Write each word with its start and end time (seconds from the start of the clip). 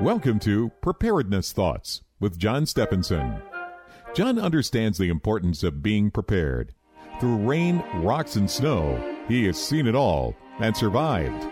Welcome 0.00 0.38
to 0.40 0.70
Preparedness 0.80 1.52
Thoughts 1.52 2.00
with 2.20 2.38
John 2.38 2.64
Stephenson. 2.64 3.42
John 4.14 4.38
understands 4.38 4.96
the 4.96 5.10
importance 5.10 5.62
of 5.62 5.82
being 5.82 6.10
prepared. 6.10 6.72
Through 7.20 7.46
rain, 7.46 7.84
rocks, 7.96 8.36
and 8.36 8.50
snow, 8.50 8.98
he 9.28 9.44
has 9.44 9.62
seen 9.62 9.86
it 9.86 9.94
all 9.94 10.34
and 10.58 10.74
survived. 10.74 11.46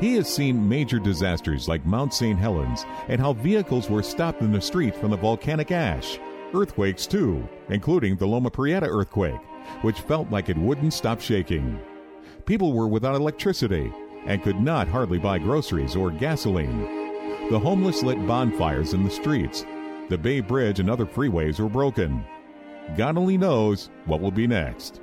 He 0.00 0.14
has 0.14 0.32
seen 0.32 0.68
major 0.68 1.00
disasters 1.00 1.66
like 1.66 1.84
Mount 1.84 2.14
St. 2.14 2.38
Helens 2.38 2.86
and 3.08 3.20
how 3.20 3.32
vehicles 3.32 3.90
were 3.90 4.04
stopped 4.04 4.42
in 4.42 4.52
the 4.52 4.60
street 4.60 4.94
from 4.94 5.10
the 5.10 5.16
volcanic 5.16 5.72
ash. 5.72 6.20
Earthquakes, 6.54 7.04
too, 7.08 7.48
including 7.68 8.14
the 8.14 8.28
Loma 8.28 8.50
Prieta 8.52 8.86
earthquake, 8.86 9.40
which 9.80 10.02
felt 10.02 10.30
like 10.30 10.48
it 10.48 10.56
wouldn't 10.56 10.94
stop 10.94 11.20
shaking. 11.20 11.80
People 12.46 12.74
were 12.74 12.86
without 12.86 13.16
electricity 13.16 13.92
and 14.24 14.40
could 14.44 14.60
not 14.60 14.86
hardly 14.86 15.18
buy 15.18 15.36
groceries 15.36 15.96
or 15.96 16.12
gasoline. 16.12 17.01
The 17.52 17.60
homeless 17.60 18.02
lit 18.02 18.16
bonfires 18.26 18.94
in 18.94 19.04
the 19.04 19.10
streets. 19.10 19.66
The 20.08 20.16
Bay 20.16 20.40
Bridge 20.40 20.80
and 20.80 20.88
other 20.88 21.04
freeways 21.04 21.60
were 21.60 21.68
broken. 21.68 22.24
God 22.96 23.18
only 23.18 23.36
knows 23.36 23.90
what 24.06 24.22
will 24.22 24.30
be 24.30 24.46
next. 24.46 25.02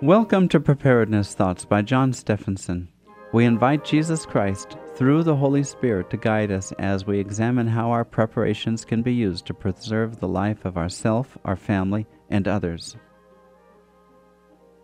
Welcome 0.00 0.48
to 0.50 0.60
Preparedness 0.60 1.34
Thoughts 1.34 1.64
by 1.64 1.82
John 1.82 2.12
Stephenson. 2.12 2.86
We 3.32 3.44
invite 3.44 3.84
Jesus 3.84 4.24
Christ 4.24 4.76
through 4.94 5.24
the 5.24 5.34
Holy 5.34 5.64
Spirit 5.64 6.10
to 6.10 6.16
guide 6.16 6.52
us 6.52 6.70
as 6.78 7.04
we 7.04 7.18
examine 7.18 7.66
how 7.66 7.90
our 7.90 8.04
preparations 8.04 8.84
can 8.84 9.02
be 9.02 9.12
used 9.12 9.46
to 9.46 9.54
preserve 9.54 10.20
the 10.20 10.28
life 10.28 10.64
of 10.64 10.78
ourself, 10.78 11.36
our 11.44 11.56
family, 11.56 12.06
and 12.30 12.46
others. 12.46 12.96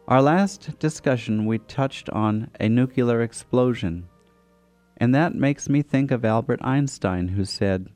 Our 0.09 0.23
last 0.23 0.77
discussion, 0.80 1.47
we 1.47 1.59
touched 1.59 2.11
on 2.11 2.51
a 2.59 2.69
nuclear 2.69 3.23
explosion 3.23 4.09
and 5.05 5.15
that 5.15 5.35
makes 5.35 5.69
me 5.69 5.83
think 5.83 6.10
of 6.10 6.24
Albert 6.24 6.60
Einstein, 6.63 7.29
who 7.29 7.45
said, 7.45 7.91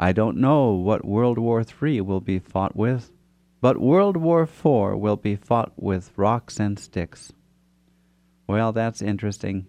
I 0.00 0.10
don't 0.10 0.38
know 0.38 0.72
what 0.72 1.04
World 1.04 1.38
War 1.38 1.62
III 1.62 2.00
will 2.00 2.20
be 2.20 2.40
fought 2.40 2.74
with, 2.74 3.12
but 3.60 3.78
World 3.78 4.16
War 4.16 4.42
IV 4.42 4.98
will 4.98 5.14
be 5.14 5.36
fought 5.36 5.70
with 5.76 6.10
rocks 6.16 6.58
and 6.58 6.76
sticks. 6.76 7.32
Well, 8.48 8.72
that's 8.72 9.00
interesting. 9.00 9.68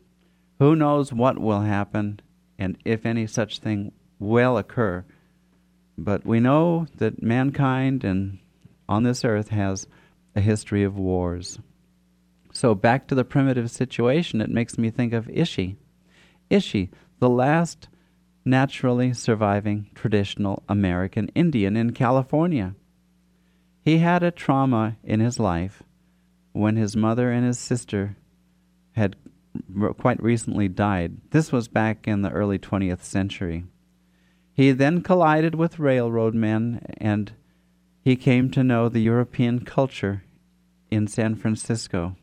Who 0.58 0.76
knows 0.76 1.14
what 1.14 1.38
will 1.38 1.62
happen 1.62 2.20
and 2.58 2.80
if 2.84 3.06
any 3.06 3.28
such 3.28 3.60
thing 3.60 3.92
will 4.18 4.58
occur? 4.58 5.06
But 6.00 6.26
we 6.26 6.40
know 6.40 6.88
that 6.96 7.22
mankind 7.22 8.04
and 8.04 8.40
on 8.88 9.04
this 9.04 9.24
earth 9.24 9.50
has 9.50 9.86
a 10.36 10.42
history 10.42 10.84
of 10.84 10.98
wars. 10.98 11.60
So 12.52 12.74
back 12.74 13.08
to 13.10 13.14
the 13.14 13.24
primitive 13.24 13.70
situation, 13.70 14.42
it 14.42 14.50
makes 14.50 14.80
me 14.80 14.90
think 14.90 15.14
of 15.14 15.30
Ishi. 15.30 15.78
Ishi, 16.50 16.90
the 17.20 17.30
last 17.30 17.88
naturally 18.46 19.14
surviving 19.14 19.90
traditional 19.94 20.64
American 20.68 21.30
Indian 21.36 21.78
in 21.78 21.92
California. 21.92 22.76
He 23.82 24.00
had 24.00 24.24
a 24.24 24.32
trauma 24.32 24.98
in 25.04 25.20
his 25.20 25.40
life 25.40 25.84
when 26.52 26.76
his 26.76 26.96
mother 26.96 27.32
and 27.32 27.46
his 27.46 27.60
sister 27.60 28.18
had 28.94 29.16
quite 29.98 30.22
recently 30.22 30.68
died. 30.68 31.18
This 31.32 31.52
was 31.52 31.68
back 31.68 32.08
in 32.08 32.22
the 32.22 32.32
early 32.32 32.60
20th 32.60 33.04
century. 33.04 33.66
He 34.54 34.72
then 34.72 35.02
collided 35.02 35.56
with 35.56 35.80
railroad 35.80 36.34
men 36.34 36.86
and 36.98 37.32
he 38.02 38.16
came 38.16 38.50
to 38.52 38.64
know 38.64 38.90
the 38.90 39.02
European 39.02 39.64
culture 39.64 40.24
in 40.90 41.08
San 41.08 41.36
Francisco, 41.36 42.16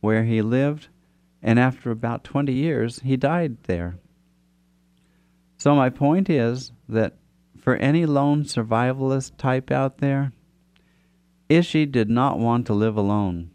where 0.00 0.24
he 0.24 0.40
lived 0.42 0.88
and 1.44 1.58
after 1.58 1.90
about 1.90 2.24
20 2.24 2.54
years, 2.54 3.00
he 3.00 3.18
died 3.18 3.62
there. 3.64 3.98
So, 5.58 5.74
my 5.74 5.90
point 5.90 6.30
is 6.30 6.72
that 6.88 7.18
for 7.60 7.76
any 7.76 8.06
lone 8.06 8.44
survivalist 8.44 9.36
type 9.36 9.70
out 9.70 9.98
there, 9.98 10.32
Ishi 11.50 11.84
did 11.84 12.08
not 12.08 12.38
want 12.38 12.66
to 12.66 12.74
live 12.74 12.96
alone. 12.96 13.50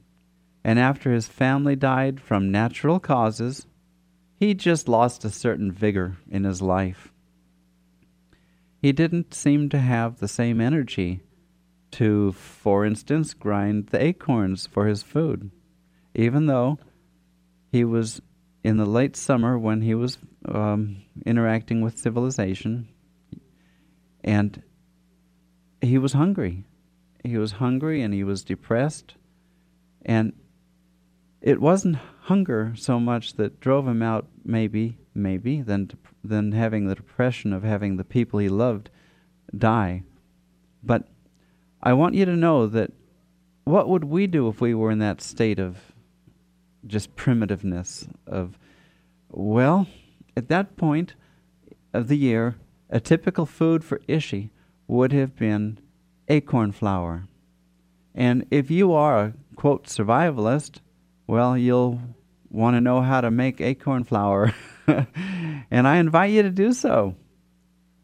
And 0.63 0.78
after 0.78 1.11
his 1.11 1.28
family 1.28 1.75
died 1.75 2.22
from 2.22 2.51
natural 2.51 2.99
causes, 2.99 3.66
he 4.35 4.53
just 4.53 4.88
lost 4.88 5.25
a 5.25 5.31
certain 5.31 5.72
vigor 5.72 6.17
in 6.29 6.44
his 6.44 6.61
life. 6.61 7.11
He 8.81 8.91
didn't 8.91 9.33
seem 9.33 9.67
to 9.69 9.79
have 9.79 10.19
the 10.19 10.28
same 10.28 10.61
energy 10.61 11.22
to, 11.91 12.33
for 12.33 12.85
instance, 12.85 13.33
grind 13.33 13.88
the 13.88 14.01
acorns 14.01 14.67
for 14.67 14.85
his 14.85 15.01
food, 15.01 15.49
even 16.13 16.45
though 16.45 16.78
he 17.72 17.84
was 17.84 18.22
in 18.63 18.78
the 18.78 18.85
late 18.85 19.16
summer 19.16 19.57
when 19.57 19.81
he 19.81 19.96
was 19.96 20.18
um, 20.47 21.03
interacting 21.25 21.81
with 21.81 21.97
civilization, 21.97 22.90
and 24.24 24.62
he 25.81 25.97
was 25.97 26.13
hungry. 26.13 26.66
He 27.24 27.38
was 27.38 27.53
hungry 27.53 28.02
and 28.02 28.13
he 28.13 28.24
was 28.24 28.44
depressed, 28.44 29.16
and 30.03 30.34
it 31.41 31.62
wasn't 31.62 31.97
hunger 32.24 32.74
so 32.75 33.00
much 33.00 33.34
that 33.34 33.59
drove 33.59 33.88
him 33.88 34.02
out, 34.02 34.28
maybe, 34.44 34.97
maybe, 35.13 35.62
than 35.62 35.91
than 36.24 36.52
having 36.52 36.88
the 36.88 36.96
depression 36.96 37.53
of 37.53 37.63
having 37.63 37.96
the 37.96 38.03
people 38.03 38.40
he 38.40 38.50
loved 38.50 38.90
die. 39.58 40.03
But 40.84 41.08
I 41.81 41.94
want 41.94 42.16
you 42.16 42.25
to 42.25 42.35
know 42.35 42.68
that 42.68 42.91
what 43.63 43.88
would 43.88 44.03
we 44.03 44.28
do 44.28 44.47
if 44.47 44.59
we 44.59 44.74
were 44.74 44.91
in 44.91 45.00
that 45.00 45.22
state 45.22 45.59
of 45.59 45.88
just 46.85 47.16
primitiveness 47.16 48.07
of, 48.25 48.57
well, 49.29 49.88
at 50.35 50.47
that 50.50 50.78
point 50.78 51.16
of 51.94 52.07
the 52.07 52.17
year, 52.17 52.56
a 52.90 53.00
typical 53.00 53.45
food 53.45 53.84
for 53.84 54.01
Ishi 54.07 54.51
would 54.88 55.12
have 55.12 55.35
been 55.35 55.79
acorn 56.28 56.72
flour. 56.72 57.28
And 58.16 58.45
if 58.51 58.72
you 58.72 58.94
are 58.94 59.19
a 59.19 59.34
quote 59.56 59.85
survivalist, 59.85 60.79
well, 61.28 61.57
you'll 61.57 62.00
want 62.50 62.75
to 62.75 62.81
know 62.81 63.01
how 63.01 63.22
to 63.22 63.29
make 63.29 63.61
acorn 63.61 64.03
flour. 64.03 64.53
and 64.88 65.88
I 65.88 65.97
invite 65.97 66.31
you 66.31 66.44
to 66.44 66.50
do 66.50 66.73
so. 66.73 67.16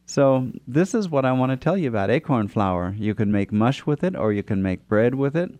So, 0.07 0.51
this 0.67 0.93
is 0.93 1.09
what 1.09 1.25
I 1.25 1.31
want 1.31 1.51
to 1.51 1.57
tell 1.57 1.75
you 1.75 1.89
about 1.89 2.11
acorn 2.11 2.47
flour. 2.47 2.93
You 2.95 3.15
can 3.15 3.31
make 3.31 3.51
mush 3.51 3.87
with 3.87 4.03
it 4.03 4.15
or 4.15 4.31
you 4.31 4.43
can 4.43 4.61
make 4.61 4.87
bread 4.87 5.15
with 5.15 5.35
it. 5.35 5.51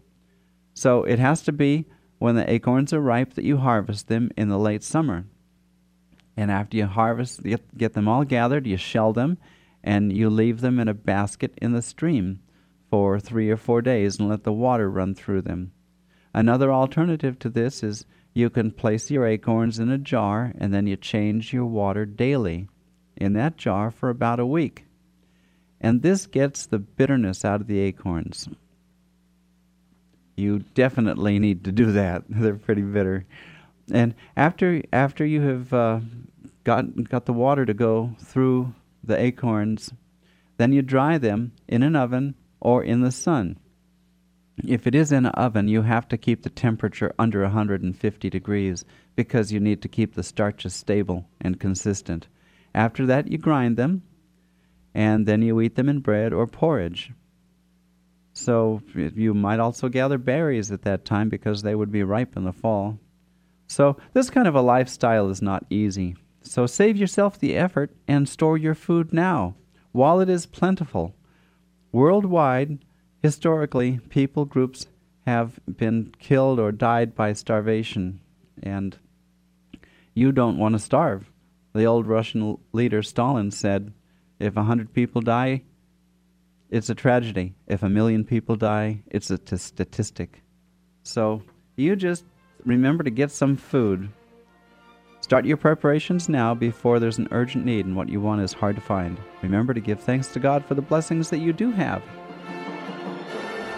So, 0.76 1.03
it 1.03 1.18
has 1.18 1.42
to 1.44 1.52
be 1.52 1.86
when 2.25 2.34
the 2.34 2.52
acorns 2.52 2.91
are 2.91 3.00
ripe 3.00 3.36
that 3.36 3.46
you 3.46 3.58
harvest 3.58 4.08
them 4.08 4.31
in 4.36 4.50
the 4.50 4.58
late 4.58 4.81
summer. 4.81 5.28
And 6.36 6.50
after 6.50 6.75
you 6.75 6.88
harvest, 6.88 7.44
get, 7.44 7.94
them 7.94 8.08
all 8.08 8.24
gathered, 8.24 8.66
you 8.66 8.78
shell 8.78 9.13
them, 9.13 9.38
and 9.84 10.12
you 10.12 10.31
leave 10.31 10.62
them 10.62 10.80
in 10.80 10.88
a 10.88 10.96
basket 10.96 11.53
in 11.62 11.74
the 11.74 11.84
stream 11.84 12.40
for 12.90 13.19
three 13.19 13.52
or 13.52 13.58
four 13.58 13.84
days 13.84 14.18
and 14.18 14.28
let 14.28 14.44
the 14.44 14.52
water 14.52 14.90
run 14.90 15.14
through 15.14 15.44
them. 15.44 15.72
Another 16.34 16.74
alternative 16.74 17.38
to 17.38 17.50
this 17.52 17.84
is 17.84 18.08
you 18.34 18.50
can 18.50 18.72
place 18.72 19.12
your 19.12 19.28
acorns 19.28 19.78
in 19.78 19.91
a 19.91 20.00
jar 20.00 20.52
and 20.58 20.74
then 20.74 20.88
you 20.88 20.97
change 20.97 21.53
your 21.53 21.68
water 21.68 22.08
daily 22.08 22.68
in 23.16 23.34
that 23.34 23.56
jar 23.56 23.91
for 23.91 24.09
about 24.09 24.40
a 24.40 24.47
week. 24.47 24.85
And 25.80 26.02
this 26.02 26.25
gets 26.25 26.66
the 26.66 26.80
bitterness 26.80 27.46
out 27.46 27.62
of 27.62 27.68
the 27.68 27.81
acorns 27.81 28.50
you 30.35 30.59
definitely 30.73 31.40
need 31.40 31.63
to 31.66 31.72
do 31.72 31.91
that. 31.94 32.23
They're 32.29 32.56
pretty 32.56 32.81
bitter. 32.81 33.25
And 33.91 34.16
after 34.35 34.81
after 34.91 35.25
you 35.25 35.41
have 35.41 35.73
uh, 35.73 36.00
got 36.63 37.09
got 37.09 37.25
the 37.25 37.34
water 37.34 37.66
to 37.66 37.73
go 37.73 38.16
through 38.19 38.73
the 39.03 39.19
acorns, 39.19 39.94
then 40.57 40.73
you 40.73 40.81
dry 40.81 41.18
them 41.18 41.51
in 41.68 41.84
an 41.84 41.96
oven 41.96 42.35
or 42.59 42.84
in 42.84 43.01
the 43.01 43.12
sun. 43.12 43.57
If 44.63 44.88
it 44.88 44.96
is 44.96 45.12
in 45.12 45.25
an 45.25 45.34
oven, 45.34 45.68
you 45.68 45.81
have 45.81 46.07
to 46.07 46.18
keep 46.18 46.44
the 46.44 46.50
temperature 46.50 47.14
under 47.20 47.41
150 47.41 48.29
degrees 48.29 48.85
because 49.16 49.52
you 49.52 49.59
need 49.59 49.81
to 49.81 49.90
keep 49.90 50.16
the 50.16 50.23
starches 50.23 50.73
stable 50.73 51.28
and 51.41 51.59
consistent. 51.59 52.28
After 52.73 53.05
that, 53.05 53.29
you 53.29 53.38
grind 53.38 53.76
them, 53.76 54.03
and 54.93 55.26
then 55.26 55.41
you 55.41 55.59
eat 55.59 55.76
them 55.76 55.90
in 55.90 55.99
bread 55.99 56.31
or 56.34 56.47
porridge. 56.47 57.11
So 58.35 58.82
you 58.93 59.34
might 59.34 59.61
also 59.61 59.87
gather 59.87 60.17
berries 60.17 60.70
at 60.70 60.82
that 60.82 61.05
time 61.05 61.29
because 61.29 61.61
they 61.61 61.73
would 61.73 61.91
be 61.91 62.03
ripe 62.03 62.35
in 62.35 62.43
the 62.43 62.52
fall. 62.52 62.99
So 63.67 63.97
this 64.14 64.29
kind 64.29 64.47
of 64.47 64.55
a 64.55 64.61
lifestyle 64.61 65.29
is 65.29 65.41
not 65.41 65.66
easy. 65.70 66.16
So 66.41 66.67
save 66.67 66.97
yourself 66.97 67.40
the 67.40 67.55
effort 67.55 67.96
and 68.08 68.29
store 68.29 68.58
your 68.58 68.76
food 68.76 69.14
now 69.14 69.55
while 69.93 70.20
it 70.20 70.29
is 70.29 70.46
plentiful. 70.46 71.16
Worldwide, 71.93 72.84
historically, 73.23 73.99
people 74.09 74.43
groups 74.43 74.88
have 75.26 75.58
been 75.66 76.14
killed 76.20 76.59
or 76.59 76.73
died 76.73 77.16
by 77.16 77.31
starvation, 77.31 78.20
and 78.61 78.97
you 80.14 80.34
don't 80.34 80.58
want 80.58 80.73
to 80.73 80.79
starve. 80.79 81.31
The 81.73 81.85
old 81.85 82.05
Russian 82.05 82.58
leader 82.73 83.02
Stalin 83.02 83.49
said, 83.49 83.93
if 84.40 84.58
a 84.58 84.64
hundred 84.64 84.93
people 84.93 85.22
die, 85.22 85.64
it's 86.70 86.90
a 86.90 86.96
tragedy. 86.96 87.56
If 87.67 87.84
a 87.84 87.90
million 87.90 88.23
people 88.23 88.56
die, 88.56 89.03
it's 89.08 89.29
a 89.29 89.38
t- 89.38 89.58
statistic. 89.58 90.41
So 91.03 91.44
you 91.76 91.96
just 91.96 92.26
remember 92.66 93.03
to 93.03 93.09
get 93.09 93.32
some 93.32 93.56
food. 93.56 94.09
Start 95.22 95.46
your 95.46 95.58
preparations 95.58 96.29
now 96.29 96.53
before 96.53 97.00
there's 97.00 97.17
an 97.17 97.28
urgent 97.32 97.66
need 97.66 97.85
and 97.85 97.96
what 97.96 98.09
you 98.09 98.22
want 98.22 98.41
is 98.41 98.53
hard 98.53 98.76
to 98.76 98.82
find. 98.82 99.20
Remember 99.41 99.73
to 99.73 99.79
give 99.79 100.00
thanks 100.00 100.28
to 100.29 100.40
God 100.40 100.66
for 100.66 100.76
the 100.76 100.82
blessings 100.82 101.29
that 101.29 101.40
you 101.40 101.53
do 101.53 101.72
have. 101.72 102.03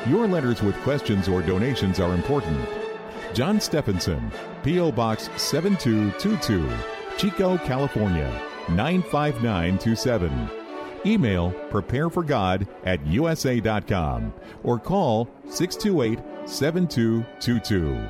Your 0.07 0.27
letters 0.27 0.61
with 0.61 0.75
questions 0.81 1.27
or 1.27 1.41
donations 1.41 1.99
are 1.99 2.13
important. 2.13 2.67
John 3.33 3.59
Stephenson, 3.59 4.31
P.O. 4.63 4.91
Box 4.91 5.29
7222, 5.37 6.69
Chico, 7.17 7.57
California 7.59 8.29
95927. 8.69 10.56
Email 11.07 11.51
prepareforgod 11.69 12.67
at 12.83 13.05
usa.com 13.05 14.33
or 14.63 14.79
call 14.79 15.29
628 15.49 16.49
7222. 16.49 18.09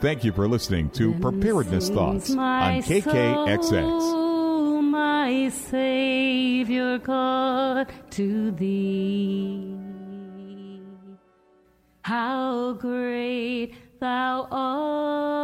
Thank 0.00 0.24
you 0.24 0.32
for 0.32 0.48
listening 0.48 0.90
to 0.90 1.14
Preparedness 1.20 1.88
Thoughts 1.88 2.30
on 2.30 2.82
KKXX. 2.82 4.82
my 4.82 5.48
Savior 5.48 6.98
God, 6.98 7.92
to 8.10 8.50
thee. 8.50 9.76
How 12.02 12.72
great 12.72 13.74
thou 14.00 14.48
art! 14.50 15.41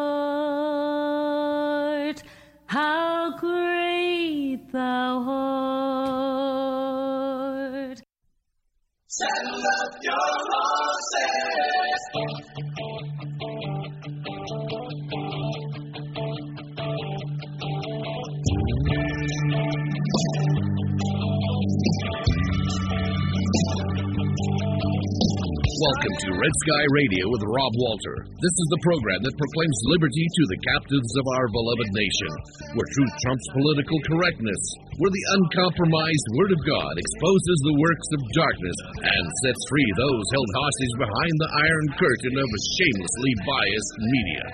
Welcome 25.98 26.30
to 26.30 26.38
Red 26.38 26.56
Sky 26.62 26.84
Radio 26.94 27.26
with 27.26 27.42
Rob 27.42 27.74
Walter. 27.74 28.22
This 28.38 28.54
is 28.54 28.68
the 28.70 28.86
program 28.86 29.18
that 29.18 29.34
proclaims 29.34 29.90
liberty 29.90 30.22
to 30.30 30.44
the 30.46 30.62
captives 30.70 31.12
of 31.18 31.26
our 31.26 31.50
beloved 31.50 31.90
nation, 31.90 32.32
where 32.78 32.94
truth 32.94 33.14
trumps 33.18 33.42
political 33.58 33.98
correctness, 34.06 34.62
where 35.02 35.10
the 35.10 35.26
uncompromised 35.42 36.26
Word 36.38 36.54
of 36.54 36.62
God 36.70 36.94
exposes 37.02 37.58
the 37.66 37.78
works 37.82 38.08
of 38.14 38.30
darkness 38.30 38.78
and 39.10 39.24
sets 39.42 39.62
free 39.66 39.90
those 39.98 40.26
held 40.38 40.50
hostage 40.54 40.94
behind 41.02 41.34
the 41.34 41.52
iron 41.66 41.86
curtain 41.98 42.34
of 42.46 42.46
a 42.46 42.64
shamelessly 42.78 43.34
biased 43.42 43.94
media. 43.98 44.44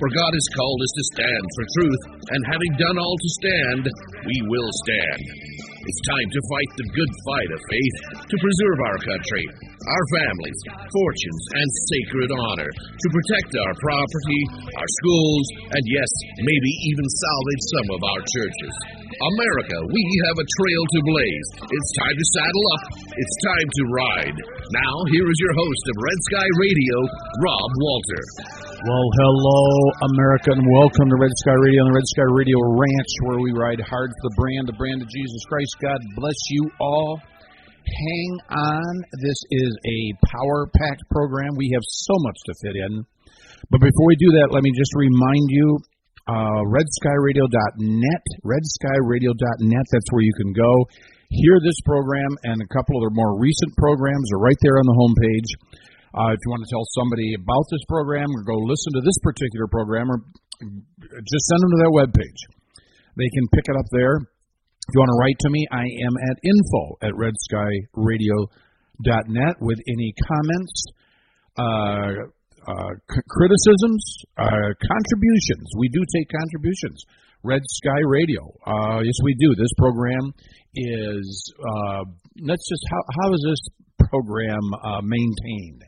For 0.00 0.08
God 0.08 0.32
has 0.32 0.56
called 0.56 0.80
us 0.88 0.94
to 0.96 1.10
stand 1.20 1.44
for 1.52 1.64
truth, 1.84 2.02
and 2.32 2.48
having 2.48 2.80
done 2.80 2.96
all 2.96 3.16
to 3.20 3.36
stand, 3.44 3.82
we 4.24 4.36
will 4.48 4.72
stand. 4.88 5.20
It's 5.84 6.08
time 6.08 6.28
to 6.32 6.48
fight 6.48 6.70
the 6.80 6.88
good 6.96 7.12
fight 7.28 7.50
of 7.52 7.60
faith 7.68 7.96
to 8.24 8.36
preserve 8.40 8.78
our 8.88 8.98
country, 9.04 9.44
our 9.84 10.04
families, 10.16 10.60
fortunes, 10.88 11.44
and 11.60 11.68
sacred 11.92 12.30
honor, 12.32 12.70
to 12.72 13.08
protect 13.12 13.52
our 13.52 13.74
property, 13.84 14.42
our 14.80 14.90
schools, 15.04 15.46
and 15.76 15.84
yes, 15.84 16.10
maybe 16.40 16.72
even 16.88 17.04
salvage 17.04 17.64
some 17.68 17.88
of 17.92 18.00
our 18.00 18.22
churches. 18.32 18.74
America, 19.12 19.76
we 19.92 20.02
have 20.24 20.38
a 20.40 20.50
trail 20.56 20.82
to 20.88 21.00
blaze. 21.04 21.48
It's 21.68 21.90
time 22.00 22.16
to 22.16 22.26
saddle 22.32 22.66
up. 22.80 22.84
It's 23.20 23.36
time 23.44 23.68
to 23.68 23.82
ride. 23.92 24.38
Now, 24.72 24.94
here 25.12 25.28
is 25.28 25.38
your 25.44 25.52
host 25.52 25.84
of 25.84 25.96
Red 26.00 26.20
Sky 26.32 26.48
Radio, 26.64 26.96
Rob 27.44 27.70
Walter. 27.76 28.24
Well, 28.84 29.08
hello, 29.16 29.64
America, 30.12 30.52
and 30.52 30.60
welcome 30.76 31.08
to 31.08 31.16
Red 31.16 31.32
Sky 31.40 31.56
Radio 31.56 31.80
on 31.80 31.88
the 31.88 31.96
Red 31.96 32.08
Sky 32.12 32.28
Radio 32.36 32.58
Ranch, 32.76 33.12
where 33.24 33.40
we 33.40 33.56
ride 33.56 33.80
hard 33.80 34.12
for 34.12 34.28
the 34.28 34.36
brand, 34.36 34.68
the 34.68 34.76
brand 34.76 35.00
of 35.00 35.08
Jesus 35.08 35.40
Christ. 35.48 35.72
God 35.80 35.96
bless 36.20 36.36
you 36.52 36.68
all. 36.84 37.16
Hang 37.80 38.32
on. 38.52 38.92
This 39.24 39.40
is 39.56 39.72
a 39.72 40.00
power 40.28 40.68
packed 40.68 41.00
program. 41.08 41.56
We 41.56 41.72
have 41.72 41.80
so 41.80 42.12
much 42.28 42.36
to 42.44 42.52
fit 42.60 42.76
in. 42.76 42.92
But 43.72 43.80
before 43.80 44.04
we 44.04 44.20
do 44.20 44.36
that, 44.36 44.52
let 44.52 44.60
me 44.60 44.68
just 44.76 44.92
remind 45.00 45.48
you 45.48 45.80
uh, 46.28 46.60
redskyradio.net, 46.68 48.24
redskyradio.net. 48.44 49.86
That's 49.96 50.10
where 50.12 50.24
you 50.28 50.34
can 50.44 50.52
go. 50.52 50.72
Hear 51.32 51.56
this 51.64 51.80
program 51.88 52.36
and 52.52 52.60
a 52.60 52.68
couple 52.68 53.00
of 53.00 53.08
their 53.08 53.16
more 53.16 53.40
recent 53.40 53.72
programs 53.80 54.28
are 54.36 54.44
right 54.44 54.60
there 54.60 54.76
on 54.76 54.84
the 54.84 54.98
homepage. 55.00 55.48
Uh, 56.14 56.30
if 56.30 56.38
you 56.46 56.50
want 56.54 56.62
to 56.62 56.70
tell 56.70 56.86
somebody 56.94 57.34
about 57.34 57.66
this 57.74 57.82
program 57.90 58.30
or 58.30 58.46
go 58.46 58.54
listen 58.54 58.94
to 58.94 59.02
this 59.02 59.18
particular 59.26 59.66
program, 59.66 60.06
or 60.06 60.22
just 60.62 61.44
send 61.50 61.58
them 61.58 61.74
to 61.74 61.80
their 61.82 61.90
webpage. 61.90 62.40
They 63.18 63.26
can 63.34 63.50
pick 63.50 63.66
it 63.66 63.74
up 63.74 63.90
there. 63.90 64.22
If 64.22 64.90
you 64.94 65.02
want 65.02 65.10
to 65.10 65.18
write 65.18 65.34
to 65.42 65.50
me, 65.50 65.66
I 65.74 65.82
am 66.06 66.14
at 66.30 66.38
info 66.46 66.82
at 67.02 67.18
redskyradio.net 67.18 69.54
with 69.58 69.82
any 69.90 70.14
comments, 70.22 70.76
uh, 71.58 72.30
uh, 72.62 72.92
c- 73.10 73.26
criticisms, 73.26 74.02
uh, 74.38 74.70
contributions. 74.86 75.66
We 75.78 75.88
do 75.88 75.98
take 76.14 76.28
contributions. 76.30 77.02
Red 77.42 77.62
Sky 77.66 78.00
Radio. 78.06 78.54
Uh, 78.66 79.00
yes, 79.02 79.14
we 79.22 79.34
do. 79.34 79.54
This 79.56 79.72
program 79.78 80.32
is, 80.74 81.52
uh, 81.58 82.04
let's 82.40 82.68
just, 82.68 82.84
how, 82.90 83.02
how 83.20 83.32
is 83.34 83.42
this 83.44 83.60
program 84.10 84.64
uh, 84.82 85.00
maintained? 85.02 85.82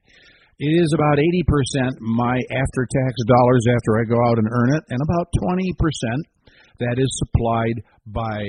It 0.59 0.73
is 0.73 0.89
about 0.97 1.21
80% 1.21 2.01
my 2.01 2.37
after 2.49 2.83
tax 2.89 3.13
dollars 3.29 3.65
after 3.69 4.01
I 4.01 4.05
go 4.09 4.17
out 4.25 4.39
and 4.41 4.49
earn 4.49 4.71
it, 4.73 4.85
and 4.89 5.01
about 5.05 5.29
20% 5.45 5.77
that 6.81 6.97
is 6.97 7.11
supplied 7.21 7.85
by 8.09 8.41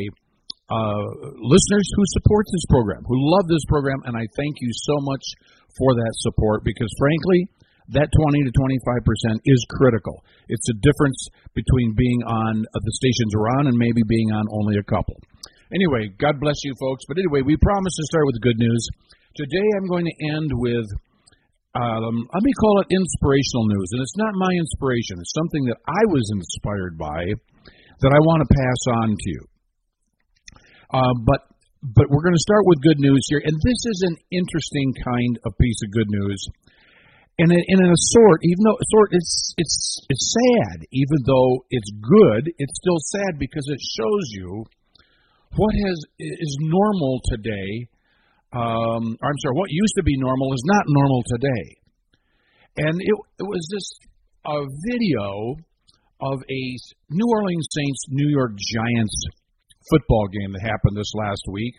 uh, 0.72 1.04
listeners 1.40 1.88
who 1.96 2.04
support 2.16 2.46
this 2.52 2.68
program, 2.72 3.04
who 3.08 3.16
love 3.20 3.48
this 3.48 3.64
program, 3.68 4.04
and 4.04 4.16
I 4.16 4.24
thank 4.36 4.56
you 4.60 4.72
so 4.88 4.96
much 5.04 5.24
for 5.80 5.96
that 5.96 6.14
support 6.24 6.64
because, 6.64 6.92
frankly, 7.00 7.48
that 7.96 8.12
20 8.12 8.44
to 8.44 8.52
25% 8.52 9.40
is 9.48 9.60
critical. 9.80 10.24
It's 10.48 10.68
a 10.68 10.80
difference 10.84 11.20
between 11.56 11.96
being 11.96 12.20
on 12.28 12.68
uh, 12.68 12.80
the 12.84 12.94
stations 13.00 13.32
we're 13.32 13.52
on 13.60 13.68
and 13.68 13.78
maybe 13.80 14.04
being 14.08 14.32
on 14.32 14.44
only 14.52 14.76
a 14.76 14.84
couple. 14.84 15.16
Anyway, 15.72 16.12
God 16.20 16.40
bless 16.40 16.60
you 16.64 16.74
folks. 16.80 17.04
But 17.08 17.20
anyway, 17.20 17.44
we 17.44 17.56
promised 17.60 17.96
to 17.96 18.06
start 18.12 18.26
with 18.28 18.44
good 18.44 18.60
news. 18.60 18.84
Today 19.38 19.70
I'm 19.78 19.86
going 19.86 20.10
to 20.10 20.18
end 20.34 20.50
with 20.50 20.90
um, 21.78 22.26
let 22.34 22.42
me 22.42 22.54
call 22.58 22.82
it 22.82 22.90
inspirational 22.90 23.70
news. 23.70 23.90
And 23.94 24.02
it's 24.02 24.18
not 24.18 24.34
my 24.34 24.50
inspiration, 24.50 25.22
it's 25.22 25.38
something 25.38 25.70
that 25.70 25.78
I 25.86 26.04
was 26.10 26.26
inspired 26.34 26.98
by 26.98 27.22
that 28.02 28.14
I 28.18 28.22
want 28.26 28.42
to 28.42 28.50
pass 28.50 28.82
on 28.98 29.10
to 29.14 29.28
you. 29.30 29.44
Uh, 30.90 31.14
but 31.22 31.54
but 31.86 32.10
we're 32.10 32.26
going 32.26 32.34
to 32.34 32.50
start 32.50 32.66
with 32.66 32.82
good 32.82 32.98
news 32.98 33.22
here, 33.30 33.38
and 33.46 33.54
this 33.62 33.82
is 33.86 34.00
an 34.10 34.18
interesting 34.34 34.90
kind 35.06 35.38
of 35.46 35.54
piece 35.62 35.82
of 35.86 35.94
good 35.94 36.10
news. 36.10 36.42
And 37.38 37.54
in, 37.54 37.62
in 37.62 37.80
a 37.86 37.94
sort, 38.18 38.42
even 38.42 38.66
though 38.66 38.82
sort 38.90 39.10
it's 39.14 39.54
it's 39.62 39.78
it's 40.10 40.34
sad, 40.34 40.82
even 40.90 41.20
though 41.30 41.62
it's 41.70 41.94
good, 41.94 42.50
it's 42.58 42.74
still 42.82 42.98
sad 43.14 43.38
because 43.38 43.70
it 43.70 43.78
shows 43.78 44.26
you 44.34 44.66
what 45.54 45.74
has 45.86 45.98
is 46.18 46.58
normal 46.58 47.22
today 47.30 47.86
um, 48.54 49.18
I'm 49.20 49.38
sorry, 49.44 49.56
what 49.56 49.70
used 49.72 49.96
to 49.98 50.04
be 50.04 50.18
normal 50.18 50.54
is 50.54 50.64
not 50.66 50.84
normal 50.88 51.24
today. 51.28 51.66
And 52.78 53.02
it, 53.02 53.16
it 53.40 53.48
was 53.48 53.68
this 53.74 53.88
a 54.46 54.64
video 54.90 55.56
of 56.22 56.40
a 56.40 56.62
New 57.10 57.28
Orleans 57.30 57.68
Saints 57.72 58.06
New 58.10 58.30
York 58.30 58.52
Giants 58.56 59.16
football 59.90 60.28
game 60.28 60.54
that 60.54 60.62
happened 60.62 60.96
this 60.96 61.12
last 61.16 61.44
week. 61.52 61.76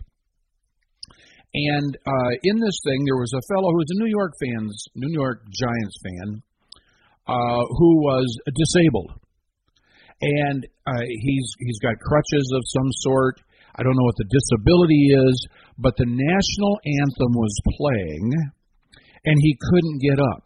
And 1.54 1.96
uh, 2.06 2.32
in 2.42 2.60
this 2.60 2.78
thing, 2.84 3.04
there 3.06 3.16
was 3.16 3.32
a 3.32 3.46
fellow 3.48 3.72
who 3.72 3.80
was 3.80 3.90
a 3.96 4.02
New 4.04 4.10
York 4.10 4.32
fans, 4.36 4.84
New 4.94 5.12
York 5.12 5.42
Giants 5.48 5.96
fan, 6.04 6.42
uh, 7.26 7.62
who 7.78 8.04
was 8.04 8.28
disabled, 8.52 9.12
and 10.20 10.66
uh, 10.86 11.04
he's 11.08 11.48
he's 11.58 11.78
got 11.80 11.96
crutches 12.00 12.52
of 12.54 12.62
some 12.66 12.90
sort. 13.00 13.40
I 13.76 13.82
don't 13.82 13.96
know 13.96 14.04
what 14.04 14.16
the 14.18 14.28
disability 14.28 15.08
is, 15.14 15.46
but 15.78 15.94
the 15.96 16.10
national 16.10 16.74
anthem 16.84 17.32
was 17.38 17.54
playing, 17.78 18.34
and 19.24 19.36
he 19.38 19.58
couldn't 19.70 20.02
get 20.02 20.18
up. 20.18 20.44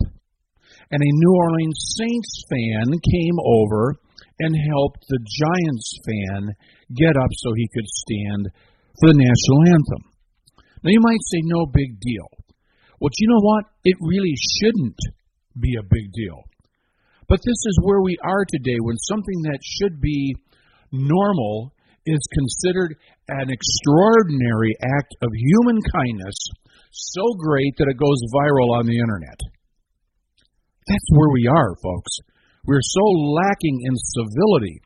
And 0.93 1.01
a 1.01 1.19
New 1.19 1.35
Orleans 1.41 1.97
Saints 1.97 2.45
fan 2.53 2.87
came 3.01 3.39
over 3.41 3.97
and 4.41 4.69
helped 4.69 5.05
the 5.09 5.19
Giants 5.25 5.89
fan 6.05 6.53
get 6.95 7.17
up 7.17 7.33
so 7.33 7.53
he 7.57 7.69
could 7.73 7.89
stand 7.89 8.49
for 9.01 9.09
the 9.09 9.17
national 9.17 9.61
anthem. 9.73 10.05
Now, 10.85 10.91
you 10.91 11.01
might 11.01 11.23
say, 11.33 11.41
no 11.45 11.65
big 11.67 12.01
deal. 12.01 12.29
Well, 13.01 13.11
you 13.17 13.29
know 13.29 13.41
what? 13.41 13.65
It 13.85 13.97
really 14.01 14.35
shouldn't 14.37 14.99
be 15.59 15.77
a 15.79 15.83
big 15.83 16.13
deal. 16.13 16.45
But 17.29 17.41
this 17.41 17.61
is 17.67 17.81
where 17.83 18.03
we 18.03 18.19
are 18.23 18.45
today 18.45 18.77
when 18.81 18.97
something 18.99 19.43
that 19.45 19.61
should 19.63 20.01
be 20.01 20.37
normal 20.91 21.73
is 22.07 22.23
considered 22.35 22.97
an 23.29 23.49
extraordinary 23.49 24.75
act 24.83 25.13
of 25.23 25.31
human 25.33 25.79
kindness 25.95 26.37
so 26.91 27.23
great 27.39 27.73
that 27.79 27.89
it 27.89 27.97
goes 27.97 28.21
viral 28.35 28.79
on 28.79 28.87
the 28.87 28.99
internet. 28.99 29.39
That's 30.87 31.11
where 31.15 31.31
we 31.33 31.47
are, 31.47 31.73
folks. 31.83 32.13
We're 32.67 32.83
so 32.83 33.07
lacking 33.39 33.79
in 33.87 33.95
civility 33.97 34.83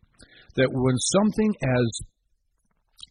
that 0.56 0.68
when 0.72 0.96
something 0.96 1.52
as 1.62 1.86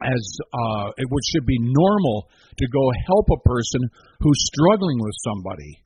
as 0.03 0.23
uh, 0.51 0.91
which 0.97 1.27
should 1.31 1.45
be 1.45 1.57
normal 1.61 2.27
to 2.57 2.65
go 2.67 2.83
help 3.07 3.27
a 3.31 3.47
person 3.47 3.87
who's 4.19 4.49
struggling 4.51 4.99
with 4.99 5.15
somebody 5.23 5.79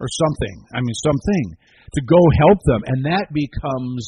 or 0.00 0.08
something. 0.08 0.56
I 0.74 0.80
mean, 0.84 0.96
something 1.00 1.46
to 1.94 2.00
go 2.04 2.20
help 2.44 2.58
them, 2.66 2.82
and 2.86 3.04
that 3.06 3.32
becomes 3.32 4.04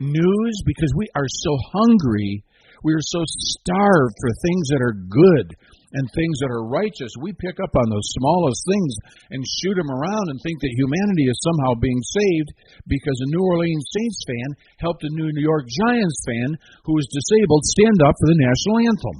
news 0.00 0.54
because 0.66 0.92
we 0.96 1.06
are 1.14 1.28
so 1.28 1.52
hungry, 1.72 2.42
we 2.84 2.94
are 2.94 3.02
so 3.02 3.22
starved 3.24 4.16
for 4.20 4.30
things 4.44 4.64
that 4.70 4.82
are 4.82 4.96
good 4.96 5.48
and 5.96 6.04
things 6.12 6.36
that 6.44 6.52
are 6.52 6.68
righteous. 6.68 7.08
We 7.16 7.32
pick 7.32 7.56
up 7.58 7.72
on 7.72 7.88
those 7.88 8.16
smallest 8.20 8.60
things 8.68 8.92
and 9.32 9.54
shoot 9.60 9.76
them 9.80 9.88
around 9.88 10.28
and 10.28 10.38
think 10.44 10.60
that 10.60 10.76
humanity 10.76 11.32
is 11.32 11.40
somehow 11.40 11.80
being 11.80 12.02
saved 12.04 12.50
because 12.84 13.16
a 13.24 13.32
New 13.32 13.40
Orleans 13.40 13.88
Saints 13.88 14.20
fan 14.28 14.48
helped 14.84 15.04
a 15.08 15.16
New 15.16 15.32
York 15.40 15.64
Giants 15.64 16.20
fan 16.28 16.50
who 16.84 16.92
was 16.92 17.08
disabled 17.08 17.64
stand 17.64 17.98
up 18.04 18.14
for 18.20 18.28
the 18.28 18.42
national 18.44 18.76
anthem. 18.84 19.18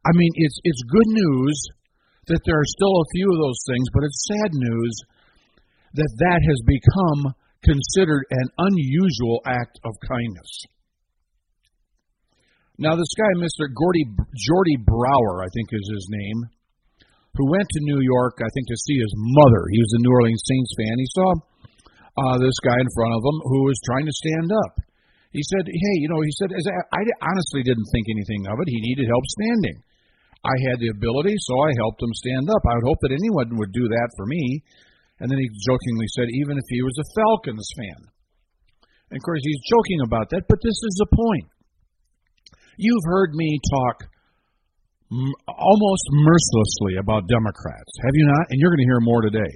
I 0.00 0.12
mean, 0.16 0.32
it's 0.40 0.58
it's 0.64 0.80
good 0.88 1.10
news 1.12 1.56
that 2.32 2.40
there 2.48 2.56
are 2.56 2.74
still 2.76 2.96
a 2.96 3.10
few 3.12 3.28
of 3.28 3.40
those 3.42 3.60
things, 3.68 3.86
but 3.92 4.04
it's 4.08 4.28
sad 4.32 4.50
news 4.56 4.94
that 5.92 6.12
that 6.24 6.40
has 6.40 6.60
become 6.64 7.34
considered 7.60 8.24
an 8.30 8.48
unusual 8.56 9.44
act 9.44 9.76
of 9.84 9.92
kindness. 10.08 10.64
Now, 12.80 12.96
this 12.96 13.12
guy, 13.12 13.28
Mr. 13.36 13.68
Gordy, 13.68 14.08
Jordy 14.40 14.80
Brower, 14.80 15.44
I 15.44 15.52
think 15.52 15.68
is 15.68 15.84
his 15.84 16.08
name, 16.08 16.48
who 17.36 17.52
went 17.52 17.68
to 17.68 17.84
New 17.84 18.00
York, 18.00 18.40
I 18.40 18.48
think, 18.56 18.66
to 18.72 18.84
see 18.88 18.96
his 18.96 19.12
mother. 19.36 19.68
He 19.68 19.84
was 19.84 19.92
a 19.92 20.00
New 20.00 20.14
Orleans 20.16 20.40
Saints 20.48 20.72
fan. 20.80 20.96
He 20.96 21.10
saw 21.12 21.28
uh, 22.24 22.36
this 22.40 22.56
guy 22.64 22.80
in 22.80 22.88
front 22.96 23.12
of 23.12 23.20
him 23.20 23.38
who 23.52 23.68
was 23.68 23.76
trying 23.84 24.08
to 24.08 24.20
stand 24.24 24.48
up. 24.64 24.80
He 25.28 25.44
said, 25.44 25.68
"Hey, 25.68 25.96
you 26.00 26.08
know," 26.08 26.24
he 26.24 26.32
said, 26.40 26.56
"I 26.56 27.00
honestly 27.20 27.62
didn't 27.62 27.86
think 27.92 28.08
anything 28.08 28.48
of 28.48 28.56
it. 28.56 28.72
He 28.72 28.80
needed 28.80 29.12
help 29.12 29.28
standing. 29.28 29.76
I 30.40 30.56
had 30.72 30.80
the 30.80 30.90
ability, 30.96 31.36
so 31.36 31.54
I 31.60 31.76
helped 31.84 32.00
him 32.00 32.16
stand 32.16 32.48
up. 32.48 32.64
I 32.64 32.80
would 32.80 32.88
hope 32.88 33.00
that 33.04 33.12
anyone 33.12 33.60
would 33.60 33.76
do 33.76 33.86
that 33.92 34.08
for 34.16 34.24
me." 34.24 34.64
And 35.20 35.28
then 35.28 35.36
he 35.36 35.52
jokingly 35.68 36.08
said, 36.16 36.32
"Even 36.32 36.56
if 36.56 36.64
he 36.72 36.80
was 36.80 36.96
a 36.96 37.10
Falcons 37.12 37.68
fan." 37.76 38.00
And 39.12 39.20
of 39.20 39.22
course, 39.22 39.44
he's 39.44 39.68
joking 39.68 40.00
about 40.00 40.32
that, 40.32 40.48
but 40.48 40.64
this 40.64 40.80
is 40.80 40.96
the 40.96 41.12
point. 41.12 41.59
You've 42.80 43.04
heard 43.04 43.36
me 43.36 43.60
talk 43.60 44.08
m- 45.12 45.36
almost 45.52 46.04
mercilessly 46.16 46.96
about 46.96 47.28
Democrats, 47.28 47.92
have 48.00 48.16
you 48.16 48.24
not? 48.24 48.48
And 48.48 48.56
you're 48.56 48.72
going 48.72 48.80
to 48.80 48.88
hear 48.88 49.04
more 49.04 49.20
today. 49.20 49.52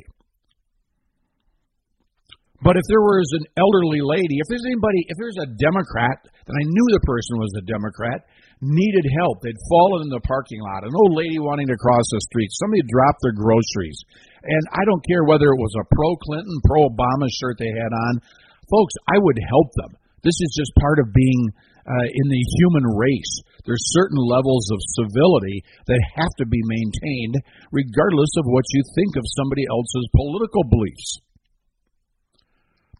But 2.60 2.76
if 2.76 2.84
there 2.88 3.00
was 3.00 3.28
an 3.40 3.48
elderly 3.56 4.04
lady, 4.04 4.40
if 4.40 4.48
there's 4.48 4.64
anybody, 4.64 5.08
if 5.08 5.16
there's 5.16 5.40
a 5.40 5.52
Democrat, 5.56 6.20
then 6.48 6.56
I 6.56 6.64
knew 6.64 6.86
the 6.92 7.08
person 7.08 7.40
was 7.40 7.52
a 7.60 7.64
Democrat, 7.68 8.24
needed 8.60 9.04
help. 9.20 9.40
They'd 9.40 9.68
fallen 9.72 10.08
in 10.08 10.12
the 10.12 10.24
parking 10.24 10.60
lot, 10.60 10.84
an 10.84 10.92
old 10.92 11.16
lady 11.16 11.40
wanting 11.40 11.68
to 11.68 11.80
cross 11.80 12.04
the 12.08 12.20
street, 12.28 12.52
somebody 12.60 12.84
dropped 12.88 13.20
their 13.24 13.36
groceries. 13.36 14.00
And 14.44 14.62
I 14.72 14.84
don't 14.84 15.04
care 15.08 15.24
whether 15.24 15.48
it 15.48 15.60
was 15.60 15.76
a 15.80 15.88
pro 15.92 16.12
Clinton, 16.28 16.56
pro 16.64 16.88
Obama 16.92 17.28
shirt 17.40 17.56
they 17.56 17.72
had 17.72 17.92
on. 17.92 18.20
Folks, 18.68 18.94
I 19.12 19.16
would 19.16 19.40
help 19.48 19.68
them. 19.80 19.92
This 20.24 20.36
is 20.40 20.56
just 20.56 20.72
part 20.80 21.00
of 21.04 21.12
being 21.12 21.52
uh, 21.84 22.06
in 22.08 22.26
the 22.28 22.44
human 22.60 22.84
race. 22.96 23.34
There's 23.64 23.94
certain 23.96 24.20
levels 24.20 24.68
of 24.72 24.92
civility 24.96 25.64
that 25.86 26.12
have 26.16 26.32
to 26.40 26.46
be 26.46 26.60
maintained, 26.64 27.40
regardless 27.72 28.32
of 28.40 28.48
what 28.48 28.64
you 28.72 28.82
think 28.96 29.16
of 29.16 29.36
somebody 29.36 29.64
else's 29.68 30.08
political 30.16 30.64
beliefs. 30.68 31.20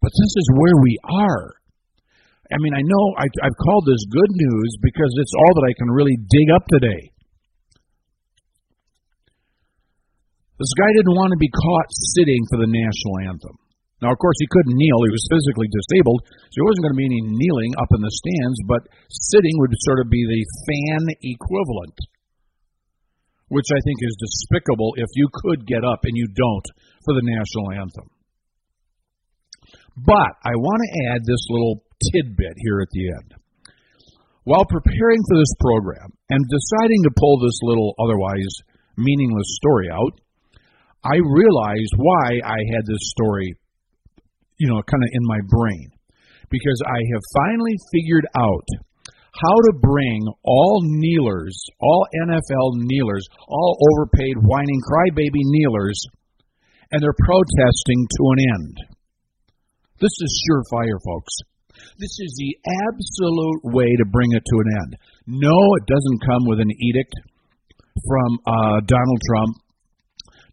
But 0.01 0.13
this 0.13 0.35
is 0.37 0.57
where 0.61 0.79
we 0.85 0.95
are. 1.01 1.57
I 2.53 2.61
mean, 2.61 2.77
I 2.77 2.85
know 2.85 3.05
I, 3.17 3.25
I've 3.41 3.57
called 3.65 3.89
this 3.89 4.05
good 4.13 4.33
news 4.37 4.71
because 4.85 5.13
it's 5.17 5.33
all 5.33 5.53
that 5.57 5.69
I 5.69 5.75
can 5.81 5.89
really 5.89 6.17
dig 6.21 6.49
up 6.53 6.65
today. 6.69 7.15
This 10.61 10.73
guy 10.77 10.91
didn't 10.93 11.17
want 11.17 11.33
to 11.33 11.41
be 11.41 11.51
caught 11.51 11.89
sitting 12.15 12.43
for 12.53 12.59
the 12.61 12.71
national 12.71 13.33
anthem. 13.33 13.64
Now, 14.05 14.13
of 14.13 14.21
course, 14.21 14.37
he 14.37 14.53
couldn't 14.53 14.77
kneel. 14.77 15.01
He 15.09 15.17
was 15.17 15.33
physically 15.33 15.65
disabled, 15.73 16.29
so 16.29 16.61
there 16.61 16.69
wasn't 16.69 16.85
going 16.85 16.97
to 17.01 17.01
be 17.01 17.09
any 17.09 17.25
kneeling 17.25 17.73
up 17.81 17.89
in 17.97 18.05
the 18.05 18.13
stands, 18.13 18.61
but 18.69 18.85
sitting 19.09 19.57
would 19.65 19.73
sort 19.89 20.05
of 20.05 20.13
be 20.13 20.21
the 20.29 20.45
fan 20.69 21.09
equivalent, 21.25 21.97
which 23.49 23.65
I 23.73 23.81
think 23.81 24.05
is 24.05 24.21
despicable 24.21 24.93
if 25.01 25.09
you 25.17 25.33
could 25.33 25.65
get 25.65 25.89
up 25.89 26.05
and 26.05 26.13
you 26.21 26.29
don't 26.37 26.69
for 27.09 27.17
the 27.17 27.25
national 27.25 27.81
anthem. 27.81 28.13
But 29.97 30.37
I 30.45 30.53
want 30.53 30.81
to 30.85 30.97
add 31.09 31.25
this 31.25 31.41
little 31.49 31.81
tidbit 32.13 32.61
here 32.61 32.85
at 32.85 32.93
the 32.93 33.09
end. 33.09 33.31
While 34.45 34.69
preparing 34.69 35.25
for 35.25 35.41
this 35.41 35.57
program 35.65 36.13
and 36.29 36.45
deciding 36.45 37.09
to 37.09 37.17
pull 37.17 37.41
this 37.41 37.57
little 37.65 37.97
otherwise 37.97 38.53
meaningless 39.01 39.49
story 39.65 39.89
out, 39.89 40.21
I 41.01 41.17
realized 41.17 41.97
why 41.97 42.45
I 42.45 42.61
had 42.77 42.85
this 42.85 43.01
story 43.17 43.57
you 44.59 44.69
know, 44.69 44.81
kind 44.87 45.03
of 45.03 45.11
in 45.13 45.25
my 45.27 45.41
brain 45.49 45.91
because 46.51 46.81
I 46.87 47.01
have 47.13 47.35
finally 47.35 47.75
figured 47.93 48.27
out 48.39 48.69
how 49.35 49.57
to 49.67 49.73
bring 49.83 50.23
all 50.45 50.81
kneelers, 50.85 51.59
all 51.81 52.07
NFL 52.23 52.79
kneelers, 52.87 53.27
all 53.49 53.79
overpaid, 53.91 54.37
whining 54.39 54.81
crybaby 54.87 55.43
kneelers, 55.43 55.99
and 56.93 57.03
their 57.03 57.17
protesting 57.19 58.07
to 58.07 58.23
an 58.31 58.41
end. 58.55 58.77
This 60.01 60.15
is 60.21 60.45
surefire, 60.47 60.99
folks. 61.05 61.35
This 61.99 62.15
is 62.23 62.35
the 62.39 62.55
absolute 62.87 63.75
way 63.75 63.91
to 63.99 64.05
bring 64.07 64.31
it 64.33 64.43
to 64.47 64.57
an 64.63 64.71
end. 64.83 64.97
No, 65.27 65.59
it 65.79 65.87
doesn't 65.87 66.27
come 66.27 66.47
with 66.47 66.61
an 66.61 66.71
edict 66.71 67.15
from 68.07 68.39
uh, 68.47 68.81
Donald 68.87 69.21
Trump 69.27 69.57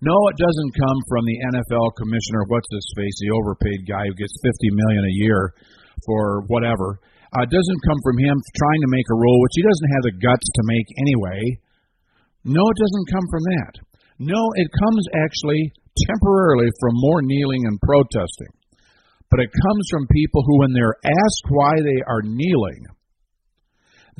no, 0.02 0.18
it 0.34 0.38
doesn't 0.42 0.80
come 0.82 1.00
from 1.06 1.24
the 1.30 1.38
NFL 1.54 1.94
commissioner. 2.02 2.50
What's 2.50 2.70
his 2.74 2.90
face? 2.98 3.18
The 3.22 3.38
overpaid 3.38 3.86
guy 3.86 4.10
who 4.10 4.18
gets 4.18 4.34
fifty 4.42 4.70
million 4.74 5.06
a 5.06 5.18
year 5.22 5.54
for 6.06 6.42
whatever. 6.50 6.98
Uh, 7.32 7.46
it 7.48 7.54
doesn't 7.54 7.86
come 7.88 8.02
from 8.04 8.18
him 8.20 8.36
trying 8.58 8.82
to 8.84 8.92
make 8.92 9.08
a 9.08 9.16
rule, 9.16 9.40
which 9.40 9.56
he 9.56 9.64
doesn't 9.64 9.94
have 9.96 10.06
the 10.10 10.20
guts 10.20 10.48
to 10.52 10.64
make 10.68 10.88
anyway. 11.00 11.42
No, 12.44 12.60
it 12.66 12.80
doesn't 12.82 13.14
come 13.14 13.28
from 13.30 13.44
that. 13.56 13.74
No, 14.20 14.42
it 14.58 14.70
comes 14.74 15.06
actually 15.22 15.72
temporarily 16.10 16.70
from 16.82 16.98
more 16.98 17.22
kneeling 17.22 17.64
and 17.70 17.80
protesting. 17.80 18.52
But 19.30 19.40
it 19.40 19.54
comes 19.54 19.86
from 19.90 20.12
people 20.12 20.44
who, 20.44 20.60
when 20.60 20.74
they're 20.74 21.00
asked 21.06 21.46
why 21.48 21.80
they 21.80 22.02
are 22.04 22.26
kneeling, 22.26 22.84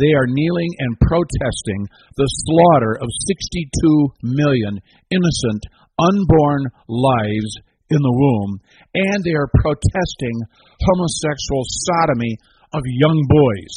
they 0.02 0.18
are 0.18 0.26
kneeling 0.26 0.74
and 0.82 0.98
protesting 0.98 1.86
the 2.18 2.30
slaughter 2.50 2.98
of 2.98 3.22
62 3.30 4.26
million 4.26 4.82
innocent, 5.14 5.62
unborn 6.02 6.66
lives 6.90 7.52
in 7.94 8.02
the 8.02 8.18
womb, 8.18 8.58
and 8.98 9.22
they 9.22 9.38
are 9.38 9.62
protesting 9.62 10.38
homosexual 10.82 11.62
sodomy 11.86 12.34
of 12.74 12.82
young 12.98 13.20
boys. 13.30 13.76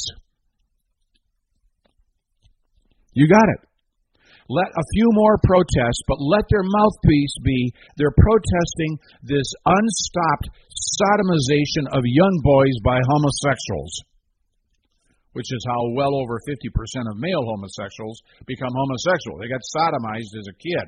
You 3.13 3.29
got 3.29 3.45
it. 3.45 3.61
Let 4.49 4.69
a 4.69 4.89
few 4.93 5.09
more 5.13 5.37
protests, 5.41 6.05
but 6.07 6.21
let 6.21 6.45
their 6.49 6.61
mouthpiece 6.61 7.35
be 7.43 7.73
they're 7.97 8.13
protesting 8.13 8.97
this 9.23 9.49
unstopped 9.65 10.49
sodomization 10.73 11.89
of 11.93 12.01
young 12.05 12.41
boys 12.43 12.77
by 12.83 12.99
homosexuals 13.09 14.05
which 15.35 15.51
is 15.51 15.59
how 15.67 15.91
well 15.99 16.15
over 16.15 16.39
50% 16.47 17.11
of 17.11 17.19
male 17.19 17.43
homosexuals 17.43 18.23
become 18.47 18.71
homosexual. 18.71 19.35
They 19.35 19.51
got 19.51 19.59
sodomized 19.75 20.31
as 20.31 20.47
a 20.47 20.55
kid. 20.55 20.87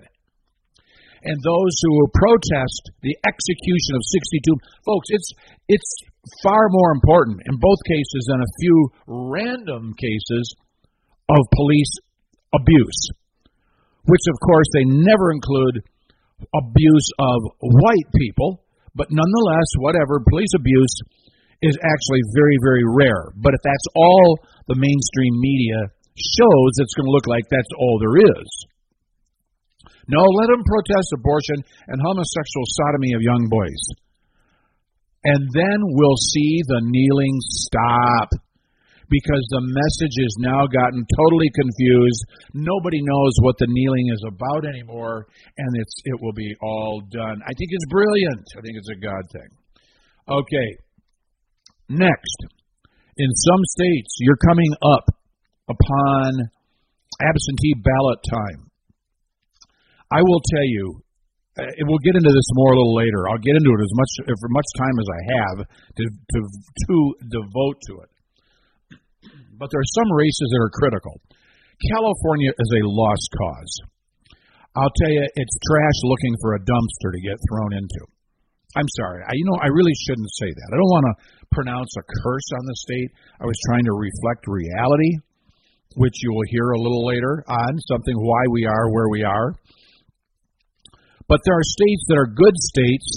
And 1.27 1.35
those 1.43 1.75
who 1.83 2.07
protest 2.15 2.83
the 3.03 3.11
execution 3.27 3.93
of 3.99 4.11
62 4.39 4.87
folks, 4.87 5.07
it's 5.11 5.29
it's 5.67 5.91
far 6.43 6.63
more 6.71 6.91
important 6.95 7.43
in 7.43 7.59
both 7.59 7.81
cases 7.83 8.23
than 8.31 8.39
a 8.39 8.53
few 8.61 8.77
random 9.35 9.91
cases 9.99 10.45
of 11.27 11.41
police 11.51 11.93
abuse, 12.55 13.01
which 14.07 14.25
of 14.31 14.37
course 14.39 14.69
they 14.71 14.85
never 14.87 15.31
include 15.35 15.83
abuse 16.55 17.07
of 17.19 17.39
white 17.59 18.09
people, 18.15 18.63
but 18.95 19.07
nonetheless, 19.11 19.69
whatever 19.79 20.23
police 20.29 20.53
abuse 20.55 20.95
is 21.61 21.77
actually 21.81 22.23
very, 22.35 22.57
very 22.61 22.85
rare. 22.85 23.33
But 23.35 23.53
if 23.53 23.61
that's 23.63 23.89
all 23.95 24.39
the 24.67 24.77
mainstream 24.77 25.33
media 25.41 25.89
shows, 26.17 26.71
it's 26.81 26.93
going 26.93 27.09
to 27.09 27.15
look 27.15 27.27
like 27.27 27.45
that's 27.49 27.73
all 27.77 27.97
there 28.01 28.17
is. 28.21 28.49
No, 30.07 30.23
let 30.23 30.47
them 30.47 30.63
protest 30.63 31.11
abortion 31.13 31.59
and 31.87 31.99
homosexual 31.99 32.65
sodomy 32.79 33.11
of 33.13 33.21
young 33.21 33.49
boys. 33.51 33.83
And 35.23 35.43
then 35.51 35.79
we'll 35.83 36.21
see 36.31 36.63
the 36.63 36.81
kneeling 36.87 37.35
stop 37.67 38.29
because 39.09 39.43
the 39.51 39.63
message 39.63 40.15
has 40.19 40.35
now 40.39 40.67
gotten 40.67 41.03
totally 41.19 41.51
confused. 41.55 42.21
Nobody 42.53 42.99
knows 43.01 43.33
what 43.41 43.57
the 43.57 43.67
kneeling 43.67 44.07
is 44.13 44.23
about 44.27 44.63
anymore, 44.63 45.27
and 45.57 45.71
it's 45.75 45.95
it 46.05 46.17
will 46.21 46.33
be 46.33 46.55
all 46.61 47.01
done. 47.11 47.39
I 47.43 47.51
think 47.55 47.69
it's 47.71 47.87
brilliant. 47.89 48.45
I 48.55 48.61
think 48.61 48.75
it's 48.77 48.91
a 48.91 48.99
God 48.99 49.23
thing. 49.31 49.51
Okay, 50.27 50.67
Next, 51.89 52.38
In 53.17 53.32
some 53.34 53.63
states, 53.79 54.12
you're 54.20 54.38
coming 54.46 54.72
up 54.84 55.06
upon 55.67 56.51
absentee 57.17 57.75
ballot 57.79 58.20
time. 58.29 58.70
I 60.12 60.22
will 60.22 60.41
tell 60.53 60.67
you, 60.67 61.01
uh, 61.58 61.65
we'll 61.88 62.03
get 62.06 62.13
into 62.13 62.29
this 62.29 62.50
more 62.53 62.72
a 62.72 62.77
little 62.77 62.96
later. 62.96 63.25
I'll 63.27 63.41
get 63.41 63.58
into 63.58 63.72
it 63.74 63.82
as 63.82 63.94
much 63.98 64.12
for 64.27 64.50
much 64.53 64.70
time 64.77 64.96
as 65.01 65.08
I 65.10 65.22
have 65.34 65.58
to 65.65 66.03
to 66.06 66.39
to 66.88 66.96
devote 67.32 67.77
to 67.89 67.94
it. 68.06 68.12
But 69.58 69.74
there 69.74 69.82
are 69.82 69.96
some 69.98 70.12
races 70.13 70.48
that 70.53 70.62
are 70.62 70.77
critical. 70.77 71.17
California 71.98 72.51
is 72.53 72.70
a 72.77 72.82
lost 72.86 73.27
cause. 73.34 73.74
I'll 74.77 74.94
tell 75.01 75.10
you, 75.10 75.25
it's 75.25 75.58
trash 75.65 76.00
looking 76.06 76.36
for 76.41 76.53
a 76.53 76.62
dumpster 76.62 77.10
to 77.10 77.22
get 77.25 77.41
thrown 77.50 77.74
into. 77.74 78.01
I'm 78.77 78.89
sorry. 79.01 79.25
I, 79.25 79.34
you 79.34 79.46
know, 79.50 79.58
I 79.58 79.74
really 79.74 79.96
shouldn't 80.06 80.29
say 80.38 80.53
that. 80.53 80.70
I 80.70 80.77
don't 80.77 80.94
want 80.94 81.06
to 81.10 81.13
pronounce 81.57 81.89
a 81.97 82.05
curse 82.21 82.49
on 82.53 82.63
the 82.69 82.77
state. 82.85 83.09
I 83.41 83.49
was 83.49 83.57
trying 83.65 83.85
to 83.89 83.97
reflect 83.97 84.45
reality, 84.45 85.17
which 85.97 86.13
you 86.21 86.29
will 86.29 86.45
hear 86.53 86.69
a 86.69 86.81
little 86.81 87.01
later 87.09 87.41
on, 87.49 87.71
something 87.89 88.13
why 88.13 88.43
we 88.53 88.69
are 88.69 88.93
where 88.93 89.09
we 89.09 89.25
are. 89.25 89.57
But 91.25 91.41
there 91.43 91.57
are 91.57 91.75
states 91.81 92.03
that 92.07 92.21
are 92.21 92.29
good 92.29 92.53
states, 92.77 93.09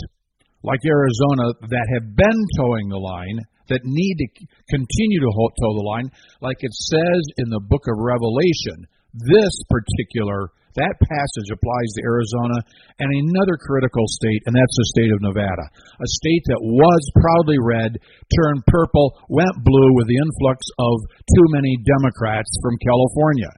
like 0.64 0.80
Arizona, 0.88 1.52
that 1.68 1.86
have 2.00 2.16
been 2.16 2.40
toeing 2.56 2.88
the 2.88 2.96
line, 2.96 3.38
that 3.68 3.84
need 3.84 4.16
to 4.18 4.28
continue 4.72 5.20
to 5.20 5.30
toe 5.36 5.74
the 5.76 5.86
line, 5.86 6.08
like 6.40 6.56
it 6.60 6.72
says 6.72 7.22
in 7.36 7.52
the 7.52 7.60
book 7.60 7.84
of 7.86 8.00
Revelation. 8.00 8.88
This 9.12 9.52
particular 9.68 10.50
that 10.78 11.02
passage 11.02 11.50
applies 11.50 11.90
to 11.98 12.06
Arizona 12.06 12.58
and 13.02 13.10
another 13.10 13.58
critical 13.58 14.06
state, 14.06 14.42
and 14.46 14.54
that's 14.54 14.76
the 14.78 14.92
state 14.94 15.10
of 15.10 15.24
Nevada. 15.24 15.66
A 15.98 16.08
state 16.22 16.44
that 16.46 16.62
was 16.62 17.02
proudly 17.18 17.58
red, 17.58 17.98
turned 18.30 18.62
purple, 18.70 19.18
went 19.26 19.66
blue 19.66 19.90
with 19.98 20.06
the 20.06 20.20
influx 20.20 20.62
of 20.78 20.96
too 21.26 21.46
many 21.50 21.74
Democrats 21.82 22.50
from 22.62 22.78
California. 22.78 23.50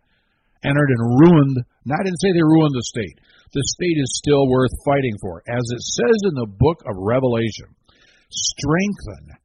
Entered 0.64 0.90
and 0.94 1.04
ruined, 1.20 1.56
I 1.90 2.00
didn't 2.00 2.22
say 2.22 2.32
they 2.32 2.46
ruined 2.56 2.72
the 2.72 2.86
state. 2.86 3.18
The 3.52 3.66
state 3.76 3.98
is 4.00 4.16
still 4.16 4.48
worth 4.48 4.72
fighting 4.86 5.16
for. 5.20 5.44
As 5.44 5.66
it 5.74 5.82
says 5.84 6.18
in 6.32 6.34
the 6.40 6.48
book 6.48 6.80
of 6.88 6.96
Revelation, 6.96 7.68
strengthen, 8.32 9.36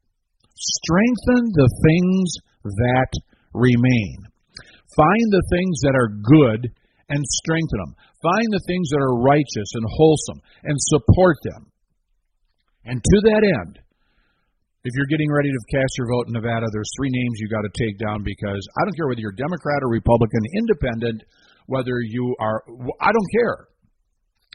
strengthen 0.56 1.44
the 1.52 1.70
things 1.84 2.28
that 2.64 3.12
remain. 3.52 4.30
Find 4.96 5.28
the 5.30 5.46
things 5.52 5.76
that 5.84 6.00
are 6.00 6.16
good 6.16 6.72
and 7.10 7.24
strengthen 7.24 7.80
them. 7.80 7.94
Find 8.22 8.48
the 8.52 8.66
things 8.68 8.90
that 8.92 9.04
are 9.04 9.24
righteous 9.24 9.70
and 9.74 9.86
wholesome 9.88 10.40
and 10.64 10.76
support 10.92 11.38
them. 11.44 11.72
And 12.86 13.00
to 13.04 13.18
that 13.32 13.44
end, 13.44 13.80
if 14.84 14.96
you're 14.96 15.12
getting 15.12 15.32
ready 15.32 15.52
to 15.52 15.62
cast 15.72 15.92
your 16.00 16.08
vote 16.08 16.28
in 16.28 16.34
Nevada, 16.34 16.68
there's 16.72 16.92
three 16.96 17.12
names 17.12 17.40
you 17.40 17.52
got 17.52 17.68
to 17.68 17.76
take 17.76 18.00
down 18.00 18.24
because 18.24 18.64
I 18.80 18.88
don't 18.88 18.96
care 18.96 19.08
whether 19.08 19.20
you're 19.20 19.36
Democrat 19.36 19.84
or 19.84 19.92
Republican, 19.92 20.40
independent, 20.56 21.24
whether 21.68 22.00
you 22.00 22.36
are, 22.40 22.64
I 23.04 23.12
don't 23.12 23.32
care. 23.36 23.68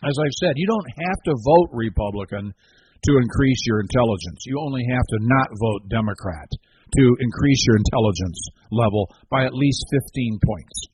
As 0.08 0.16
I've 0.16 0.38
said, 0.40 0.56
you 0.56 0.66
don't 0.66 0.90
have 1.04 1.20
to 1.28 1.34
vote 1.36 1.68
Republican 1.76 2.52
to 2.52 3.12
increase 3.20 3.60
your 3.66 3.80
intelligence. 3.80 4.46
You 4.46 4.58
only 4.60 4.82
have 4.88 5.06
to 5.12 5.18
not 5.20 5.48
vote 5.52 5.90
Democrat 5.90 6.48
to 6.96 7.04
increase 7.20 7.62
your 7.66 7.76
intelligence 7.76 8.40
level 8.70 9.08
by 9.30 9.44
at 9.44 9.54
least 9.54 9.84
15 9.92 10.40
points. 10.40 10.91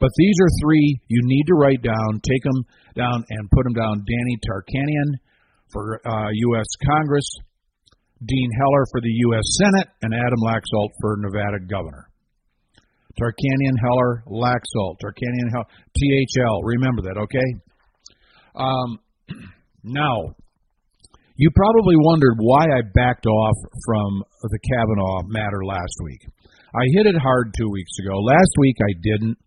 But 0.00 0.08
these 0.16 0.34
are 0.40 0.48
three 0.64 0.98
you 1.08 1.20
need 1.24 1.44
to 1.48 1.54
write 1.54 1.82
down, 1.82 2.20
take 2.24 2.42
them 2.42 2.64
down, 2.96 3.24
and 3.28 3.50
put 3.50 3.64
them 3.64 3.74
down. 3.74 4.02
Danny 4.08 4.36
Tarkanian 4.48 5.20
for 5.70 6.00
uh, 6.08 6.28
U.S. 6.32 6.66
Congress, 6.88 7.28
Dean 8.24 8.50
Heller 8.56 8.84
for 8.90 9.00
the 9.00 9.12
U.S. 9.28 9.44
Senate, 9.60 9.88
and 10.02 10.14
Adam 10.14 10.40
Laxalt 10.40 10.90
for 11.00 11.16
Nevada 11.20 11.60
governor. 11.68 12.08
Tarkanian, 13.20 13.76
Heller, 13.84 14.24
Laxalt. 14.26 14.96
Tarkanian, 15.04 15.52
Heller, 15.52 15.68
THL. 15.94 16.62
Remember 16.64 17.02
that, 17.02 17.18
okay? 17.20 17.48
Um, 18.54 18.98
now, 19.84 20.34
you 21.36 21.50
probably 21.54 21.96
wondered 21.96 22.36
why 22.38 22.64
I 22.64 22.82
backed 22.94 23.26
off 23.26 23.56
from 23.84 24.22
the 24.42 24.58
Kavanaugh 24.72 25.22
matter 25.28 25.64
last 25.64 25.96
week. 26.04 26.20
I 26.74 26.84
hit 26.94 27.06
it 27.06 27.16
hard 27.16 27.52
two 27.56 27.68
weeks 27.68 27.92
ago. 27.98 28.16
Last 28.20 28.52
week 28.58 28.76
I 28.80 28.92
didn't. 29.02 29.38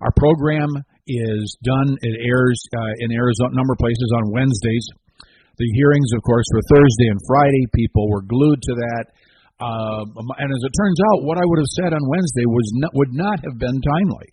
Our 0.00 0.12
program 0.16 0.68
is 1.06 1.56
done. 1.62 1.96
It 2.02 2.16
airs 2.20 2.60
uh, 2.74 2.92
in 3.00 3.12
Arizona, 3.12 3.56
number 3.56 3.72
of 3.72 3.80
places 3.80 4.10
on 4.20 4.32
Wednesdays. 4.32 4.86
The 5.56 5.70
hearings, 5.72 6.10
of 6.12 6.20
course, 6.20 6.44
were 6.52 6.64
Thursday 6.68 7.08
and 7.08 7.20
Friday. 7.24 7.64
People 7.72 8.10
were 8.12 8.22
glued 8.22 8.60
to 8.60 8.74
that. 8.76 9.04
Uh, 9.56 10.04
and 10.36 10.48
as 10.52 10.62
it 10.68 10.74
turns 10.76 11.00
out, 11.00 11.24
what 11.24 11.40
I 11.40 11.46
would 11.48 11.60
have 11.64 11.74
said 11.80 11.90
on 11.96 12.04
Wednesday 12.04 12.44
was 12.44 12.68
not, 12.76 12.92
would 12.92 13.14
not 13.16 13.40
have 13.40 13.56
been 13.56 13.80
timely. 13.80 14.28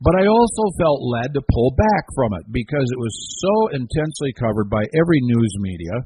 But 0.00 0.16
I 0.16 0.28
also 0.28 0.64
felt 0.76 1.00
led 1.00 1.32
to 1.32 1.42
pull 1.52 1.72
back 1.76 2.04
from 2.16 2.36
it 2.36 2.44
because 2.52 2.88
it 2.88 3.00
was 3.00 3.16
so 3.40 3.54
intensely 3.76 4.32
covered 4.36 4.68
by 4.68 4.84
every 4.92 5.20
news 5.24 5.52
media. 5.60 6.04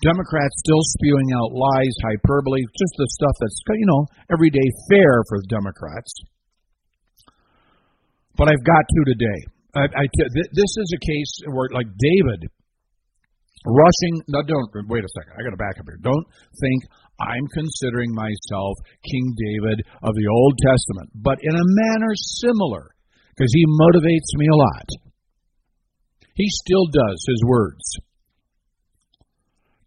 Democrats 0.00 0.56
still 0.64 0.80
spewing 0.96 1.28
out 1.36 1.52
lies, 1.52 1.94
hyperbole, 2.08 2.64
just 2.72 2.94
the 2.96 3.08
stuff 3.20 3.36
that's, 3.40 3.60
you 3.76 3.88
know, 3.88 4.02
everyday 4.32 4.64
fare 4.88 5.20
for 5.28 5.44
Democrats. 5.48 6.12
But 8.36 8.48
I've 8.48 8.64
got 8.64 8.80
to 8.80 9.00
today. 9.12 9.40
I, 9.76 9.84
I, 9.84 10.04
this 10.32 10.72
is 10.80 10.88
a 10.96 11.04
case 11.04 11.32
where, 11.52 11.68
like 11.76 11.86
David, 11.86 12.48
rushing. 13.66 14.14
No, 14.32 14.40
don't 14.42 14.88
wait 14.88 15.04
a 15.04 15.12
second. 15.12 15.36
I 15.36 15.44
got 15.44 15.52
to 15.52 15.60
back 15.60 15.76
up 15.76 15.84
here. 15.84 16.00
Don't 16.00 16.26
think 16.56 16.80
I'm 17.20 17.46
considering 17.52 18.16
myself 18.16 18.80
King 19.04 19.36
David 19.36 19.84
of 20.00 20.16
the 20.16 20.28
Old 20.32 20.54
Testament, 20.64 21.12
but 21.20 21.38
in 21.44 21.52
a 21.52 21.70
manner 21.84 22.12
similar, 22.40 22.96
because 23.36 23.52
he 23.52 23.64
motivates 23.76 24.32
me 24.40 24.48
a 24.48 24.56
lot. 24.56 24.88
He 26.34 26.48
still 26.64 26.86
does 26.88 27.20
his 27.28 27.44
words. 27.44 27.84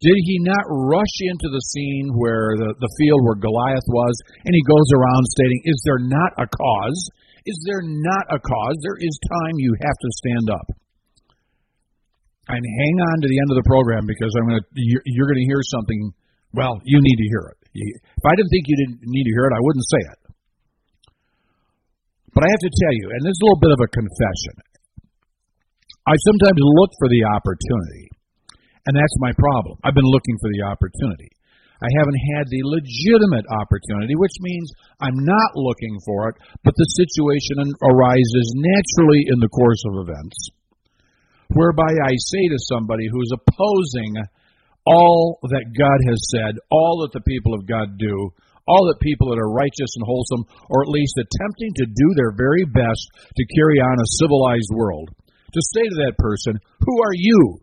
Did 0.03 0.19
he 0.19 0.35
not 0.43 0.67
rush 0.67 1.15
into 1.31 1.47
the 1.47 1.63
scene 1.71 2.11
where 2.11 2.59
the, 2.59 2.75
the 2.75 2.91
field 2.99 3.23
where 3.23 3.39
Goliath 3.39 3.87
was, 3.87 4.15
and 4.43 4.51
he 4.51 4.67
goes 4.67 4.89
around 4.91 5.23
stating, 5.31 5.63
Is 5.63 5.79
there 5.87 6.03
not 6.03 6.31
a 6.43 6.47
cause? 6.51 6.99
Is 7.47 7.55
there 7.63 7.79
not 7.87 8.27
a 8.27 8.39
cause? 8.39 8.75
There 8.83 8.99
is 8.99 9.15
time 9.31 9.55
you 9.63 9.71
have 9.79 9.95
to 9.95 10.09
stand 10.19 10.47
up. 10.51 10.67
And 12.51 12.59
hang 12.59 12.95
on 13.15 13.17
to 13.23 13.27
the 13.31 13.39
end 13.39 13.49
of 13.55 13.57
the 13.63 13.67
program 13.71 14.03
because 14.03 14.35
I'm 14.35 14.51
going 14.51 14.59
to 14.59 14.67
you're, 14.75 15.03
you're 15.07 15.29
going 15.31 15.39
to 15.39 15.47
hear 15.47 15.63
something. 15.71 16.11
Well, 16.51 16.83
you 16.83 16.99
need 16.99 17.19
to 17.23 17.27
hear 17.31 17.55
it. 17.55 17.59
If 17.71 18.23
I 18.27 18.35
didn't 18.35 18.51
think 18.51 18.67
you 18.67 18.77
didn't 18.83 19.07
need 19.07 19.23
to 19.23 19.33
hear 19.39 19.47
it, 19.47 19.55
I 19.55 19.63
wouldn't 19.63 19.87
say 19.87 20.03
it. 20.03 20.19
But 22.35 22.43
I 22.43 22.49
have 22.51 22.63
to 22.67 22.73
tell 22.75 22.93
you, 22.99 23.07
and 23.07 23.21
this 23.23 23.31
is 23.31 23.39
a 23.39 23.45
little 23.47 23.63
bit 23.63 23.71
of 23.71 23.81
a 23.87 23.89
confession. 23.95 24.55
I 26.03 26.15
sometimes 26.27 26.59
look 26.59 26.91
for 26.99 27.07
the 27.07 27.23
opportunity 27.31 28.12
and 28.85 28.93
that's 28.95 29.23
my 29.23 29.31
problem. 29.37 29.79
I've 29.83 29.95
been 29.95 30.11
looking 30.11 30.37
for 30.39 30.49
the 30.51 30.67
opportunity. 30.67 31.31
I 31.83 31.91
haven't 31.99 32.19
had 32.35 32.47
the 32.47 32.63
legitimate 32.63 33.43
opportunity, 33.51 34.15
which 34.15 34.39
means 34.39 34.71
I'm 35.03 35.19
not 35.19 35.51
looking 35.59 35.99
for 36.07 36.31
it, 36.31 36.35
but 36.63 36.75
the 36.79 36.95
situation 36.95 37.75
arises 37.83 38.47
naturally 38.55 39.27
in 39.27 39.43
the 39.43 39.51
course 39.51 39.83
of 39.91 40.07
events, 40.07 40.37
whereby 41.51 41.91
I 41.91 42.15
say 42.15 42.43
to 42.55 42.71
somebody 42.71 43.11
who's 43.11 43.35
opposing 43.35 44.15
all 44.87 45.39
that 45.43 45.75
God 45.75 45.99
has 46.07 46.19
said, 46.31 46.55
all 46.71 47.03
that 47.03 47.11
the 47.11 47.27
people 47.27 47.51
of 47.51 47.67
God 47.67 47.99
do, 47.99 48.31
all 48.63 48.87
that 48.87 49.03
people 49.03 49.31
that 49.31 49.39
are 49.43 49.51
righteous 49.51 49.91
and 49.99 50.07
wholesome, 50.07 50.47
or 50.71 50.83
at 50.83 50.95
least 50.95 51.19
attempting 51.19 51.71
to 51.83 51.85
do 51.87 52.07
their 52.15 52.31
very 52.31 52.63
best 52.63 53.03
to 53.35 53.53
carry 53.59 53.79
on 53.83 53.99
a 53.99 54.13
civilized 54.23 54.71
world, 54.71 55.11
to 55.51 55.61
say 55.75 55.83
to 55.83 55.99
that 56.07 56.19
person, 56.19 56.55
Who 56.79 56.95
are 57.03 57.15
you 57.15 57.59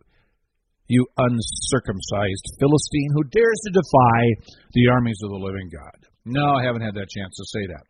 you 0.91 1.07
uncircumcised 1.15 2.45
Philistine 2.59 3.11
who 3.15 3.31
dares 3.31 3.59
to 3.63 3.71
defy 3.71 4.19
the 4.75 4.91
armies 4.91 5.19
of 5.23 5.31
the 5.31 5.39
living 5.39 5.71
God. 5.71 5.97
No, 6.27 6.59
I 6.59 6.67
haven't 6.67 6.83
had 6.83 6.99
that 6.99 7.09
chance 7.09 7.31
to 7.31 7.45
say 7.55 7.63
that. 7.71 7.85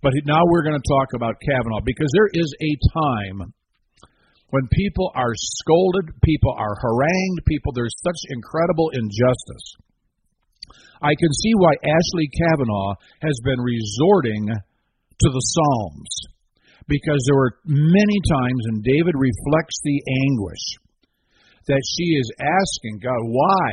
But 0.00 0.16
now 0.24 0.40
we're 0.48 0.64
going 0.64 0.80
to 0.80 0.92
talk 0.96 1.12
about 1.12 1.36
Kavanaugh 1.44 1.84
because 1.84 2.08
there 2.16 2.32
is 2.32 2.48
a 2.48 2.72
time 2.96 3.52
when 4.50 4.64
people 4.72 5.12
are 5.14 5.34
scolded, 5.60 6.14
people 6.22 6.54
are 6.56 6.76
harangued, 6.80 7.44
people, 7.46 7.72
there's 7.74 7.94
such 8.00 8.20
incredible 8.30 8.90
injustice. 8.94 9.66
I 11.02 11.12
can 11.18 11.32
see 11.44 11.52
why 11.58 11.74
Ashley 11.84 12.28
Kavanaugh 12.32 12.94
has 13.20 13.36
been 13.44 13.60
resorting 13.60 14.48
to 14.48 15.28
the 15.28 15.44
Psalms 15.52 16.12
because 16.88 17.20
there 17.26 17.36
were 17.36 17.58
many 17.66 18.18
times, 18.30 18.62
and 18.70 18.84
David 18.84 19.14
reflects 19.18 19.76
the 19.82 20.00
anguish 20.30 20.64
that 21.66 21.82
she 21.82 22.06
is 22.16 22.28
asking 22.38 23.02
God, 23.02 23.22
why? 23.26 23.68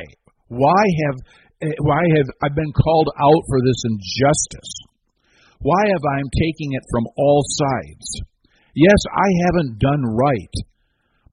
Why 0.49 0.84
have 1.06 1.17
eh, 1.65 1.77
why 1.82 2.03
have 2.17 2.29
I 2.43 2.49
been 2.53 2.73
called 2.73 3.10
out 3.17 3.43
for 3.49 3.60
this 3.62 3.82
injustice? 3.86 4.71
Why 5.62 5.82
have 5.88 6.03
I 6.03 6.19
am 6.19 6.29
taking 6.34 6.75
it 6.75 6.86
from 6.91 7.08
all 7.17 7.41
sides? 7.45 8.08
Yes, 8.75 9.01
I 9.08 9.29
haven't 9.47 9.79
done 9.79 10.03
right, 10.03 10.56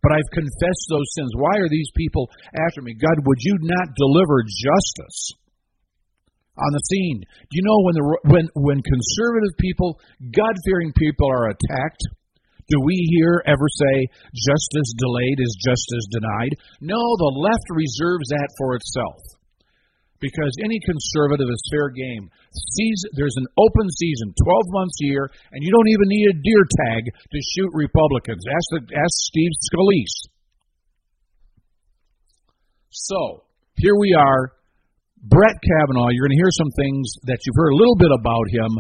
but 0.03 0.13
I've 0.13 0.37
confessed 0.37 0.87
those 0.89 1.11
sins. 1.17 1.33
Why 1.35 1.59
are 1.59 1.73
these 1.73 1.91
people 1.97 2.31
after 2.69 2.81
me? 2.83 2.95
God, 2.95 3.27
would 3.27 3.41
you 3.41 3.57
not 3.63 3.97
deliver 3.97 4.45
justice? 4.45 5.41
on 6.61 6.73
the 6.73 6.85
scene. 6.93 7.25
Do 7.25 7.53
you 7.57 7.65
know 7.65 7.81
when 7.89 7.95
the 7.97 8.05
when 8.29 8.47
when 8.55 8.79
conservative 8.83 9.57
people, 9.59 10.01
God-fearing 10.21 10.93
people 10.93 11.29
are 11.31 11.49
attacked? 11.49 12.03
Do 12.71 12.79
we 12.87 12.95
here 13.19 13.43
ever 13.51 13.67
say 13.67 14.07
justice 14.31 14.95
delayed 14.95 15.43
is 15.43 15.59
justice 15.59 16.07
denied? 16.15 16.55
No, 16.81 17.03
the 17.19 17.35
left 17.35 17.67
reserves 17.75 18.31
that 18.31 18.49
for 18.59 18.79
itself. 18.79 19.19
Because 20.23 20.53
any 20.63 20.79
conservative 20.85 21.49
is 21.51 21.73
fair 21.73 21.91
game. 21.91 22.31
There's 23.17 23.35
an 23.41 23.49
open 23.59 23.89
season, 23.91 24.31
12 24.37 24.77
months 24.77 24.95
a 25.03 25.07
year, 25.07 25.27
and 25.51 25.65
you 25.65 25.73
don't 25.73 25.89
even 25.89 26.07
need 26.07 26.29
a 26.31 26.39
deer 26.39 26.65
tag 26.87 27.03
to 27.11 27.39
shoot 27.57 27.71
Republicans. 27.75 28.45
Ask 28.47 28.67
the, 28.71 28.81
ask 28.95 29.15
Steve 29.33 29.51
Scalise. 29.67 30.31
So 32.91 33.45
here 33.79 33.97
we 33.99 34.15
are, 34.15 34.53
Brett 35.25 35.57
Kavanaugh. 35.57 36.13
You're 36.13 36.29
going 36.29 36.37
to 36.37 36.43
hear 36.43 36.55
some 36.55 36.71
things 36.77 37.17
that 37.25 37.39
you've 37.47 37.57
heard 37.57 37.73
a 37.73 37.81
little 37.81 37.97
bit 37.97 38.13
about 38.13 38.47
him, 38.53 38.71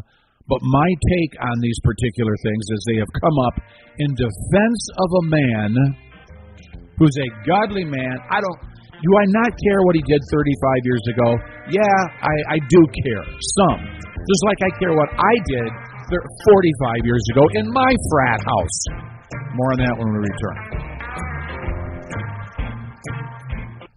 but 0.50 0.58
my 0.66 0.88
take 1.14 1.32
on 1.38 1.56
these 1.62 1.78
particular 1.86 2.34
things 2.42 2.64
is 2.74 2.78
they 2.90 2.98
have 2.98 3.12
come 3.22 3.36
up 3.46 3.56
in 4.02 4.10
defense 4.18 4.82
of 4.98 5.08
a 5.22 5.24
man 5.30 5.70
who's 6.98 7.14
a 7.22 7.28
godly 7.46 7.86
man. 7.86 8.18
I 8.26 8.42
don't. 8.42 8.58
Do 9.00 9.10
I 9.16 9.24
not 9.32 9.48
care 9.64 9.80
what 9.88 9.96
he 9.96 10.04
did 10.04 10.20
35 10.28 10.84
years 10.84 11.04
ago? 11.16 11.28
Yeah, 11.72 11.98
I, 12.20 12.34
I 12.52 12.58
do 12.68 12.80
care. 13.06 13.24
Some. 13.56 13.80
Just 14.04 14.42
like 14.44 14.60
I 14.60 14.70
care 14.76 14.92
what 14.92 15.08
I 15.16 15.34
did 15.48 15.70
45 16.12 17.08
years 17.08 17.24
ago 17.32 17.40
in 17.54 17.64
my 17.72 17.92
frat 18.12 18.44
house. 18.44 18.78
More 19.56 19.72
on 19.72 19.78
that 19.80 19.94
when 19.96 20.08
we 20.12 20.18
return. 20.20 20.58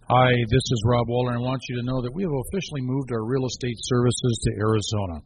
Hi, 0.08 0.32
this 0.48 0.64
is 0.72 0.80
Rob 0.86 1.08
Walter, 1.08 1.36
and 1.36 1.40
I 1.40 1.44
want 1.44 1.60
you 1.68 1.76
to 1.76 1.84
know 1.84 2.00
that 2.00 2.12
we 2.14 2.22
have 2.22 2.32
officially 2.48 2.80
moved 2.80 3.10
our 3.12 3.24
real 3.26 3.44
estate 3.44 3.76
services 3.76 4.34
to 4.44 4.50
Arizona. 4.56 5.20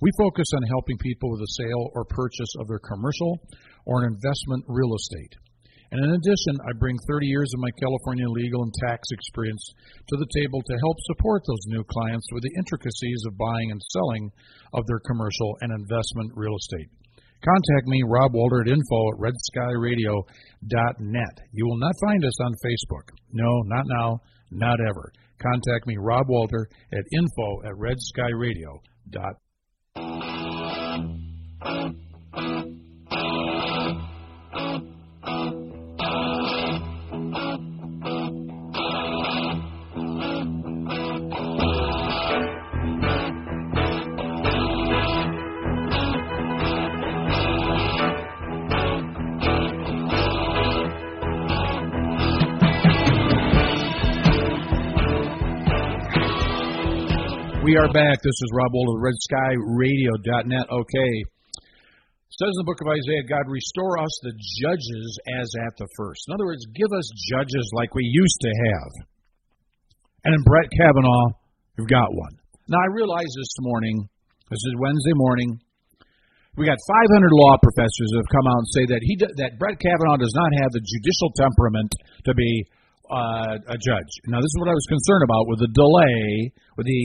We 0.00 0.10
focus 0.18 0.46
on 0.56 0.62
helping 0.68 0.98
people 0.98 1.30
with 1.30 1.40
the 1.40 1.54
sale 1.58 1.90
or 1.94 2.04
purchase 2.04 2.54
of 2.58 2.68
their 2.68 2.80
commercial 2.80 3.40
or 3.86 4.02
an 4.02 4.14
investment 4.14 4.64
real 4.68 4.94
estate. 4.94 5.34
And 5.94 6.02
in 6.02 6.10
addition, 6.10 6.58
I 6.66 6.74
bring 6.74 6.98
30 7.06 7.22
years 7.26 7.50
of 7.54 7.60
my 7.62 7.70
California 7.78 8.26
legal 8.26 8.66
and 8.66 8.74
tax 8.82 9.06
experience 9.12 9.62
to 10.10 10.16
the 10.18 10.26
table 10.42 10.58
to 10.58 10.80
help 10.82 10.98
support 11.06 11.46
those 11.46 11.70
new 11.70 11.84
clients 11.84 12.26
with 12.32 12.42
the 12.42 12.50
intricacies 12.58 13.22
of 13.28 13.38
buying 13.38 13.70
and 13.70 13.80
selling 13.94 14.32
of 14.74 14.84
their 14.86 14.98
commercial 15.06 15.56
and 15.62 15.70
investment 15.70 16.32
real 16.34 16.56
estate. 16.58 16.90
Contact 17.46 17.86
me, 17.86 18.02
Rob 18.08 18.34
Walter, 18.34 18.62
at 18.62 18.68
info 18.74 19.12
at 19.12 19.18
redskyradio.net. 19.22 21.36
You 21.52 21.66
will 21.66 21.78
not 21.78 21.94
find 22.02 22.24
us 22.24 22.40
on 22.40 22.54
Facebook. 22.64 23.10
No, 23.30 23.62
not 23.66 23.86
now, 23.86 24.20
not 24.50 24.80
ever. 24.80 25.12
Contact 25.38 25.86
me, 25.86 25.96
Rob 26.00 26.28
Walter, 26.28 26.68
at 26.92 27.04
info 27.12 27.62
at 27.70 27.76
redskyradio.net. 27.78 29.43
We 31.64 31.70
are 57.78 57.88
back. 57.88 58.20
This 58.22 58.34
is 58.34 58.50
Rob 58.52 58.72
Wold 58.74 58.98
of 58.98 59.02
RedSkyRadio.net. 59.02 60.66
Okay. 60.70 61.33
Says 62.34 62.50
in 62.50 62.66
the 62.66 62.70
book 62.70 62.82
of 62.82 62.90
Isaiah, 62.90 63.30
God, 63.30 63.46
restore 63.46 63.94
us 64.02 64.10
the 64.26 64.34
judges 64.58 65.06
as 65.38 65.46
at 65.70 65.78
the 65.78 65.86
first. 65.94 66.26
In 66.26 66.34
other 66.34 66.50
words, 66.50 66.66
give 66.74 66.90
us 66.90 67.06
judges 67.30 67.62
like 67.78 67.94
we 67.94 68.02
used 68.02 68.40
to 68.42 68.50
have. 68.50 68.90
And 70.26 70.34
in 70.34 70.42
Brett 70.42 70.66
Kavanaugh, 70.74 71.30
we've 71.78 71.86
got 71.86 72.10
one. 72.10 72.34
Now, 72.66 72.82
I 72.82 72.90
realize 72.90 73.30
this 73.38 73.54
morning, 73.62 74.10
this 74.50 74.58
is 74.66 74.82
Wednesday 74.82 75.14
morning, 75.14 75.62
we 76.58 76.66
got 76.66 76.74
500 76.74 77.06
law 77.38 77.54
professors 77.62 78.10
that 78.10 78.26
have 78.26 78.34
come 78.34 78.46
out 78.50 78.58
and 78.66 78.70
say 78.74 78.84
that 78.90 79.02
he 79.06 79.14
that 79.38 79.54
Brett 79.62 79.78
Kavanaugh 79.78 80.18
does 80.18 80.34
not 80.34 80.50
have 80.62 80.74
the 80.74 80.82
judicial 80.82 81.30
temperament 81.38 81.90
to 82.26 82.34
be 82.34 82.50
uh, 83.14 83.62
a 83.62 83.78
judge. 83.78 84.10
Now, 84.26 84.42
this 84.42 84.50
is 84.50 84.58
what 84.58 84.70
I 84.70 84.74
was 84.74 84.86
concerned 84.90 85.22
about 85.22 85.46
with 85.50 85.62
the 85.62 85.70
delay 85.70 86.50
with 86.78 86.86
the 86.90 87.02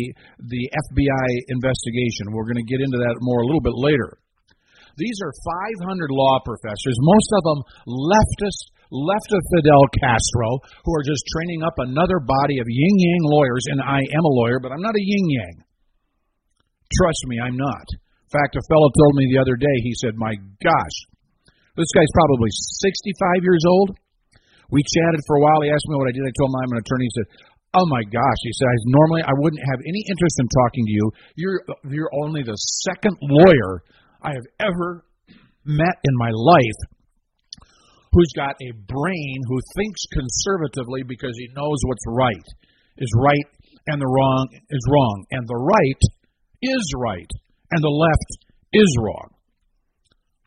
the 0.54 0.64
FBI 0.90 1.28
investigation. 1.54 2.34
We're 2.34 2.50
going 2.50 2.62
to 2.62 2.70
get 2.70 2.82
into 2.82 2.98
that 2.98 3.22
more 3.22 3.42
a 3.42 3.48
little 3.50 3.62
bit 3.62 3.78
later. 3.78 4.19
These 5.00 5.24
are 5.24 5.32
500 5.80 6.12
law 6.12 6.44
professors, 6.44 6.98
most 7.00 7.30
of 7.40 7.42
them 7.48 7.60
leftist, 7.88 8.64
left 8.92 9.32
of 9.32 9.42
Fidel 9.56 9.86
Castro, 10.04 10.60
who 10.84 10.92
are 10.94 11.08
just 11.08 11.24
training 11.32 11.64
up 11.64 11.80
another 11.80 12.20
body 12.20 12.60
of 12.60 12.68
yin 12.68 12.96
yang 13.00 13.24
lawyers. 13.24 13.64
And 13.72 13.80
I 13.80 14.04
am 14.04 14.26
a 14.28 14.36
lawyer, 14.44 14.60
but 14.60 14.76
I'm 14.76 14.84
not 14.84 15.00
a 15.00 15.04
yin 15.04 15.28
yang. 15.30 15.56
Trust 16.92 17.24
me, 17.32 17.40
I'm 17.40 17.56
not. 17.56 17.88
In 17.96 18.32
fact, 18.34 18.60
a 18.60 18.64
fellow 18.68 18.90
told 18.92 19.14
me 19.16 19.32
the 19.32 19.42
other 19.42 19.56
day, 19.56 19.76
he 19.82 19.94
said, 19.98 20.20
My 20.20 20.36
gosh, 20.62 20.98
this 21.80 21.90
guy's 21.96 22.14
probably 22.14 22.52
65 22.52 23.48
years 23.48 23.64
old 23.66 23.96
we 24.72 24.86
chatted 24.86 25.22
for 25.26 25.38
a 25.38 25.42
while. 25.42 25.62
He 25.66 25.74
asked 25.74 25.90
me 25.90 25.98
what 25.98 26.10
I 26.10 26.14
did. 26.14 26.26
I 26.26 26.34
told 26.38 26.54
him 26.54 26.58
I'm 26.62 26.74
an 26.78 26.82
attorney. 26.86 27.06
He 27.10 27.16
said, 27.18 27.28
"Oh 27.74 27.86
my 27.90 28.04
gosh," 28.06 28.40
he 28.46 28.54
said. 28.54 28.70
"Normally 28.86 29.24
I 29.26 29.34
wouldn't 29.42 29.62
have 29.66 29.82
any 29.82 30.02
interest 30.06 30.36
in 30.40 30.48
talking 30.50 30.86
to 30.86 30.94
you. 30.94 31.06
You're 31.36 31.60
you're 31.90 32.14
only 32.22 32.44
the 32.46 32.58
second 32.86 33.18
lawyer 33.22 33.82
I 34.22 34.32
have 34.36 34.48
ever 34.60 35.06
met 35.66 35.98
in 36.04 36.16
my 36.16 36.32
life 36.34 36.80
who's 38.12 38.32
got 38.36 38.56
a 38.60 38.72
brain 38.88 39.38
who 39.48 39.60
thinks 39.76 40.02
conservatively 40.12 41.04
because 41.04 41.36
he 41.38 41.48
knows 41.56 41.78
what's 41.86 42.08
right 42.08 42.48
is 42.98 43.12
right 43.16 43.48
and 43.88 44.02
the 44.02 44.10
wrong 44.10 44.48
is 44.70 44.84
wrong 44.90 45.26
and 45.32 45.48
the 45.48 45.56
right 45.56 46.02
is 46.62 46.86
right 46.98 47.32
and 47.72 47.84
the 47.84 47.90
left 47.90 48.30
is 48.74 48.92
wrong." 49.00 49.30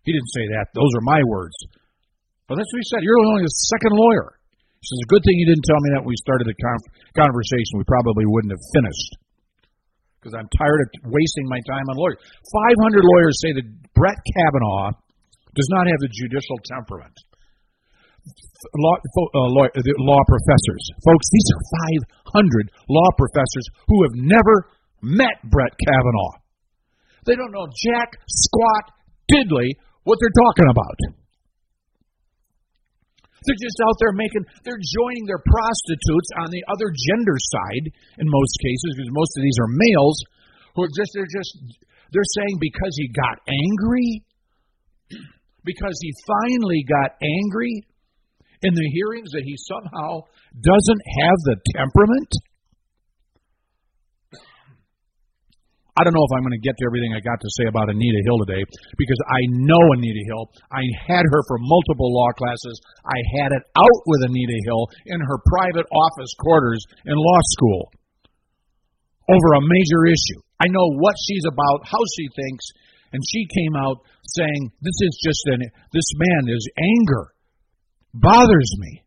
He 0.04 0.12
didn't 0.12 0.34
say 0.34 0.46
that. 0.58 0.74
Those 0.74 0.90
are 0.98 1.06
my 1.06 1.22
words. 1.30 1.54
But 2.50 2.58
that's 2.58 2.68
what 2.74 2.82
he 2.82 2.90
said. 2.90 3.06
You're 3.06 3.22
only 3.22 3.46
the 3.46 3.58
second 3.70 3.94
lawyer. 3.94 4.36
He 4.82 4.84
says, 4.90 5.00
a 5.06 5.12
good 5.14 5.22
thing 5.22 5.38
you 5.38 5.46
didn't 5.46 5.62
tell 5.62 5.78
me 5.78 5.90
that 5.94 6.02
we 6.02 6.18
started 6.18 6.50
the 6.50 6.58
conversation. 7.14 7.78
We 7.78 7.86
probably 7.86 8.26
wouldn't 8.26 8.50
have 8.50 8.66
finished. 8.74 9.10
Because 10.22 10.38
I'm 10.38 10.46
tired 10.54 10.80
of 10.86 11.10
wasting 11.10 11.50
my 11.50 11.58
time 11.66 11.82
on 11.90 11.98
lawyers. 11.98 12.22
500 12.46 13.02
lawyers 13.02 13.34
say 13.42 13.50
that 13.58 13.66
Brett 13.90 14.22
Kavanaugh 14.22 14.94
does 15.58 15.66
not 15.74 15.90
have 15.90 15.98
the 15.98 16.10
judicial 16.14 16.62
temperament. 16.62 17.10
Law, 18.78 18.96
uh, 19.02 19.50
law, 19.50 19.66
law 19.66 20.22
professors. 20.30 20.84
Folks, 21.02 21.26
these 21.34 21.48
are 21.50 21.62
500 22.38 22.70
law 22.86 23.10
professors 23.18 23.66
who 23.90 23.98
have 24.06 24.14
never 24.14 24.70
met 25.02 25.42
Brett 25.50 25.74
Kavanaugh. 25.74 26.38
They 27.26 27.34
don't 27.34 27.50
know 27.50 27.66
jack, 27.66 28.14
squat, 28.30 28.94
diddly 29.26 29.74
what 30.06 30.18
they're 30.22 30.38
talking 30.38 30.70
about. 30.70 31.21
They're 33.44 33.58
just 33.58 33.78
out 33.82 33.96
there 33.98 34.14
making, 34.14 34.44
they're 34.62 34.80
joining 34.80 35.24
their 35.26 35.42
prostitutes 35.42 36.30
on 36.38 36.48
the 36.50 36.62
other 36.70 36.90
gender 36.90 37.36
side 37.38 37.86
in 38.18 38.26
most 38.26 38.54
cases, 38.62 38.90
because 38.96 39.12
most 39.12 39.32
of 39.36 39.42
these 39.42 39.58
are 39.60 39.70
males 39.70 40.18
who 40.74 40.80
are 40.86 40.94
just, 40.94 41.10
they're 41.14 41.30
just, 41.30 41.52
they're 42.14 42.32
saying 42.38 42.56
because 42.60 42.94
he 42.96 43.06
got 43.10 43.36
angry, 43.48 44.10
because 45.68 45.96
he 46.00 46.10
finally 46.26 46.82
got 46.86 47.18
angry 47.18 47.82
in 48.62 48.72
the 48.74 48.88
hearings 48.94 49.30
that 49.34 49.42
he 49.42 49.58
somehow 49.66 50.22
doesn't 50.54 51.02
have 51.18 51.38
the 51.50 51.56
temperament 51.74 52.30
I 55.92 56.04
don't 56.04 56.16
know 56.16 56.24
if 56.24 56.32
I'm 56.32 56.40
going 56.40 56.56
to 56.56 56.64
get 56.64 56.72
to 56.80 56.88
everything 56.88 57.12
I 57.12 57.20
got 57.20 57.36
to 57.36 57.50
say 57.60 57.68
about 57.68 57.92
Anita 57.92 58.20
Hill 58.24 58.40
today 58.48 58.64
because 58.96 59.20
I 59.28 59.40
know 59.52 59.80
Anita 59.92 60.24
Hill. 60.24 60.48
I 60.72 60.80
had 61.04 61.20
her 61.28 61.42
for 61.44 61.60
multiple 61.60 62.08
law 62.08 62.32
classes. 62.32 62.80
I 63.04 63.18
had 63.36 63.52
it 63.52 63.64
out 63.76 64.00
with 64.08 64.24
Anita 64.24 64.58
Hill 64.64 64.88
in 65.12 65.20
her 65.20 65.38
private 65.52 65.84
office 65.92 66.32
quarters 66.40 66.80
in 67.04 67.12
law 67.12 67.40
school 67.60 67.92
over 69.28 69.48
a 69.52 69.60
major 69.60 70.08
issue. 70.08 70.40
I 70.64 70.72
know 70.72 70.96
what 70.96 71.14
she's 71.28 71.44
about, 71.44 71.84
how 71.84 72.00
she 72.16 72.24
thinks, 72.40 72.64
and 73.12 73.20
she 73.28 73.44
came 73.52 73.76
out 73.76 74.00
saying, 74.32 74.72
This 74.80 74.96
is 74.96 75.12
just 75.20 75.44
an, 75.52 75.60
this 75.92 76.08
man 76.16 76.56
is 76.56 76.64
anger. 76.80 77.36
Bothers 78.14 78.72
me. 78.80 79.04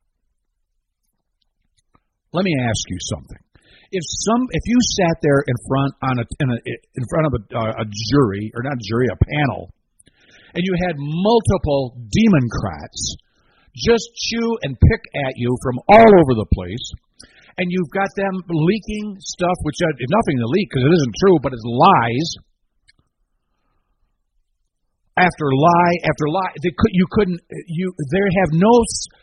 Let 2.32 2.45
me 2.45 2.54
ask 2.62 2.84
you 2.89 2.98
something 3.10 3.44
if 3.91 4.04
some 4.26 4.41
if 4.52 4.63
you 4.65 4.78
sat 4.98 5.15
there 5.21 5.41
in 5.45 5.58
front 5.67 5.91
on 6.02 6.15
a 6.19 6.26
in, 6.41 6.48
a, 6.50 6.58
in 6.98 7.04
front 7.10 7.26
of 7.28 7.34
a, 7.38 7.41
uh, 7.54 7.84
a 7.84 7.86
jury 8.10 8.52
or 8.56 8.63
not 8.63 8.78
jury 8.82 9.08
a 9.12 9.17
panel 9.17 9.69
and 10.54 10.63
you 10.63 10.74
had 10.88 10.95
multiple 10.98 11.98
democrats 12.00 13.17
just 13.76 14.08
chew 14.15 14.50
and 14.63 14.78
pick 14.80 15.02
at 15.28 15.34
you 15.36 15.52
from 15.62 15.76
all 15.89 16.08
over 16.08 16.34
the 16.39 16.48
place 16.54 16.86
and 17.58 17.71
you've 17.71 17.91
got 17.95 18.12
them 18.19 18.36
leaking 18.52 19.15
stuff, 19.19 19.58
which 19.63 19.80
uh, 19.80 20.04
is 20.04 20.12
nothing 20.12 20.38
to 20.43 20.48
leak 20.52 20.67
because 20.67 20.84
it 20.84 20.93
isn't 21.00 21.15
true, 21.24 21.38
but 21.39 21.56
it's 21.56 21.63
lies. 21.63 22.30
After 25.15 25.47
lie 25.47 25.95
after 26.04 26.28
lie, 26.28 26.51
could, 26.60 26.91
you 26.91 27.08
couldn't. 27.08 27.39
You 27.71 27.88
there 28.12 28.28
have 28.43 28.51
no 28.51 28.73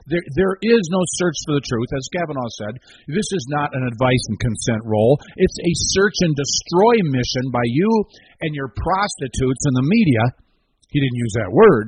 there 0.09 0.24
there 0.40 0.57
is 0.64 0.83
no 0.88 1.05
search 1.20 1.37
for 1.44 1.52
the 1.52 1.66
truth, 1.68 1.92
as 1.92 2.09
Kavanaugh 2.16 2.52
said. 2.57 2.81
This 3.12 3.28
is 3.28 3.44
not 3.52 3.76
an 3.76 3.85
advice 3.85 4.24
and 4.33 4.40
consent 4.40 4.88
role. 4.88 5.20
It's 5.37 5.59
a 5.61 5.72
search 5.92 6.16
and 6.24 6.33
destroy 6.33 6.96
mission 7.12 7.52
by 7.52 7.61
you 7.68 7.90
and 8.40 8.57
your 8.57 8.72
prostitutes 8.72 9.68
in 9.68 9.74
the 9.76 9.85
media. 9.85 10.24
He 10.88 11.00
didn't 11.05 11.20
use 11.20 11.35
that 11.44 11.52
word. 11.52 11.87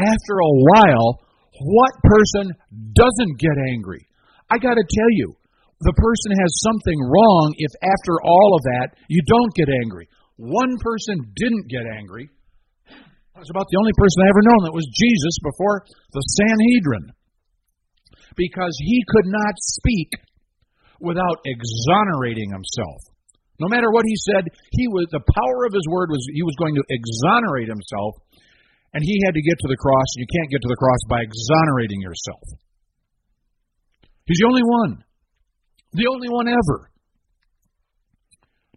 After 0.00 0.34
a 0.40 0.56
while, 0.64 1.20
what 1.60 1.92
person 2.08 2.56
doesn't 2.96 3.36
get 3.36 3.56
angry? 3.68 4.08
I 4.48 4.56
got 4.56 4.80
to 4.80 4.86
tell 4.96 5.12
you, 5.12 5.36
the 5.84 5.92
person 5.92 6.32
has 6.40 6.64
something 6.64 7.00
wrong 7.04 7.52
if 7.56 7.72
after 7.84 8.16
all 8.24 8.56
of 8.56 8.62
that 8.64 8.96
you 9.08 9.20
don't 9.28 9.52
get 9.52 9.68
angry. 9.84 10.08
One 10.40 10.80
person 10.80 11.20
didn't 11.36 11.68
get 11.68 11.84
angry. 11.84 12.24
It 12.24 13.38
was 13.44 13.52
about 13.52 13.68
the 13.68 13.76
only 13.76 13.92
person 13.92 14.24
I 14.24 14.32
ever 14.32 14.44
known 14.48 14.62
that 14.64 14.76
was 14.80 14.88
Jesus 14.88 15.36
before 15.44 15.84
the 16.16 16.24
Sanhedrin. 16.40 17.12
Because 18.40 18.72
he 18.80 19.04
could 19.04 19.28
not 19.28 19.54
speak 19.60 20.08
without 20.96 21.44
exonerating 21.44 22.48
himself. 22.48 23.00
No 23.60 23.68
matter 23.68 23.92
what 23.92 24.08
he 24.08 24.16
said, 24.16 24.48
he 24.72 24.88
was 24.88 25.12
the 25.12 25.20
power 25.20 25.68
of 25.68 25.76
his 25.76 25.84
word 25.92 26.08
was 26.08 26.24
he 26.32 26.40
was 26.40 26.56
going 26.56 26.72
to 26.72 26.84
exonerate 26.88 27.68
himself, 27.68 28.16
and 28.96 29.04
he 29.04 29.20
had 29.28 29.36
to 29.36 29.44
get 29.44 29.60
to 29.60 29.68
the 29.68 29.76
cross. 29.76 30.08
You 30.16 30.24
can't 30.24 30.48
get 30.48 30.64
to 30.64 30.72
the 30.72 30.80
cross 30.80 31.04
by 31.04 31.20
exonerating 31.20 32.00
yourself. 32.00 32.44
He's 34.24 34.40
the 34.40 34.48
only 34.48 34.64
one. 34.64 35.04
The 35.92 36.08
only 36.08 36.32
one 36.32 36.48
ever. 36.48 36.89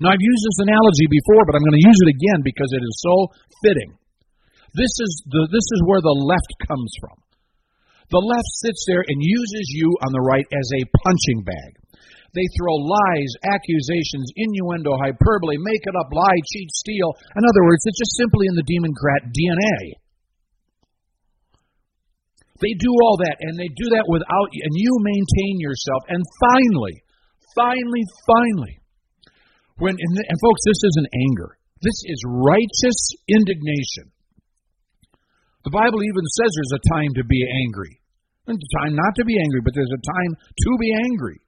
Now, 0.03 0.11
I've 0.11 0.19
used 0.19 0.43
this 0.43 0.67
analogy 0.67 1.07
before, 1.07 1.47
but 1.47 1.55
I'm 1.55 1.63
going 1.63 1.79
to 1.79 1.87
use 1.87 1.99
it 2.03 2.11
again 2.11 2.43
because 2.43 2.67
it 2.75 2.83
is 2.83 2.95
so 2.99 3.15
fitting. 3.63 3.95
This 4.75 4.91
is, 4.99 5.11
the, 5.31 5.47
this 5.47 5.63
is 5.63 5.79
where 5.87 6.03
the 6.03 6.17
left 6.27 6.51
comes 6.67 6.91
from. 6.99 7.23
The 8.11 8.19
left 8.19 8.51
sits 8.59 8.83
there 8.83 8.99
and 8.99 9.15
uses 9.23 9.65
you 9.71 9.87
on 10.03 10.11
the 10.11 10.19
right 10.19 10.43
as 10.43 10.67
a 10.75 10.91
punching 11.07 11.47
bag. 11.47 11.71
They 12.35 12.43
throw 12.59 12.75
lies, 12.83 13.31
accusations, 13.47 14.27
innuendo, 14.35 14.91
hyperbole, 14.99 15.55
make 15.63 15.87
it 15.87 15.95
up, 15.95 16.11
lie, 16.11 16.41
cheat, 16.51 16.67
steal. 16.75 17.15
In 17.39 17.43
other 17.47 17.63
words, 17.63 17.87
it's 17.87 18.03
just 18.03 18.19
simply 18.19 18.51
in 18.51 18.59
the 18.59 18.67
Democrat 18.67 19.31
DNA. 19.31 20.03
They 22.59 22.75
do 22.75 22.91
all 23.07 23.23
that, 23.23 23.39
and 23.39 23.55
they 23.55 23.71
do 23.71 23.87
that 23.95 24.03
without 24.11 24.49
you, 24.51 24.67
and 24.67 24.75
you 24.75 24.91
maintain 24.99 25.63
yourself. 25.63 26.01
And 26.11 26.21
finally, 26.43 26.95
finally, 27.55 28.03
finally, 28.27 28.82
when 29.77 29.95
and, 29.97 30.37
folks, 30.41 30.61
this 30.65 30.81
isn't 30.93 31.09
anger. 31.13 31.57
This 31.81 31.99
is 32.07 32.19
righteous 32.27 32.99
indignation. 33.27 34.13
The 35.63 35.75
Bible 35.75 36.03
even 36.03 36.25
says 36.39 36.51
there's 36.51 36.79
a 36.79 36.87
time 36.91 37.11
to 37.19 37.23
be 37.23 37.39
angry. 37.65 37.99
There's 38.45 38.59
a 38.59 38.75
time 38.83 38.95
not 38.95 39.15
to 39.15 39.25
be 39.25 39.39
angry, 39.39 39.61
but 39.63 39.71
there's 39.71 39.95
a 39.95 40.03
time 40.03 40.31
to 40.35 40.71
be 40.79 40.91
angry. 40.91 41.39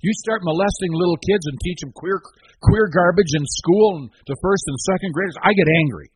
You 0.00 0.12
start 0.24 0.46
molesting 0.46 0.94
little 0.94 1.18
kids 1.18 1.44
and 1.50 1.58
teach 1.60 1.80
them 1.82 1.92
queer 1.92 2.22
queer 2.62 2.88
garbage 2.94 3.32
in 3.34 3.44
school 3.44 4.00
and 4.00 4.10
to 4.10 4.34
first 4.40 4.64
and 4.66 4.78
second 4.80 5.12
graders, 5.12 5.36
I 5.42 5.52
get 5.52 5.66
angry. 5.80 6.10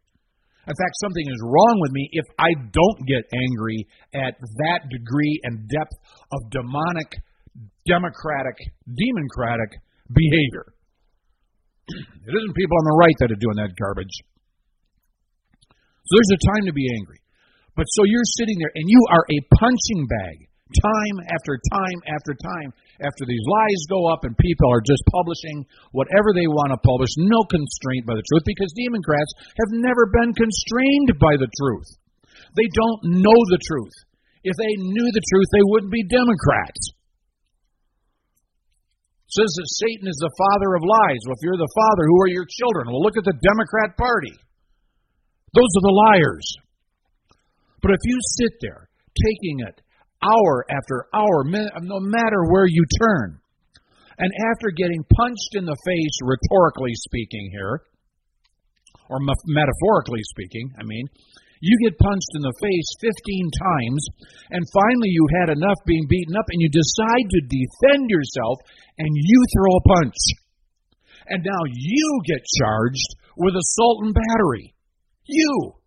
In 0.66 0.72
fact, 0.72 0.96
something 0.96 1.26
is 1.28 1.40
wrong 1.44 1.76
with 1.80 1.92
me 1.92 2.08
if 2.12 2.24
I 2.38 2.56
don't 2.56 3.00
get 3.04 3.28
angry 3.28 3.86
at 4.14 4.40
that 4.40 4.80
degree 4.88 5.40
and 5.44 5.68
depth 5.68 5.92
of 6.32 6.48
demonic, 6.48 7.20
democratic, 7.84 8.56
democratic 8.88 9.70
behavior. 10.08 10.73
It 11.88 12.32
isn't 12.32 12.56
people 12.56 12.76
on 12.80 12.86
the 12.88 12.98
right 13.00 13.18
that 13.20 13.32
are 13.32 13.40
doing 13.40 13.60
that 13.60 13.76
garbage. 13.76 14.14
So 16.04 16.10
there's 16.16 16.36
a 16.36 16.46
time 16.56 16.64
to 16.68 16.74
be 16.76 16.88
angry. 16.96 17.20
But 17.76 17.90
so 17.92 18.04
you're 18.04 18.28
sitting 18.38 18.56
there 18.60 18.72
and 18.74 18.86
you 18.86 19.00
are 19.10 19.24
a 19.28 19.38
punching 19.58 20.02
bag 20.06 20.48
time 20.64 21.16
after 21.28 21.60
time 21.70 21.98
after 22.08 22.32
time 22.34 22.70
after 23.02 23.26
these 23.26 23.42
lies 23.42 23.82
go 23.90 24.06
up 24.08 24.22
and 24.22 24.32
people 24.38 24.70
are 24.70 24.80
just 24.80 25.02
publishing 25.10 25.66
whatever 25.92 26.30
they 26.32 26.46
want 26.46 26.70
to 26.70 26.80
publish, 26.86 27.10
no 27.18 27.42
constraint 27.50 28.06
by 28.06 28.14
the 28.14 28.26
truth, 28.30 28.46
because 28.46 28.70
Democrats 28.78 29.32
have 29.58 29.70
never 29.74 30.06
been 30.14 30.30
constrained 30.32 31.10
by 31.18 31.34
the 31.36 31.50
truth. 31.58 31.88
They 32.54 32.70
don't 32.70 33.18
know 33.18 33.40
the 33.50 33.62
truth. 33.66 33.96
If 34.46 34.54
they 34.54 34.72
knew 34.78 35.08
the 35.10 35.26
truth, 35.26 35.48
they 35.50 35.66
wouldn't 35.74 35.92
be 35.92 36.06
Democrats. 36.06 36.93
Says 39.34 39.50
that 39.50 39.76
Satan 39.82 40.06
is 40.06 40.18
the 40.22 40.30
father 40.38 40.78
of 40.78 40.86
lies. 40.86 41.22
Well, 41.26 41.34
if 41.34 41.42
you're 41.42 41.58
the 41.58 41.74
father, 41.74 42.06
who 42.06 42.18
are 42.22 42.30
your 42.30 42.46
children? 42.46 42.86
Well, 42.86 43.02
look 43.02 43.18
at 43.18 43.26
the 43.26 43.34
Democrat 43.34 43.98
Party. 43.98 44.30
Those 45.50 45.72
are 45.74 45.86
the 45.90 45.98
liars. 46.06 46.46
But 47.82 47.90
if 47.90 48.02
you 48.06 48.18
sit 48.38 48.54
there 48.62 48.86
taking 49.18 49.66
it 49.66 49.82
hour 50.22 50.64
after 50.70 51.06
hour, 51.14 51.44
no 51.82 51.98
matter 52.00 52.46
where 52.48 52.66
you 52.66 52.84
turn. 53.02 53.40
And 54.18 54.30
after 54.54 54.70
getting 54.70 55.02
punched 55.02 55.52
in 55.58 55.64
the 55.66 55.76
face, 55.84 56.16
rhetorically 56.22 56.94
speaking, 56.94 57.50
here, 57.50 57.82
or 59.10 59.18
metaphorically 59.18 60.22
speaking, 60.22 60.70
I 60.78 60.84
mean, 60.84 61.06
you 61.60 61.74
get 61.84 62.00
punched 62.00 62.32
in 62.34 62.42
the 62.42 62.58
face 62.62 62.88
15 63.02 63.10
times, 63.60 64.02
and 64.50 64.74
finally 64.74 65.10
you 65.10 65.24
had 65.42 65.54
enough 65.54 65.78
being 65.86 66.06
beaten 66.08 66.36
up, 66.36 66.48
and 66.48 66.60
you 66.62 66.70
decide 66.70 67.26
to 67.30 67.50
defend 67.50 68.10
yourself, 68.10 68.58
and 68.98 69.10
you 69.12 69.38
throw 69.54 69.72
a 69.76 69.88
punch. 70.00 70.20
And 71.28 71.40
now 71.42 71.62
you 71.66 72.08
get 72.26 72.44
charged 72.58 73.10
with 73.36 73.56
assault 73.56 74.04
and 74.04 74.14
battery. 74.14 74.74
You. 75.24 75.80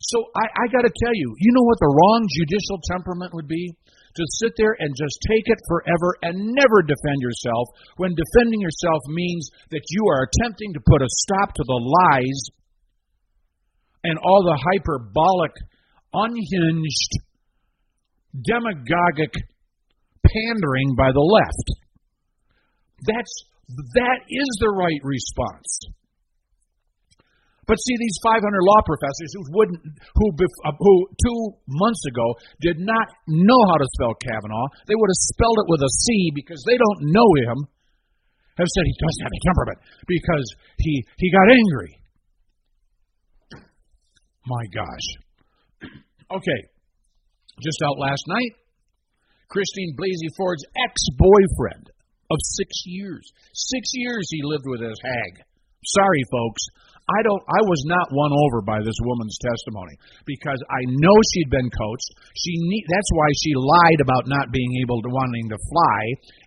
So 0.00 0.30
I, 0.34 0.46
I 0.46 0.64
got 0.70 0.86
to 0.86 0.94
tell 1.04 1.14
you, 1.14 1.34
you 1.36 1.50
know 1.52 1.66
what 1.66 1.82
the 1.82 1.90
wrong 1.90 2.22
judicial 2.30 2.78
temperament 2.86 3.34
would 3.34 3.48
be? 3.50 3.74
To 4.16 4.24
sit 4.40 4.54
there 4.56 4.74
and 4.78 4.94
just 4.94 5.14
take 5.30 5.46
it 5.46 5.60
forever 5.68 6.16
and 6.22 6.54
never 6.54 6.82
defend 6.82 7.20
yourself 7.20 7.68
when 7.98 8.18
defending 8.18 8.62
yourself 8.62 9.02
means 9.10 9.50
that 9.70 9.84
you 9.90 10.02
are 10.10 10.26
attempting 10.26 10.72
to 10.74 10.86
put 10.86 11.02
a 11.02 11.16
stop 11.22 11.54
to 11.54 11.64
the 11.66 11.82
lies 11.82 12.40
and 14.04 14.18
all 14.22 14.42
the 14.44 14.58
hyperbolic, 14.58 15.52
unhinged, 16.12 17.12
demagogic 18.44 19.34
pandering 20.24 20.94
by 20.96 21.10
the 21.12 21.24
left. 21.24 21.68
That's 23.06 23.34
that 23.68 24.18
is 24.28 24.48
the 24.60 24.72
right 24.72 25.00
response. 25.04 25.68
But 27.68 27.76
see, 27.84 27.96
these 28.00 28.16
500 28.24 28.40
law 28.64 28.80
professors 28.80 29.28
who 29.36 29.44
wouldn't, 29.52 29.80
who, 30.16 30.26
uh, 30.64 30.72
who 30.72 30.94
two 31.20 31.40
months 31.68 32.00
ago 32.08 32.24
did 32.64 32.80
not 32.80 33.12
know 33.28 33.60
how 33.68 33.76
to 33.76 33.88
spell 33.92 34.16
Kavanaugh, 34.24 34.72
they 34.88 34.96
would 34.96 35.12
have 35.12 35.28
spelled 35.36 35.60
it 35.60 35.68
with 35.68 35.84
a 35.84 35.92
C 35.92 36.32
because 36.32 36.64
they 36.64 36.80
don't 36.80 37.12
know 37.12 37.28
him, 37.44 37.68
have 38.56 38.72
said 38.72 38.88
he 38.88 38.96
doesn't 39.04 39.24
have 39.28 39.36
a 39.36 39.44
temperament 39.44 39.78
because 40.08 40.46
he 40.80 41.04
he 41.20 41.28
got 41.28 41.44
angry. 41.52 41.92
My 44.48 44.64
gosh. 44.72 45.08
Okay, 46.30 46.60
just 47.62 47.80
out 47.88 47.96
last 47.98 48.20
night, 48.28 48.52
Christine 49.48 49.96
Blasey 49.96 50.28
Ford's 50.36 50.62
ex-boyfriend 50.76 51.88
of 52.30 52.36
six 52.42 52.82
years. 52.84 53.32
Six 53.54 53.88
years 53.94 54.28
he 54.30 54.42
lived 54.44 54.64
with 54.66 54.82
his 54.82 55.00
hag. 55.02 55.42
Sorry, 55.86 56.22
folks. 56.30 56.62
I 57.08 57.20
don't 57.24 57.40
I 57.48 57.60
was 57.64 57.82
not 57.88 58.12
won 58.12 58.36
over 58.36 58.60
by 58.60 58.84
this 58.84 59.00
woman's 59.00 59.40
testimony 59.40 59.96
because 60.28 60.60
I 60.68 60.82
know 61.00 61.16
she'd 61.32 61.48
been 61.48 61.72
coached. 61.72 62.10
She 62.36 62.52
need, 62.68 62.84
that's 62.84 63.12
why 63.16 63.28
she 63.40 63.56
lied 63.56 64.00
about 64.04 64.28
not 64.28 64.52
being 64.52 64.68
able 64.84 65.00
to 65.00 65.08
wanting 65.08 65.48
to 65.48 65.56
fly 65.56 66.00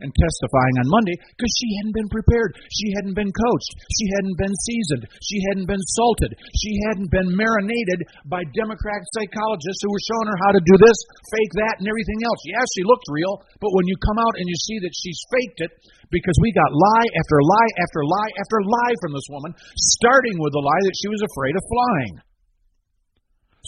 and 0.06 0.14
testifying 0.14 0.76
on 0.86 0.94
Monday 0.94 1.18
because 1.34 1.54
she 1.58 1.70
hadn't 1.82 1.98
been 1.98 2.12
prepared. 2.14 2.62
She 2.78 2.94
hadn't 3.02 3.18
been 3.18 3.34
coached. 3.34 3.72
She 3.98 4.06
hadn't 4.22 4.38
been 4.38 4.56
seasoned. 4.70 5.04
She 5.26 5.38
hadn't 5.50 5.66
been 5.66 5.86
salted. 5.98 6.38
She 6.54 6.72
hadn't 6.94 7.10
been 7.10 7.34
marinated 7.34 8.06
by 8.30 8.46
Democratic 8.54 9.10
psychologists 9.18 9.82
who 9.82 9.90
were 9.90 10.08
showing 10.14 10.30
her 10.30 10.40
how 10.46 10.52
to 10.54 10.62
do 10.62 10.76
this, 10.78 10.98
fake 11.34 11.54
that, 11.58 11.82
and 11.82 11.90
everything 11.90 12.22
else. 12.22 12.42
Yes, 12.46 12.66
she 12.78 12.86
looked 12.86 13.10
real, 13.10 13.42
but 13.58 13.74
when 13.74 13.90
you 13.90 13.98
come 13.98 14.22
out 14.22 14.38
and 14.38 14.46
you 14.46 14.58
see 14.62 14.78
that 14.86 14.94
she's 14.94 15.20
faked 15.26 15.60
it, 15.66 15.74
because 16.12 16.38
we 16.44 16.52
got 16.52 16.70
lie 16.70 17.10
after 17.16 17.40
lie 17.40 17.72
after 17.80 18.02
lie 18.04 18.32
after 18.38 18.60
lie 18.68 18.96
from 19.00 19.16
this 19.16 19.28
woman, 19.32 19.52
starting 19.98 20.36
with 20.38 20.52
the 20.52 20.64
lie 20.64 20.84
that 20.86 21.00
she 21.00 21.08
was 21.08 21.24
afraid 21.24 21.56
of 21.56 21.64
flying. 21.66 22.16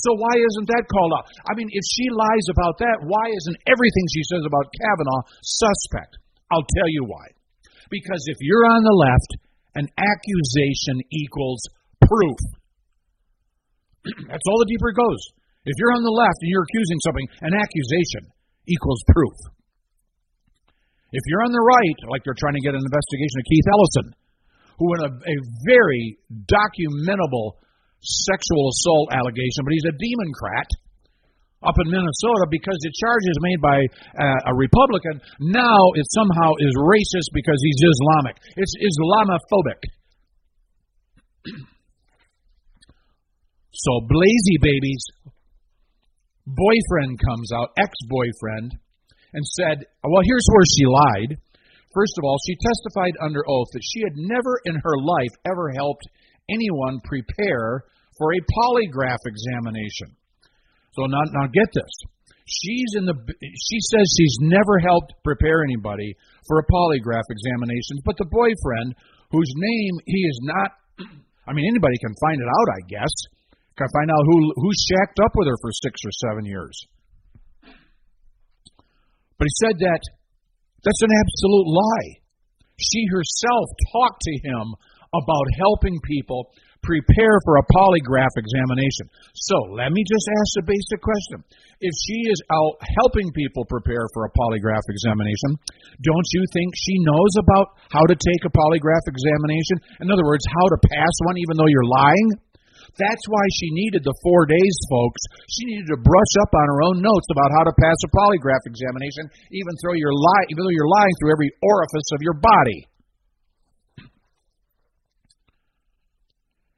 So 0.04 0.10
why 0.20 0.36
isn't 0.36 0.68
that 0.68 0.90
called 0.92 1.14
out? 1.16 1.26
I 1.48 1.56
mean, 1.56 1.70
if 1.72 1.86
she 1.88 2.12
lies 2.12 2.48
about 2.52 2.76
that, 2.84 2.98
why 3.08 3.26
isn't 3.32 3.64
everything 3.72 4.06
she 4.12 4.26
says 4.28 4.44
about 4.44 4.68
Kavanaugh 4.76 5.24
suspect? 5.40 6.20
I'll 6.52 6.66
tell 6.66 6.90
you 6.92 7.08
why. 7.08 7.26
Because 7.88 8.22
if 8.28 8.38
you're 8.42 8.68
on 8.74 8.84
the 8.84 8.98
left, 9.00 9.32
an 9.80 9.88
accusation 9.96 11.02
equals 11.14 11.62
proof. 12.04 12.40
That's 14.30 14.48
all 14.50 14.60
the 14.60 14.70
deeper 14.70 14.90
it 14.92 14.98
goes. 14.98 15.22
If 15.64 15.76
you're 15.80 15.96
on 15.96 16.04
the 16.04 16.12
left 16.12 16.42
and 16.42 16.50
you're 16.52 16.68
accusing 16.68 17.00
something, 17.06 17.28
an 17.48 17.54
accusation 17.56 18.24
equals 18.68 19.02
proof. 19.08 19.38
If 21.14 21.24
you're 21.30 21.46
on 21.46 21.54
the 21.54 21.62
right, 21.62 22.00
like 22.10 22.26
they're 22.26 22.42
trying 22.42 22.58
to 22.58 22.66
get 22.66 22.74
an 22.74 22.82
investigation 22.82 23.38
of 23.38 23.46
Keith 23.46 23.68
Ellison, 23.70 24.08
who 24.82 24.86
in 24.98 25.02
a, 25.06 25.12
a 25.14 25.36
very 25.70 26.18
documentable 26.50 27.62
sexual 28.02 28.66
assault 28.74 29.14
allegation, 29.14 29.62
but 29.62 29.78
he's 29.78 29.86
a 29.86 29.94
democrat 29.94 30.68
up 31.64 31.78
in 31.86 31.88
Minnesota 31.94 32.50
because 32.50 32.76
the 32.82 32.92
charge 32.98 33.26
is 33.30 33.40
made 33.40 33.62
by 33.62 33.78
uh, 34.20 34.52
a 34.52 34.54
Republican. 34.58 35.22
Now 35.40 35.94
it 35.96 36.06
somehow 36.18 36.58
is 36.60 36.74
racist 36.82 37.30
because 37.32 37.62
he's 37.62 37.78
Islamic. 37.78 38.36
It's 38.58 38.74
Islamophobic. 38.82 39.80
so 43.86 43.92
Blasey 44.10 44.58
baby's 44.60 45.06
boyfriend 46.46 47.22
comes 47.22 47.54
out, 47.56 47.70
ex-boyfriend, 47.78 48.82
and 49.34 49.46
said, 49.46 49.86
"Well, 50.04 50.24
here's 50.26 50.48
where 50.50 50.68
she 50.70 50.86
lied." 50.86 51.32
First 51.94 52.18
of 52.18 52.26
all, 52.26 52.38
she 52.46 52.58
testified 52.58 53.14
under 53.22 53.46
oath 53.46 53.70
that 53.74 53.86
she 53.86 54.02
had 54.02 54.18
never 54.18 54.58
in 54.66 54.76
her 54.82 54.98
life 54.98 55.34
ever 55.46 55.70
helped 55.78 56.10
anyone 56.50 57.02
prepare 57.06 57.86
for 58.18 58.34
a 58.34 58.46
polygraph 58.50 59.22
examination. 59.26 60.18
So 60.98 61.06
now, 61.06 61.22
now 61.34 61.48
get 61.54 61.70
this. 61.74 61.94
She's 62.46 62.92
in 63.00 63.06
the. 63.06 63.16
She 63.16 63.80
says 63.80 64.06
she's 64.20 64.38
never 64.42 64.78
helped 64.84 65.16
prepare 65.24 65.64
anybody 65.64 66.14
for 66.48 66.60
a 66.60 66.68
polygraph 66.68 67.30
examination, 67.30 68.04
but 68.04 68.18
the 68.20 68.28
boyfriend, 68.28 68.96
whose 69.32 69.52
name 69.56 69.94
he 70.06 70.22
is 70.28 70.40
not. 70.44 70.70
I 71.48 71.54
mean, 71.54 71.66
anybody 71.72 71.96
can 72.04 72.14
find 72.20 72.40
it 72.40 72.50
out, 72.50 72.68
I 72.68 72.82
guess. 72.90 73.14
Can 73.80 73.88
find 73.90 74.12
out 74.12 74.24
who 74.28 74.38
who 74.60 74.70
shacked 74.92 75.20
up 75.24 75.32
with 75.34 75.48
her 75.48 75.58
for 75.62 75.72
six 75.72 75.98
or 76.04 76.14
seven 76.30 76.46
years. 76.46 76.76
But 79.44 79.52
he 79.52 79.60
said 79.68 79.78
that 79.84 80.02
that's 80.88 81.04
an 81.04 81.12
absolute 81.12 81.68
lie. 81.68 82.24
She 82.80 83.04
herself 83.12 83.68
talked 83.92 84.24
to 84.24 84.36
him 84.40 84.72
about 85.12 85.60
helping 85.60 86.00
people 86.08 86.48
prepare 86.80 87.44
for 87.44 87.60
a 87.60 87.68
polygraph 87.76 88.32
examination. 88.40 89.12
So 89.36 89.76
let 89.76 89.92
me 89.92 90.00
just 90.08 90.24
ask 90.32 90.50
the 90.64 90.72
basic 90.72 91.04
question. 91.04 91.44
If 91.84 91.92
she 92.08 92.24
is 92.32 92.40
out 92.56 92.80
helping 93.04 93.36
people 93.36 93.68
prepare 93.68 94.08
for 94.16 94.24
a 94.24 94.32
polygraph 94.32 94.88
examination, 94.88 95.60
don't 96.00 96.30
you 96.32 96.48
think 96.56 96.72
she 96.80 97.04
knows 97.04 97.36
about 97.44 97.76
how 97.92 98.08
to 98.08 98.16
take 98.16 98.48
a 98.48 98.52
polygraph 98.56 99.12
examination? 99.12 99.76
In 100.00 100.08
other 100.08 100.24
words, 100.24 100.48
how 100.48 100.72
to 100.72 100.80
pass 100.88 101.16
one 101.28 101.36
even 101.36 101.60
though 101.60 101.68
you're 101.68 101.92
lying? 101.92 102.28
That's 102.94 103.26
why 103.26 103.42
she 103.58 103.74
needed 103.74 104.06
the 104.06 104.14
four 104.22 104.46
days, 104.46 104.76
folks. 104.86 105.22
She 105.50 105.66
needed 105.66 105.90
to 105.90 105.98
brush 106.06 106.34
up 106.46 106.54
on 106.54 106.66
her 106.70 106.82
own 106.94 106.98
notes 107.02 107.26
about 107.34 107.50
how 107.58 107.66
to 107.66 107.74
pass 107.82 107.98
a 108.06 108.14
polygraph 108.14 108.64
examination, 108.70 109.34
even 109.50 109.74
though 109.82 109.98
you're 109.98 110.14
lying, 110.14 110.48
even 110.54 110.62
though 110.62 110.76
you're 110.78 110.94
lying 110.94 111.16
through 111.18 111.34
every 111.34 111.50
orifice 111.66 112.10
of 112.14 112.22
your 112.22 112.38
body. 112.38 112.80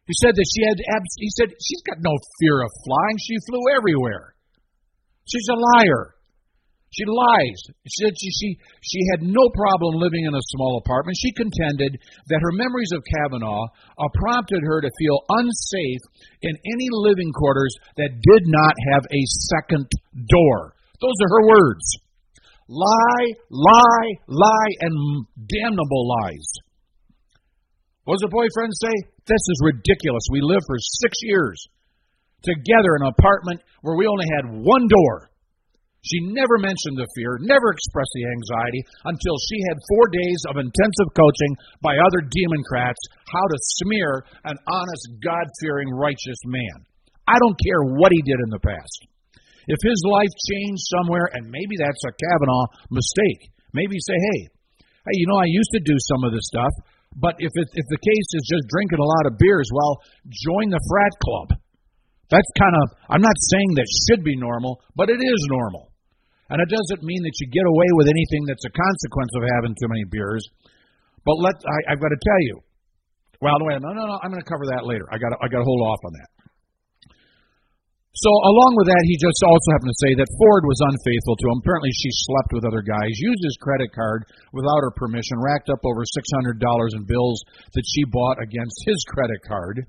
He 0.08 0.16
said 0.24 0.36
that 0.40 0.48
she 0.56 0.62
had. 0.64 0.78
Abs- 0.96 1.20
He 1.20 1.30
said 1.36 1.50
she's 1.60 1.84
got 1.84 1.98
no 2.00 2.16
fear 2.40 2.64
of 2.64 2.72
flying. 2.88 3.18
She 3.20 3.36
flew 3.50 3.64
everywhere. 3.76 4.36
She's 5.28 5.48
a 5.52 5.58
liar. 5.58 6.15
She 6.96 7.04
lies. 7.04 7.60
She 7.84 8.08
said 8.08 8.16
she, 8.16 8.30
she, 8.32 8.50
she 8.80 9.02
had 9.12 9.28
no 9.28 9.44
problem 9.52 10.00
living 10.00 10.24
in 10.24 10.32
a 10.32 10.50
small 10.56 10.80
apartment. 10.80 11.20
She 11.20 11.36
contended 11.36 12.00
that 12.32 12.40
her 12.40 12.56
memories 12.56 12.96
of 12.96 13.04
Kavanaugh 13.04 13.68
uh, 13.68 14.08
prompted 14.16 14.64
her 14.64 14.80
to 14.80 14.98
feel 14.98 15.20
unsafe 15.28 16.04
in 16.40 16.56
any 16.56 16.88
living 17.04 17.36
quarters 17.36 17.76
that 18.00 18.16
did 18.16 18.44
not 18.48 18.76
have 18.96 19.04
a 19.12 19.24
second 19.52 19.92
door. 20.32 20.72
Those 21.04 21.20
are 21.20 21.34
her 21.36 21.48
words. 21.52 21.86
Lie, 22.72 23.28
lie, 23.52 24.12
lie, 24.32 24.74
and 24.80 24.96
damnable 25.36 26.08
lies. 26.24 26.48
What 28.06 28.16
does 28.16 28.24
her 28.24 28.32
boyfriend 28.32 28.72
say? 28.72 28.96
This 29.28 29.44
is 29.52 29.68
ridiculous. 29.68 30.24
We 30.32 30.40
lived 30.42 30.64
for 30.66 30.80
six 30.80 31.12
years 31.24 31.60
together 32.44 32.96
in 32.96 33.04
an 33.04 33.14
apartment 33.20 33.62
where 33.82 33.98
we 33.98 34.08
only 34.08 34.26
had 34.38 34.64
one 34.64 34.88
door. 34.88 35.30
She 36.06 36.22
never 36.30 36.62
mentioned 36.62 37.02
the 37.02 37.10
fear, 37.18 37.42
never 37.42 37.74
expressed 37.74 38.14
the 38.14 38.30
anxiety 38.30 38.82
until 39.10 39.38
she 39.50 39.58
had 39.66 39.90
four 39.90 40.06
days 40.14 40.42
of 40.54 40.62
intensive 40.62 41.10
coaching 41.18 41.54
by 41.82 41.98
other 41.98 42.22
Democrats 42.30 43.02
how 43.26 43.42
to 43.42 43.66
smear 43.82 44.22
an 44.46 44.58
honest, 44.70 45.06
God 45.26 45.50
fearing, 45.58 45.90
righteous 45.90 46.38
man. 46.46 46.86
I 47.26 47.42
don't 47.42 47.58
care 47.58 47.98
what 47.98 48.14
he 48.14 48.22
did 48.22 48.38
in 48.38 48.54
the 48.54 48.62
past. 48.62 49.00
If 49.66 49.82
his 49.82 49.98
life 50.06 50.30
changed 50.54 50.86
somewhere, 50.94 51.26
and 51.34 51.50
maybe 51.50 51.74
that's 51.82 52.06
a 52.06 52.14
Kavanaugh 52.14 52.70
mistake, 52.94 53.50
maybe 53.74 53.98
say, 53.98 54.14
hey, 54.14 54.40
hey, 54.78 55.16
you 55.18 55.26
know, 55.26 55.42
I 55.42 55.50
used 55.50 55.74
to 55.74 55.82
do 55.82 55.98
some 56.06 56.22
of 56.22 56.38
this 56.38 56.46
stuff, 56.54 56.70
but 57.18 57.34
if 57.42 57.50
it, 57.50 57.68
if 57.74 57.86
the 57.90 57.98
case 57.98 58.30
is 58.38 58.46
just 58.46 58.70
drinking 58.70 59.02
a 59.02 59.10
lot 59.10 59.26
of 59.26 59.42
beers, 59.42 59.70
well, 59.74 59.98
join 60.30 60.70
the 60.70 60.86
frat 60.86 61.14
club. 61.18 61.58
That's 62.30 62.52
kind 62.62 62.74
of 62.78 62.86
I'm 63.10 63.22
not 63.22 63.38
saying 63.50 63.70
that 63.76 63.90
should 64.06 64.24
be 64.24 64.38
normal, 64.38 64.82
but 64.96 65.10
it 65.10 65.22
is 65.22 65.42
normal. 65.50 65.95
And 66.50 66.62
it 66.62 66.70
doesn't 66.70 67.02
mean 67.02 67.26
that 67.26 67.36
you 67.42 67.50
get 67.50 67.66
away 67.66 67.90
with 67.98 68.08
anything 68.08 68.46
that's 68.46 68.66
a 68.70 68.74
consequence 68.74 69.34
of 69.34 69.44
having 69.58 69.74
too 69.74 69.90
many 69.90 70.06
beers. 70.06 70.46
But 71.26 71.42
let 71.42 71.58
I, 71.66 71.94
I've 71.94 72.02
got 72.02 72.14
to 72.14 72.22
tell 72.22 72.42
you. 72.46 72.56
Well, 73.42 73.58
no, 73.58 73.66
no, 73.82 73.92
no, 73.98 74.04
no. 74.06 74.18
I'm 74.22 74.30
going 74.30 74.42
to 74.42 74.48
cover 74.48 74.70
that 74.78 74.86
later. 74.86 75.10
I 75.10 75.18
got 75.18 75.34
I 75.42 75.50
got 75.50 75.66
to 75.66 75.68
hold 75.68 75.82
off 75.82 76.02
on 76.06 76.14
that. 76.22 76.30
So 78.16 78.32
along 78.32 78.80
with 78.80 78.88
that, 78.88 79.04
he 79.12 79.20
just 79.20 79.44
also 79.44 79.68
happened 79.76 79.92
to 79.92 80.04
say 80.08 80.12
that 80.16 80.38
Ford 80.40 80.64
was 80.64 80.80
unfaithful 80.88 81.36
to 81.36 81.46
him. 81.52 81.60
Apparently, 81.60 81.92
she 81.92 82.08
slept 82.24 82.56
with 82.56 82.64
other 82.64 82.80
guys, 82.80 83.12
used 83.12 83.44
his 83.44 83.60
credit 83.60 83.92
card 83.92 84.24
without 84.56 84.88
her 84.88 84.96
permission, 84.96 85.36
racked 85.44 85.68
up 85.68 85.84
over 85.84 86.08
six 86.08 86.24
hundred 86.32 86.64
dollars 86.64 86.96
in 86.96 87.04
bills 87.04 87.44
that 87.76 87.84
she 87.84 88.08
bought 88.08 88.40
against 88.40 88.78
his 88.88 89.02
credit 89.12 89.42
card. 89.44 89.84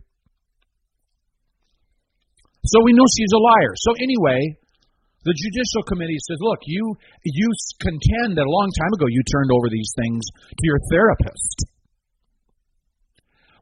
So 2.67 2.83
we 2.83 2.99
know 2.99 3.07
she's 3.15 3.31
a 3.31 3.39
liar. 3.39 3.75
So 3.79 3.95
anyway, 4.03 4.59
the 5.27 5.35
Judicial 5.35 5.83
Committee 5.91 6.23
says, 6.31 6.39
look, 6.39 6.63
you 6.71 6.95
you 7.27 7.49
contend 7.83 8.39
that 8.39 8.47
a 8.47 8.55
long 8.63 8.71
time 8.79 8.93
ago 8.95 9.11
you 9.11 9.27
turned 9.27 9.51
over 9.51 9.67
these 9.67 9.91
things 9.99 10.23
to 10.31 10.63
your 10.63 10.79
therapist. 10.87 11.67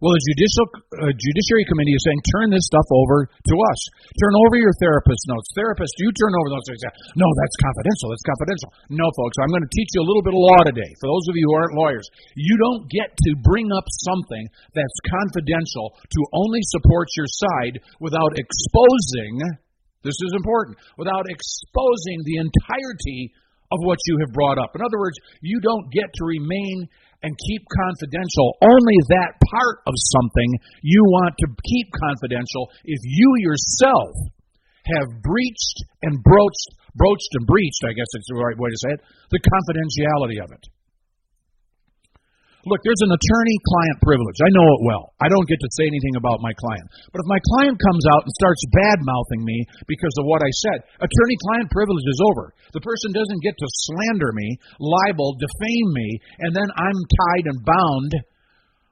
Well, 0.03 0.13
the 0.13 0.25
Judicial 0.37 0.67
uh, 1.01 1.17
Judiciary 1.17 1.65
Committee 1.65 1.97
is 1.97 2.05
saying, 2.05 2.21
turn 2.37 2.53
this 2.53 2.69
stuff 2.69 2.85
over 2.93 3.25
to 3.25 3.55
us. 3.57 3.81
Turn 4.21 4.37
over 4.37 4.61
your 4.61 4.77
therapist 4.77 5.25
notes. 5.33 5.49
Therapist, 5.57 5.97
you 5.97 6.13
turn 6.13 6.37
over 6.37 6.53
those 6.53 6.67
things. 6.69 6.85
No, 7.17 7.25
that's 7.25 7.57
confidential. 7.57 8.13
That's 8.13 8.29
confidential. 8.29 8.69
No, 8.93 9.09
folks, 9.17 9.41
I'm 9.41 9.49
going 9.49 9.65
to 9.65 9.73
teach 9.73 9.89
you 9.97 10.05
a 10.05 10.09
little 10.11 10.21
bit 10.21 10.37
of 10.37 10.45
law 10.45 10.61
today. 10.69 10.91
For 11.01 11.09
those 11.09 11.25
of 11.33 11.41
you 11.41 11.49
who 11.49 11.57
aren't 11.57 11.81
lawyers, 11.81 12.05
you 12.37 12.53
don't 12.61 12.85
get 12.93 13.17
to 13.17 13.31
bring 13.41 13.73
up 13.73 13.89
something 14.05 14.45
that's 14.77 14.99
confidential 15.09 15.97
to 15.97 16.21
only 16.37 16.61
support 16.69 17.09
your 17.17 17.31
side 17.31 17.81
without 17.97 18.37
exposing 18.37 19.41
this 20.05 20.21
is 20.21 20.33
important. 20.37 20.77
Without 21.01 21.25
exposing 21.27 22.21
the 22.29 22.45
entirety 22.45 23.33
of 23.73 23.81
what 23.83 23.99
you 24.07 24.21
have 24.21 24.33
brought 24.37 24.61
up. 24.61 24.77
In 24.77 24.85
other 24.85 25.01
words, 25.01 25.17
you 25.41 25.59
don't 25.59 25.91
get 25.91 26.07
to 26.07 26.23
remain 26.25 26.87
and 27.25 27.33
keep 27.49 27.65
confidential 27.73 28.53
only 28.61 28.99
that 29.17 29.33
part 29.49 29.81
of 29.89 29.95
something 29.97 30.49
you 30.85 31.01
want 31.09 31.35
to 31.41 31.49
keep 31.49 31.89
confidential 31.97 32.69
if 32.85 33.01
you 33.03 33.29
yourself 33.41 34.13
have 34.85 35.09
breached 35.25 35.79
and 36.05 36.21
broached, 36.21 36.69
broached 36.95 37.33
and 37.41 37.49
breached, 37.49 37.83
I 37.89 37.97
guess 37.97 38.13
it's 38.13 38.29
the 38.29 38.37
right 38.37 38.59
way 38.61 38.69
to 38.69 38.81
say 38.85 38.93
it, 38.93 39.01
the 39.33 39.41
confidentiality 39.41 40.45
of 40.45 40.53
it. 40.53 40.65
Look, 42.65 42.81
there's 42.81 43.05
an 43.05 43.13
attorney 43.13 43.59
client 43.61 43.99
privilege. 44.01 44.41
I 44.41 44.51
know 44.57 44.69
it 44.81 44.83
well. 44.89 45.05
I 45.21 45.29
don't 45.29 45.49
get 45.49 45.61
to 45.61 45.75
say 45.77 45.85
anything 45.85 46.17
about 46.17 46.41
my 46.41 46.57
client. 46.57 46.89
But 47.13 47.21
if 47.21 47.29
my 47.29 47.41
client 47.53 47.77
comes 47.77 48.05
out 48.17 48.25
and 48.25 48.33
starts 48.41 48.65
bad 48.73 48.99
mouthing 49.05 49.45
me 49.45 49.69
because 49.85 50.17
of 50.17 50.25
what 50.25 50.41
I 50.41 50.49
said, 50.65 50.79
attorney 50.97 51.39
client 51.45 51.69
privilege 51.69 52.09
is 52.09 52.21
over. 52.33 52.57
The 52.73 52.81
person 52.81 53.13
doesn't 53.13 53.45
get 53.45 53.57
to 53.61 53.69
slander 53.85 54.33
me, 54.33 54.49
libel, 54.81 55.37
defame 55.37 55.89
me, 55.93 56.09
and 56.41 56.57
then 56.57 56.69
I'm 56.73 57.01
tied 57.05 57.47
and 57.53 57.59
bound 57.69 58.13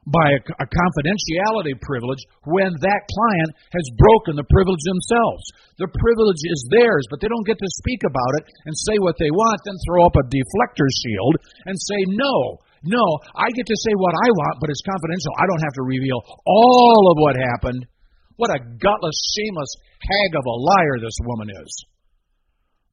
by 0.06 0.34
a, 0.34 0.40
a, 0.58 0.66
confidentiality 0.66 1.78
privilege 1.78 2.26
when 2.50 2.74
that 2.74 3.02
client 3.06 3.50
has 3.70 3.86
broken 3.94 4.34
the 4.34 4.50
privilege 4.50 4.82
themselves. 4.82 5.44
The 5.78 5.86
privilege 5.86 6.42
is 6.42 6.66
theirs, 6.74 7.06
but 7.06 7.22
they 7.22 7.30
don't 7.30 7.46
get 7.46 7.62
to 7.62 7.78
speak 7.78 8.02
about 8.02 8.32
it 8.42 8.44
and 8.66 8.74
say 8.74 8.98
what 8.98 9.14
they 9.22 9.30
want, 9.30 9.62
then 9.62 9.78
throw 9.86 10.02
up 10.02 10.18
a 10.18 10.26
deflector 10.26 10.90
shield 10.90 11.34
and 11.70 11.78
say, 11.78 12.00
no, 12.18 12.58
no, 12.84 13.04
I 13.34 13.46
get 13.54 13.66
to 13.66 13.76
say 13.76 13.94
what 13.94 14.14
I 14.14 14.28
want, 14.30 14.58
but 14.60 14.70
it's 14.70 14.82
confidential. 14.82 15.32
I 15.38 15.46
don't 15.46 15.62
have 15.62 15.74
to 15.74 15.82
reveal 15.82 16.18
all 16.46 17.10
of 17.10 17.16
what 17.18 17.36
happened. 17.36 17.86
What 18.36 18.50
a 18.50 18.58
gutless, 18.58 19.18
shameless 19.38 19.72
hag 20.00 20.34
of 20.34 20.44
a 20.46 20.56
liar 20.58 20.98
this 20.98 21.18
woman 21.22 21.48
is. 21.62 21.84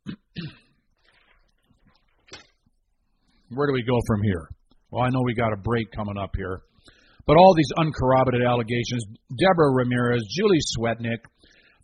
Where 3.50 3.68
do 3.68 3.74
we 3.74 3.84
go 3.84 3.98
from 4.06 4.22
here? 4.22 4.50
Well, 4.92 5.04
I 5.04 5.10
know 5.10 5.22
we 5.26 5.34
got 5.34 5.54
a 5.54 5.58
break 5.58 5.92
coming 5.92 6.18
up 6.18 6.36
here. 6.36 6.62
But 7.26 7.38
all 7.38 7.54
these 7.56 7.72
uncorroborated 7.78 8.46
allegations, 8.46 9.06
Deborah 9.30 9.74
Ramirez, 9.74 10.26
Julie 10.36 10.62
Swetnick, 10.78 11.22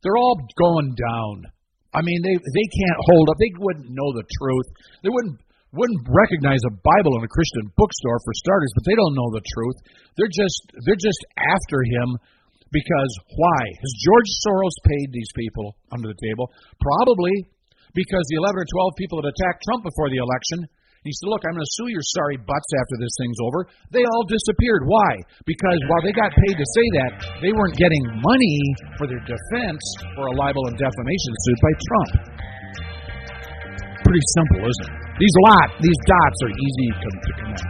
they're 0.01 0.17
all 0.17 0.37
going 0.57 0.95
down. 0.95 1.45
I 1.93 2.01
mean, 2.01 2.21
they 2.21 2.33
they 2.33 2.67
can't 2.69 2.99
hold 3.09 3.29
up. 3.29 3.37
They 3.39 3.51
wouldn't 3.57 3.89
know 3.89 4.11
the 4.13 4.25
truth. 4.37 4.65
They 5.01 5.09
wouldn't 5.09 5.39
wouldn't 5.75 6.03
recognize 6.07 6.63
a 6.65 6.73
Bible 6.73 7.19
in 7.19 7.27
a 7.27 7.31
Christian 7.31 7.67
bookstore 7.75 8.19
for 8.23 8.33
starters, 8.39 8.71
but 8.73 8.83
they 8.87 8.95
don't 8.95 9.15
know 9.15 9.29
the 9.35 9.43
truth. 9.43 9.77
They're 10.15 10.31
just 10.31 10.59
they're 10.87 10.99
just 10.99 11.21
after 11.35 11.83
him 11.83 12.15
because 12.71 13.11
why? 13.35 13.61
Has 13.79 13.91
George 14.03 14.29
Soros 14.43 14.77
paid 14.83 15.07
these 15.11 15.31
people 15.35 15.75
under 15.91 16.11
the 16.11 16.19
table? 16.19 16.51
Probably 16.79 17.35
because 17.95 18.25
the 18.27 18.39
11 18.43 18.59
or 18.59 18.67
12 18.67 18.99
people 18.99 19.23
that 19.23 19.31
attacked 19.31 19.63
Trump 19.63 19.87
before 19.87 20.11
the 20.11 20.19
election, 20.19 20.67
he 21.07 21.13
said, 21.15 21.31
Look, 21.31 21.47
I'm 21.47 21.55
going 21.55 21.63
to 21.63 21.75
sue 21.79 21.87
your 21.87 22.03
sorry 22.03 22.35
butts 22.35 22.71
after 22.75 22.95
this 22.99 23.13
thing's 23.21 23.39
over. 23.47 23.69
They 23.95 24.03
all 24.03 24.25
disappeared. 24.27 24.83
Why? 24.89 25.11
Because 25.47 25.79
while 25.87 26.03
they 26.03 26.11
got 26.11 26.33
paid 26.33 26.55
to 26.59 26.67
say 26.75 26.85
that, 26.99 27.11
they 27.39 27.53
weren't 27.55 27.77
getting 27.79 28.03
money 28.19 28.59
for 28.99 29.07
their 29.07 29.23
defense 29.23 29.83
for 30.17 30.27
a 30.27 30.35
libel 30.35 30.65
and 30.67 30.75
defamation 30.75 31.33
suit 31.45 31.59
by 31.63 31.73
Trump. 31.79 32.11
Pretty 34.03 34.23
simple, 34.35 34.67
isn't 34.67 34.89
it? 34.91 35.04
These 35.15 35.31
lot, 35.47 35.71
these 35.79 36.01
dots 36.11 36.39
are 36.43 36.51
easy 36.51 36.89
to, 36.91 37.09
connect. 37.39 37.63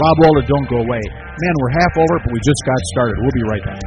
Rob 0.00 0.16
Walter, 0.24 0.46
don't 0.48 0.68
go 0.70 0.76
away. 0.80 1.04
Man, 1.04 1.54
we're 1.60 1.76
half 1.76 1.92
over, 2.00 2.16
but 2.24 2.32
we 2.32 2.40
just 2.40 2.62
got 2.64 2.80
started. 2.96 3.16
We'll 3.20 3.36
be 3.36 3.44
right 3.44 3.64
back. 3.68 3.82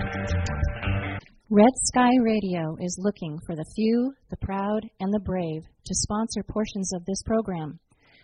Red 1.49 1.73
Sky 1.89 2.11
Radio 2.21 2.77
is 2.79 3.01
looking 3.01 3.39
for 3.47 3.55
the 3.55 3.65
few, 3.75 4.13
the 4.29 4.37
proud, 4.37 4.81
and 4.99 5.11
the 5.11 5.25
brave 5.25 5.63
to 5.63 5.95
sponsor 5.95 6.43
portions 6.43 6.93
of 6.93 7.03
this 7.05 7.23
program. 7.25 7.79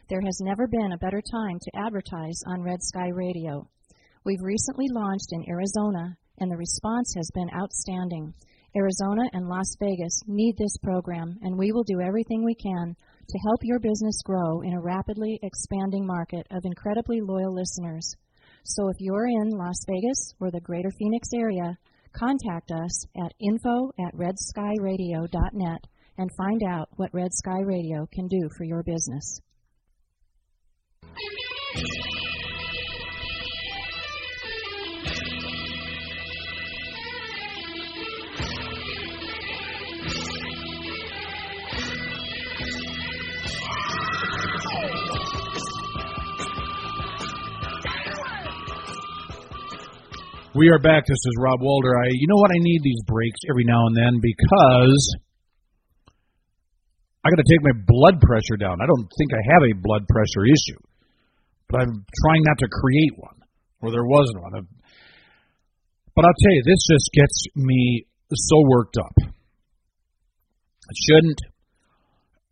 There 0.09 0.21
has 0.21 0.38
never 0.41 0.67
been 0.67 0.91
a 0.93 1.01
better 1.01 1.23
time 1.25 1.57
to 1.59 1.71
advertise 1.75 2.39
on 2.45 2.61
Red 2.61 2.84
Sky 2.84 3.09
Radio. 3.09 3.67
We've 4.25 4.43
recently 4.43 4.86
launched 4.91 5.32
in 5.32 5.49
Arizona, 5.49 6.15
and 6.38 6.51
the 6.51 6.55
response 6.55 7.15
has 7.17 7.32
been 7.34 7.49
outstanding. 7.57 8.32
Arizona 8.75 9.23
and 9.34 9.49
Las 9.49 9.75
Vegas 9.80 10.21
need 10.28 10.55
this 10.55 10.78
program, 10.84 11.39
and 11.41 11.57
we 11.57 11.71
will 11.71 11.84
do 11.84 11.99
everything 11.99 12.45
we 12.45 12.53
can 12.53 12.95
to 13.30 13.39
help 13.39 13.59
your 13.63 13.80
business 13.80 14.21
grow 14.23 14.61
in 14.61 14.73
a 14.73 14.82
rapidly 14.82 15.39
expanding 15.43 16.05
market 16.05 16.47
of 16.51 16.63
incredibly 16.65 17.19
loyal 17.21 17.53
listeners. 17.53 18.15
So 18.63 18.89
if 18.89 18.97
you're 18.99 19.28
in 19.28 19.49
Las 19.49 19.86
Vegas 19.88 20.34
or 20.39 20.51
the 20.51 20.61
greater 20.61 20.91
Phoenix 20.91 21.30
area, 21.34 21.78
contact 22.13 22.71
us 22.71 23.05
at 23.15 23.34
info 23.39 23.91
at 23.99 24.15
redskyradio.net 24.15 25.88
and 26.17 26.32
find 26.36 26.63
out 26.63 26.89
what 26.95 27.13
Red 27.13 27.34
Sky 27.34 27.61
Radio 27.63 28.07
can 28.11 28.28
do 28.28 28.49
for 28.57 28.63
your 28.63 28.84
business. 28.84 29.39
We 50.57 50.73
are 50.73 50.81
back. 50.81 51.05
This 51.05 51.21
is 51.21 51.37
Rob 51.37 51.61
Walter. 51.61 51.93
I, 51.93 52.09
you 52.09 52.25
know 52.25 52.41
what? 52.41 52.49
I 52.49 52.57
need 52.65 52.81
these 52.81 53.05
breaks 53.05 53.45
every 53.45 53.61
now 53.61 53.77
and 53.85 53.93
then 53.93 54.17
because 54.17 55.05
I 57.21 57.29
got 57.29 57.37
to 57.37 57.45
take 57.45 57.61
my 57.61 57.77
blood 57.85 58.17
pressure 58.25 58.57
down. 58.57 58.81
I 58.81 58.89
don't 58.89 59.05
think 59.21 59.37
I 59.37 59.41
have 59.53 59.61
a 59.69 59.77
blood 59.77 60.09
pressure 60.09 60.49
issue, 60.49 60.81
but 61.69 61.85
I'm 61.85 62.01
trying 62.25 62.41
not 62.41 62.57
to 62.65 62.73
create 62.73 63.13
one, 63.21 63.37
or 63.85 63.93
there 63.93 64.09
wasn't 64.09 64.41
one. 64.41 64.65
But 66.17 66.25
I'll 66.25 66.41
tell 66.41 66.53
you, 66.57 66.63
this 66.65 66.81
just 66.89 67.05
gets 67.13 67.37
me 67.53 68.09
so 68.33 68.57
worked 68.65 68.97
up. 68.97 69.13
It 69.13 70.97
shouldn't. 71.05 71.37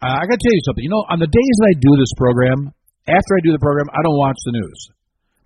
I 0.06 0.30
got 0.30 0.38
to 0.38 0.46
tell 0.46 0.54
you 0.54 0.62
something. 0.70 0.86
You 0.86 0.94
know, 0.94 1.10
on 1.10 1.18
the 1.18 1.26
days 1.26 1.56
that 1.58 1.74
I 1.74 1.82
do 1.82 1.98
this 1.98 2.14
program, 2.22 2.70
after 3.10 3.34
I 3.34 3.42
do 3.42 3.50
the 3.50 3.66
program, 3.66 3.90
I 3.90 4.06
don't 4.06 4.20
watch 4.22 4.38
the 4.46 4.62
news 4.62 4.94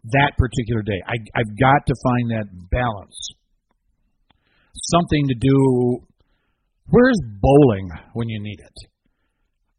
that 0.03 0.31
particular 0.37 0.81
day. 0.81 0.99
I, 1.05 1.15
I've 1.35 1.53
got 1.59 1.85
to 1.87 1.95
find 2.03 2.25
that 2.31 2.47
balance. 2.71 3.17
Something 4.73 5.27
to 5.27 5.35
do. 5.35 5.57
Where's 6.89 7.19
bowling 7.41 7.89
when 8.13 8.29
you 8.29 8.41
need 8.41 8.59
it? 8.59 8.77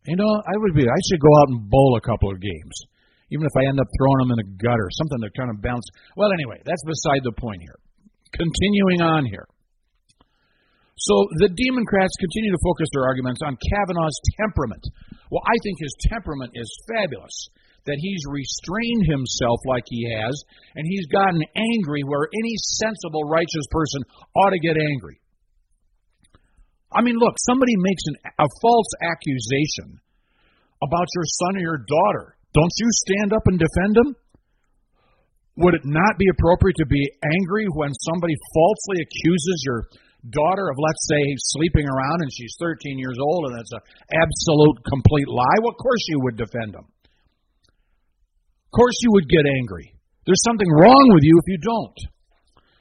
You 0.06 0.16
know, 0.16 0.30
I 0.30 0.54
would 0.56 0.74
be. 0.74 0.84
I 0.84 1.00
should 1.08 1.20
go 1.20 1.32
out 1.42 1.48
and 1.50 1.68
bowl 1.68 1.98
a 1.98 2.04
couple 2.04 2.30
of 2.30 2.40
games, 2.40 2.76
even 3.30 3.44
if 3.44 3.54
I 3.56 3.68
end 3.68 3.80
up 3.80 3.88
throwing 3.98 4.20
them 4.24 4.32
in 4.32 4.38
the 4.40 4.50
gutter, 4.56 4.88
something 4.96 5.20
to 5.22 5.30
kind 5.36 5.50
of 5.50 5.60
balance. 5.60 5.84
Well, 6.16 6.32
anyway, 6.32 6.62
that's 6.64 6.84
beside 6.86 7.24
the 7.24 7.36
point 7.36 7.60
here. 7.60 7.78
Continuing 8.32 9.02
on 9.02 9.26
here. 9.26 9.46
So 11.00 11.14
the 11.40 11.48
Democrats 11.48 12.12
continue 12.20 12.52
to 12.52 12.60
focus 12.62 12.88
their 12.92 13.08
arguments 13.08 13.40
on 13.40 13.56
Kavanaugh's 13.56 14.20
temperament. 14.36 14.84
Well, 15.32 15.40
I 15.48 15.56
think 15.64 15.80
his 15.80 15.96
temperament 16.12 16.52
is 16.54 16.68
fabulous 16.92 17.36
that 17.86 17.98
he's 18.00 18.24
restrained 18.28 19.04
himself 19.08 19.60
like 19.64 19.84
he 19.86 20.04
has, 20.10 20.34
and 20.76 20.84
he's 20.86 21.06
gotten 21.08 21.40
angry 21.56 22.02
where 22.04 22.28
any 22.28 22.54
sensible, 22.80 23.24
righteous 23.24 23.66
person 23.70 24.02
ought 24.36 24.50
to 24.50 24.60
get 24.60 24.76
angry. 24.76 25.20
I 26.92 27.02
mean, 27.02 27.16
look, 27.16 27.34
somebody 27.38 27.74
makes 27.78 28.02
an, 28.06 28.16
a 28.38 28.48
false 28.60 28.90
accusation 28.98 30.02
about 30.82 31.06
your 31.14 31.24
son 31.24 31.56
or 31.56 31.62
your 31.62 31.82
daughter. 31.86 32.36
Don't 32.52 32.74
you 32.78 32.88
stand 33.06 33.32
up 33.32 33.46
and 33.46 33.58
defend 33.58 33.94
them? 33.94 34.10
Would 35.62 35.74
it 35.74 35.86
not 35.86 36.18
be 36.18 36.26
appropriate 36.32 36.76
to 36.78 36.86
be 36.86 37.04
angry 37.22 37.66
when 37.74 37.92
somebody 37.94 38.34
falsely 38.54 38.98
accuses 39.06 39.62
your 39.66 39.86
daughter 40.28 40.66
of, 40.68 40.76
let's 40.78 41.04
say, 41.06 41.22
sleeping 41.54 41.86
around 41.86 42.18
and 42.20 42.30
she's 42.32 42.56
13 42.58 42.98
years 42.98 43.18
old 43.20 43.50
and 43.50 43.60
it's 43.60 43.72
an 43.72 43.84
absolute 44.10 44.76
complete 44.88 45.28
lie? 45.28 45.58
Well, 45.62 45.70
of 45.70 45.78
course 45.78 46.02
you 46.08 46.18
would 46.26 46.36
defend 46.36 46.74
them. 46.74 46.86
Of 48.70 48.78
course, 48.78 48.94
you 49.02 49.10
would 49.18 49.26
get 49.26 49.50
angry. 49.50 49.98
There's 50.30 50.46
something 50.46 50.70
wrong 50.70 51.06
with 51.10 51.26
you 51.26 51.34
if 51.42 51.46
you 51.50 51.58
don't. 51.58 51.98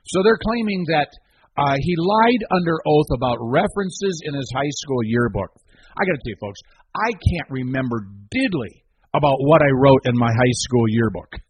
So 0.06 0.22
they're 0.22 0.38
claiming 0.38 0.86
that 0.94 1.10
uh, 1.58 1.82
he 1.82 1.98
lied 1.98 2.46
under 2.54 2.78
oath 2.86 3.10
about 3.10 3.42
references 3.42 4.22
in 4.22 4.38
his 4.38 4.46
high 4.54 4.70
school 4.86 5.02
yearbook. 5.02 5.50
I 5.98 6.06
got 6.06 6.14
to 6.14 6.22
tell 6.22 6.38
you, 6.38 6.42
folks, 6.46 6.62
I 6.94 7.10
can't 7.10 7.50
remember 7.50 8.06
diddly 8.30 8.86
about 9.18 9.42
what 9.42 9.66
I 9.66 9.74
wrote 9.74 10.06
in 10.06 10.14
my 10.14 10.30
high 10.30 10.56
school 10.62 10.86
yearbook. 10.94 11.42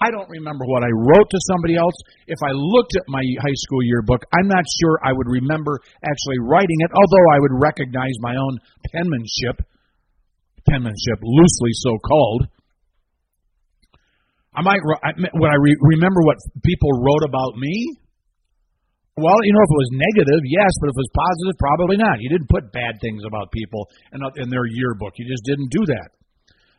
I 0.00 0.08
don't 0.08 0.28
remember 0.32 0.64
what 0.64 0.80
I 0.80 0.88
wrote 0.88 1.28
to 1.28 1.40
somebody 1.52 1.76
else. 1.76 1.94
If 2.24 2.40
I 2.40 2.56
looked 2.56 2.96
at 2.96 3.04
my 3.12 3.20
high 3.44 3.58
school 3.60 3.84
yearbook, 3.84 4.24
I'm 4.32 4.48
not 4.48 4.64
sure 4.80 5.04
I 5.04 5.12
would 5.12 5.28
remember 5.28 5.80
actually 6.00 6.40
writing 6.40 6.80
it, 6.80 6.96
although 6.96 7.28
I 7.28 7.44
would 7.44 7.60
recognize 7.60 8.16
my 8.24 8.36
own 8.40 8.56
penmanship, 8.88 9.68
penmanship 10.64 11.20
loosely 11.20 11.72
so 11.76 12.00
called. 12.00 12.48
I 14.54 14.62
might 14.62 14.78
when 15.34 15.50
I 15.50 15.58
re- 15.58 15.82
remember 15.98 16.22
what 16.22 16.38
people 16.62 16.90
wrote 17.02 17.26
about 17.26 17.58
me. 17.58 17.98
Well, 19.14 19.38
you 19.46 19.52
know, 19.54 19.62
if 19.62 19.70
it 19.70 19.82
was 19.82 19.92
negative, 19.94 20.42
yes, 20.46 20.70
but 20.82 20.90
if 20.90 20.94
it 20.98 21.02
was 21.06 21.14
positive, 21.14 21.54
probably 21.58 21.98
not. 21.98 22.18
You 22.18 22.30
didn't 22.34 22.50
put 22.50 22.74
bad 22.74 22.98
things 22.98 23.22
about 23.22 23.54
people 23.54 23.86
in, 24.10 24.18
in 24.42 24.50
their 24.50 24.66
yearbook. 24.66 25.14
You 25.18 25.26
just 25.30 25.46
didn't 25.46 25.70
do 25.70 25.86
that. 25.86 26.08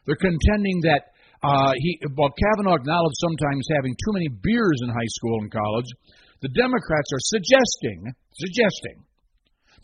They're 0.03 0.19
contending 0.19 0.84
that 0.84 1.15
uh, 1.43 1.71
he, 1.80 1.99
well, 2.15 2.32
Kavanaugh 2.36 2.76
acknowledged 2.76 3.19
sometimes 3.23 3.63
having 3.76 3.95
too 3.95 4.13
many 4.15 4.28
beers 4.28 4.80
in 4.84 4.89
high 4.91 5.11
school 5.15 5.47
and 5.47 5.51
college. 5.51 5.89
The 6.43 6.51
Democrats 6.51 7.09
are 7.15 7.23
suggesting, 7.23 8.11
suggesting 8.36 9.03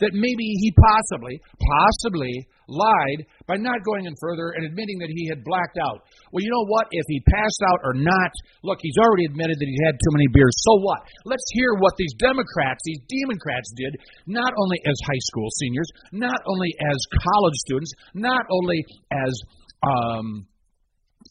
that 0.01 0.11
maybe 0.11 0.43
he 0.43 0.73
possibly, 0.75 1.39
possibly 1.55 2.33
lied 2.71 3.27
by 3.45 3.59
not 3.59 3.83
going 3.83 4.07
in 4.07 4.15
further 4.17 4.55
and 4.55 4.63
admitting 4.65 4.97
that 5.03 5.11
he 5.11 5.27
had 5.27 5.43
blacked 5.43 5.77
out. 5.77 6.07
Well, 6.31 6.41
you 6.41 6.49
know 6.49 6.65
what? 6.71 6.87
If 6.89 7.05
he 7.11 7.19
passed 7.27 7.61
out 7.67 7.79
or 7.83 7.93
not, 7.99 8.31
look, 8.63 8.79
he's 8.81 8.97
already 8.97 9.27
admitted 9.27 9.59
that 9.59 9.69
he 9.69 9.77
had 9.85 9.99
too 9.99 10.11
many 10.15 10.27
beers. 10.31 10.55
So 10.63 10.79
what? 10.79 11.03
Let's 11.27 11.45
hear 11.51 11.75
what 11.77 11.93
these 11.99 12.15
Democrats, 12.17 12.79
these 12.87 13.03
Democrats 13.05 13.69
did, 13.75 13.93
not 14.25 14.55
only 14.55 14.79
as 14.87 14.97
high 15.03 15.23
school 15.27 15.47
seniors, 15.59 15.89
not 16.11 16.39
only 16.47 16.71
as 16.79 16.97
college 17.19 17.57
students, 17.67 17.91
not 18.15 18.47
only 18.49 18.79
as 19.11 19.33
um, 19.83 20.47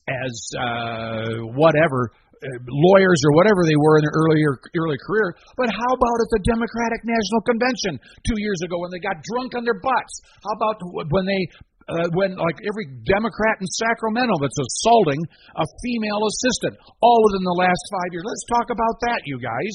as 0.08 0.34
uh, 0.58 1.46
whatever 1.54 2.10
lawyers 2.40 3.20
or 3.28 3.32
whatever 3.36 3.60
they 3.68 3.76
were 3.76 4.00
in 4.00 4.02
their 4.08 4.16
earlier 4.16 4.52
early 4.80 4.96
career. 5.04 5.36
But 5.60 5.68
how 5.68 5.90
about 5.92 6.18
at 6.24 6.30
the 6.32 6.42
Democratic 6.48 7.04
National 7.04 7.40
Convention 7.44 7.92
two 8.24 8.38
years 8.40 8.60
ago 8.64 8.80
when 8.80 8.88
they 8.88 9.02
got 9.02 9.20
drunk 9.20 9.52
on 9.56 9.68
their 9.68 9.76
butts? 9.76 10.14
How 10.40 10.56
about 10.56 10.76
when 11.12 11.28
they 11.28 11.42
uh, 11.90 12.08
when 12.14 12.38
like 12.38 12.58
every 12.64 12.86
Democrat 13.04 13.60
in 13.60 13.66
Sacramento 13.66 14.38
that's 14.40 14.56
assaulting 14.56 15.20
a 15.58 15.66
female 15.82 16.22
assistant, 16.28 16.78
all 17.02 17.20
within 17.28 17.44
the 17.44 17.58
last 17.60 17.82
five 17.90 18.10
years. 18.14 18.24
Let's 18.24 18.46
talk 18.46 18.68
about 18.70 18.96
that, 19.10 19.20
you 19.26 19.36
guys. 19.42 19.74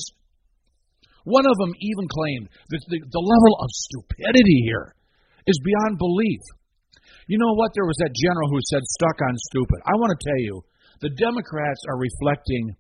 One 1.26 1.46
of 1.46 1.58
them 1.58 1.74
even 1.82 2.06
claimed 2.08 2.48
that 2.70 2.82
the, 2.86 3.02
the 3.02 3.24
level 3.26 3.54
of 3.60 3.70
stupidity 3.74 4.62
here 4.70 4.94
is 5.50 5.58
beyond 5.66 5.98
belief. 5.98 6.42
You 7.26 7.42
know 7.42 7.58
what? 7.58 7.74
There 7.74 7.90
was 7.90 7.98
that 8.06 8.14
general 8.14 8.48
who 8.54 8.62
said, 8.70 8.86
stuck 8.86 9.18
on 9.26 9.34
stupid. 9.50 9.82
I 9.90 9.98
want 9.98 10.14
to 10.14 10.22
tell 10.22 10.42
you, 10.46 10.56
the 11.02 11.10
Democrats 11.10 11.82
are 11.90 11.98
reflecting 11.98 12.76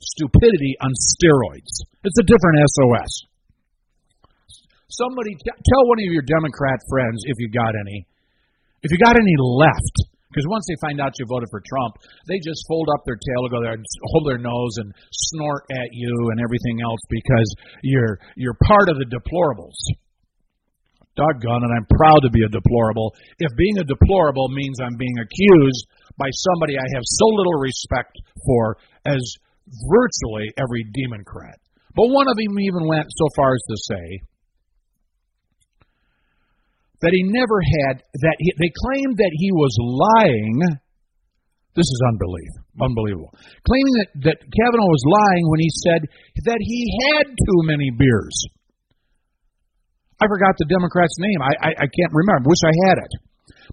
stupidity 0.00 0.76
on 0.80 0.92
steroids. 0.94 1.72
It's 2.04 2.18
a 2.18 2.26
different 2.26 2.56
SOS. 2.76 3.12
Somebody 4.88 5.34
t- 5.34 5.52
tell 5.52 5.84
one 5.88 5.98
of 6.00 6.08
your 6.08 6.24
Democrat 6.24 6.80
friends, 6.88 7.22
if 7.26 7.36
you 7.38 7.50
got 7.50 7.74
any, 7.76 8.06
if 8.82 8.90
you 8.90 8.98
got 8.98 9.16
any 9.16 9.36
left, 9.36 9.96
Because 10.28 10.44
once 10.48 10.68
they 10.68 10.76
find 10.84 11.00
out 11.00 11.16
you 11.18 11.24
voted 11.24 11.48
for 11.50 11.62
Trump, 11.64 11.96
they 12.28 12.36
just 12.44 12.60
fold 12.68 12.88
up 12.92 13.00
their 13.08 13.16
tail, 13.16 13.48
and 13.48 13.50
go 13.50 13.60
there 13.64 13.72
and 13.72 13.84
hold 14.12 14.28
their 14.28 14.38
nose 14.38 14.74
and 14.76 14.92
snort 15.32 15.64
at 15.72 15.88
you 15.92 16.12
and 16.32 16.38
everything 16.40 16.84
else 16.84 17.00
because 17.08 17.48
you're 17.82 18.20
you're 18.36 18.56
part 18.68 18.92
of 18.92 19.00
the 19.00 19.08
deplorables. 19.08 19.76
Doggone 21.16 21.64
it, 21.64 21.72
I'm 21.74 21.88
proud 21.90 22.20
to 22.22 22.30
be 22.30 22.44
a 22.44 22.50
deplorable. 22.52 23.16
If 23.40 23.50
being 23.56 23.78
a 23.80 23.84
deplorable 23.88 24.48
means 24.52 24.78
I'm 24.78 24.94
being 24.94 25.16
accused 25.18 25.86
by 26.18 26.28
somebody 26.34 26.74
I 26.74 26.88
have 26.98 27.06
so 27.06 27.26
little 27.30 27.58
respect 27.62 28.12
for 28.44 28.76
as 29.06 29.22
virtually 29.86 30.50
every 30.58 30.84
Democrat. 30.90 31.56
But 31.94 32.10
one 32.10 32.28
of 32.28 32.36
them 32.36 32.58
even 32.58 32.86
went 32.86 33.06
so 33.08 33.26
far 33.36 33.54
as 33.54 33.64
to 33.70 33.76
say 33.86 34.06
that 37.00 37.14
he 37.14 37.22
never 37.22 37.58
had 37.62 38.02
that 38.26 38.36
he, 38.38 38.50
they 38.58 38.72
claimed 38.74 39.16
that 39.18 39.34
he 39.34 39.50
was 39.54 39.74
lying. 39.78 40.58
This 41.78 41.86
is 41.86 42.00
unbelief, 42.10 42.52
unbelievable. 42.82 43.30
Claiming 43.62 43.94
that, 44.02 44.10
that 44.26 44.38
Kavanaugh 44.42 44.90
was 44.90 45.06
lying 45.06 45.44
when 45.46 45.62
he 45.62 45.70
said 45.70 46.00
that 46.50 46.58
he 46.58 46.80
had 47.14 47.26
too 47.30 47.60
many 47.62 47.94
beers. 47.94 48.34
I 50.18 50.26
forgot 50.26 50.58
the 50.58 50.66
Democrat's 50.66 51.14
name. 51.22 51.38
I, 51.38 51.52
I, 51.62 51.70
I 51.70 51.86
can't 51.86 52.10
remember. 52.10 52.50
Wish 52.50 52.66
I 52.66 52.74
had 52.90 52.98
it 52.98 53.12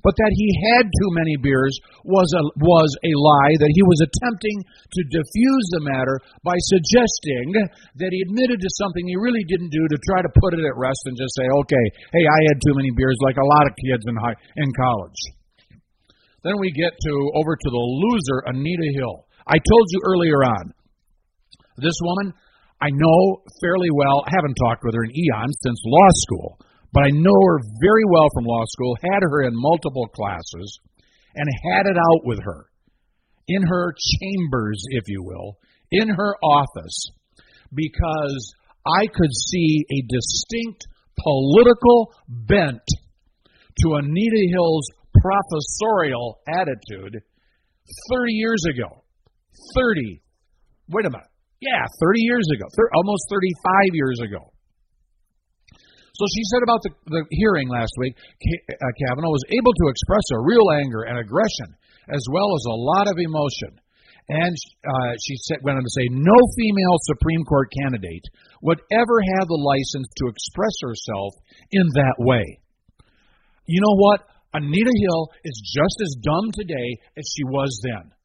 but 0.03 0.15
that 0.17 0.33
he 0.33 0.47
had 0.73 0.85
too 0.87 1.11
many 1.15 1.35
beers 1.39 1.75
was 2.03 2.27
a, 2.35 2.43
was 2.59 2.91
a 3.03 3.13
lie, 3.15 3.55
that 3.61 3.73
he 3.75 3.83
was 3.85 3.99
attempting 4.03 4.57
to 4.65 5.01
diffuse 5.11 5.67
the 5.75 5.85
matter 5.85 6.19
by 6.43 6.55
suggesting 6.71 7.55
that 7.99 8.11
he 8.11 8.19
admitted 8.27 8.59
to 8.59 8.77
something 8.79 9.05
he 9.07 9.19
really 9.19 9.43
didn't 9.47 9.71
do 9.71 9.83
to 9.87 9.97
try 10.07 10.19
to 10.19 10.37
put 10.41 10.55
it 10.55 10.63
at 10.63 10.75
rest 10.75 11.01
and 11.07 11.15
just 11.15 11.35
say, 11.35 11.47
okay, 11.63 11.85
hey, 12.11 12.25
I 12.25 12.39
had 12.51 12.57
too 12.63 12.75
many 12.75 12.91
beers 12.95 13.17
like 13.23 13.37
a 13.37 13.49
lot 13.59 13.67
of 13.67 13.73
kids 13.79 14.03
in, 14.07 14.15
high, 14.19 14.37
in 14.59 14.69
college. 14.75 15.21
Then 16.43 16.59
we 16.61 16.69
get 16.71 16.93
to 16.93 17.13
over 17.35 17.55
to 17.57 17.69
the 17.69 17.85
loser, 18.05 18.39
Anita 18.53 18.89
Hill. 18.93 19.25
I 19.47 19.57
told 19.57 19.85
you 19.89 19.99
earlier 20.05 20.41
on, 20.45 20.65
this 21.77 21.97
woman 22.01 22.33
I 22.81 22.89
know 22.91 23.41
fairly 23.61 23.89
well. 23.91 24.23
I 24.27 24.31
haven't 24.35 24.57
talked 24.61 24.83
with 24.83 24.95
her 24.95 25.03
in 25.03 25.11
eons 25.15 25.57
since 25.63 25.79
law 25.85 26.09
school 26.27 26.59
but 26.93 27.03
I 27.05 27.11
know 27.11 27.35
her 27.47 27.59
very 27.81 28.05
well 28.09 28.27
from 28.33 28.45
law 28.45 28.63
school, 28.67 28.97
had 29.01 29.21
her 29.21 29.43
in 29.43 29.51
multiple 29.53 30.07
classes, 30.07 30.79
and 31.35 31.47
had 31.73 31.85
it 31.85 31.97
out 31.97 32.25
with 32.25 32.39
her 32.43 32.67
in 33.47 33.61
her 33.61 33.93
chambers, 33.93 34.81
if 34.89 35.03
you 35.07 35.23
will, 35.23 35.57
in 35.91 36.09
her 36.09 36.35
office, 36.43 37.11
because 37.73 38.53
I 38.85 39.05
could 39.07 39.33
see 39.33 39.85
a 39.91 40.01
distinct 40.09 40.87
political 41.21 42.13
bent 42.27 42.85
to 43.81 43.93
Anita 43.95 44.47
Hill's 44.51 44.87
professorial 45.21 46.39
attitude 46.47 47.21
30 48.11 48.33
years 48.33 48.63
ago. 48.69 49.03
30. 49.75 50.21
Wait 50.89 51.05
a 51.05 51.09
minute. 51.09 51.27
Yeah, 51.61 51.85
30 51.99 52.21
years 52.21 52.45
ago. 52.53 52.65
almost 52.95 53.23
35 53.29 53.93
years 53.93 54.19
ago. 54.21 54.51
So 56.15 56.23
she 56.31 56.43
said 56.47 56.63
about 56.63 56.81
the, 56.87 56.91
the 57.11 57.21
hearing 57.31 57.67
last 57.67 57.91
week, 57.99 58.15
uh, 58.15 58.93
Kavanaugh 59.03 59.35
was 59.35 59.43
able 59.51 59.75
to 59.75 59.85
express 59.91 60.25
a 60.31 60.39
real 60.47 60.67
anger 60.79 61.03
and 61.03 61.19
aggression, 61.19 61.75
as 62.07 62.23
well 62.31 62.55
as 62.55 62.63
a 62.71 62.79
lot 62.79 63.11
of 63.11 63.19
emotion. 63.19 63.83
And 64.25 64.55
uh, 64.81 65.13
she 65.21 65.35
said, 65.45 65.61
went 65.61 65.77
on 65.77 65.83
to 65.83 65.93
say, 65.93 66.07
no 66.09 66.37
female 66.57 66.97
Supreme 67.11 67.43
Court 67.45 67.69
candidate 67.83 68.25
would 68.63 68.81
ever 68.89 69.17
have 69.37 69.45
the 69.45 69.59
license 69.59 70.09
to 70.17 70.31
express 70.31 70.75
herself 70.81 71.31
in 71.69 71.85
that 71.93 72.17
way. 72.17 72.45
You 73.67 73.81
know 73.81 73.95
what? 73.99 74.25
Anita 74.55 74.93
Hill 75.03 75.29
is 75.43 75.57
just 75.61 75.97
as 76.01 76.23
dumb 76.23 76.47
today 76.55 76.89
as 77.19 77.25
she 77.27 77.43
was 77.43 77.69
then. 77.83 78.15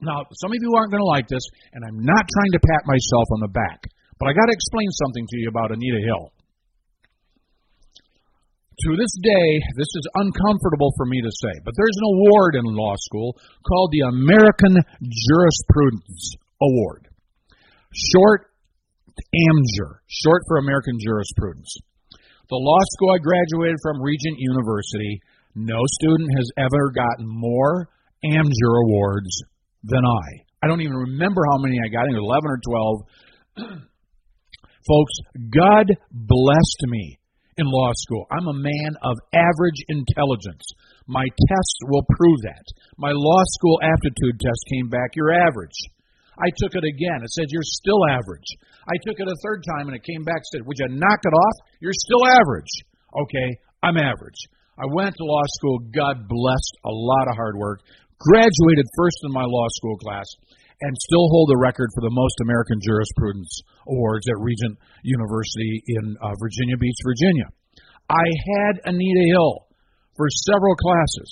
Now, 0.00 0.24
some 0.42 0.50
of 0.50 0.58
you 0.58 0.72
aren't 0.74 0.90
going 0.90 1.04
to 1.04 1.12
like 1.12 1.28
this, 1.28 1.44
and 1.76 1.84
I'm 1.84 2.00
not 2.00 2.24
trying 2.24 2.52
to 2.56 2.66
pat 2.66 2.82
myself 2.88 3.26
on 3.36 3.40
the 3.44 3.52
back, 3.52 3.78
but 4.18 4.26
I 4.26 4.32
got 4.32 4.48
to 4.48 4.56
explain 4.56 4.90
something 4.90 5.26
to 5.28 5.36
you 5.38 5.48
about 5.52 5.70
Anita 5.70 6.00
Hill. 6.02 6.32
To 8.74 8.96
this 8.98 9.14
day, 9.22 9.48
this 9.78 9.86
is 9.86 10.16
uncomfortable 10.18 10.90
for 10.96 11.06
me 11.06 11.22
to 11.22 11.30
say, 11.30 11.54
but 11.64 11.74
there's 11.78 11.94
an 11.94 12.10
award 12.10 12.56
in 12.58 12.64
law 12.74 12.94
school 12.98 13.38
called 13.62 13.90
the 13.92 14.10
American 14.10 14.74
Jurisprudence 14.98 16.34
Award. 16.60 17.06
Short 17.94 18.50
AMJUR, 19.14 20.02
short 20.10 20.42
for 20.48 20.58
American 20.58 20.98
Jurisprudence. 20.98 21.70
The 22.50 22.58
law 22.58 22.82
school 22.98 23.14
I 23.14 23.18
graduated 23.22 23.78
from, 23.80 24.02
Regent 24.02 24.38
University, 24.38 25.20
no 25.54 25.78
student 26.02 26.30
has 26.36 26.50
ever 26.58 26.90
gotten 26.90 27.30
more 27.30 27.88
AMJUR 28.26 28.74
awards 28.90 29.30
than 29.84 30.02
I. 30.04 30.26
I 30.62 30.66
don't 30.66 30.80
even 30.80 31.14
remember 31.14 31.42
how 31.52 31.58
many 31.58 31.78
I 31.78 31.92
got, 31.94 32.10
I 32.10 32.16
11 32.16 32.50
or 32.50 32.60
12. 32.66 33.78
Folks, 34.88 35.14
God 35.54 35.86
blessed 36.10 36.82
me 36.88 37.18
in 37.58 37.66
law 37.66 37.90
school. 37.96 38.26
I'm 38.30 38.48
a 38.48 38.56
man 38.56 38.92
of 39.02 39.16
average 39.32 39.80
intelligence. 39.88 40.64
My 41.06 41.24
tests 41.24 41.78
will 41.88 42.04
prove 42.16 42.40
that. 42.50 42.66
My 42.98 43.12
law 43.12 43.42
school 43.58 43.78
aptitude 43.82 44.40
test 44.40 44.62
came 44.72 44.88
back, 44.88 45.14
you're 45.14 45.32
average. 45.32 45.78
I 46.34 46.50
took 46.58 46.74
it 46.74 46.82
again. 46.82 47.22
It 47.22 47.30
said, 47.30 47.46
you're 47.50 47.62
still 47.62 48.02
average. 48.10 48.50
I 48.90 48.96
took 49.06 49.20
it 49.22 49.28
a 49.30 49.42
third 49.46 49.62
time 49.76 49.86
and 49.86 49.96
it 49.96 50.02
came 50.02 50.24
back 50.24 50.42
said, 50.50 50.66
would 50.66 50.78
you 50.78 50.90
knock 50.90 51.20
it 51.22 51.34
off? 51.34 51.56
You're 51.78 51.94
still 51.94 52.26
average. 52.26 52.72
Okay, 53.14 53.48
I'm 53.82 53.96
average. 53.96 54.40
I 54.74 54.90
went 54.90 55.14
to 55.14 55.24
law 55.24 55.46
school. 55.54 55.78
God 55.94 56.26
blessed 56.26 56.74
a 56.84 56.90
lot 56.90 57.30
of 57.30 57.36
hard 57.36 57.54
work. 57.56 57.86
Graduated 58.18 58.86
first 58.98 59.18
in 59.22 59.30
my 59.30 59.44
law 59.46 59.66
school 59.78 59.96
class 59.98 60.26
and 60.84 60.94
still 61.00 61.26
hold 61.32 61.48
the 61.48 61.60
record 61.60 61.88
for 61.96 62.04
the 62.04 62.12
most 62.12 62.36
American 62.44 62.76
Jurisprudence 62.84 63.64
Awards 63.88 64.28
at 64.28 64.36
Regent 64.36 64.76
University 65.02 65.82
in 65.88 66.16
uh, 66.20 66.36
Virginia 66.36 66.76
Beach, 66.76 67.00
Virginia. 67.00 67.48
I 68.12 68.26
had 68.28 68.84
Anita 68.84 69.24
Hill 69.32 69.64
for 70.12 70.28
several 70.28 70.76
classes. 70.76 71.28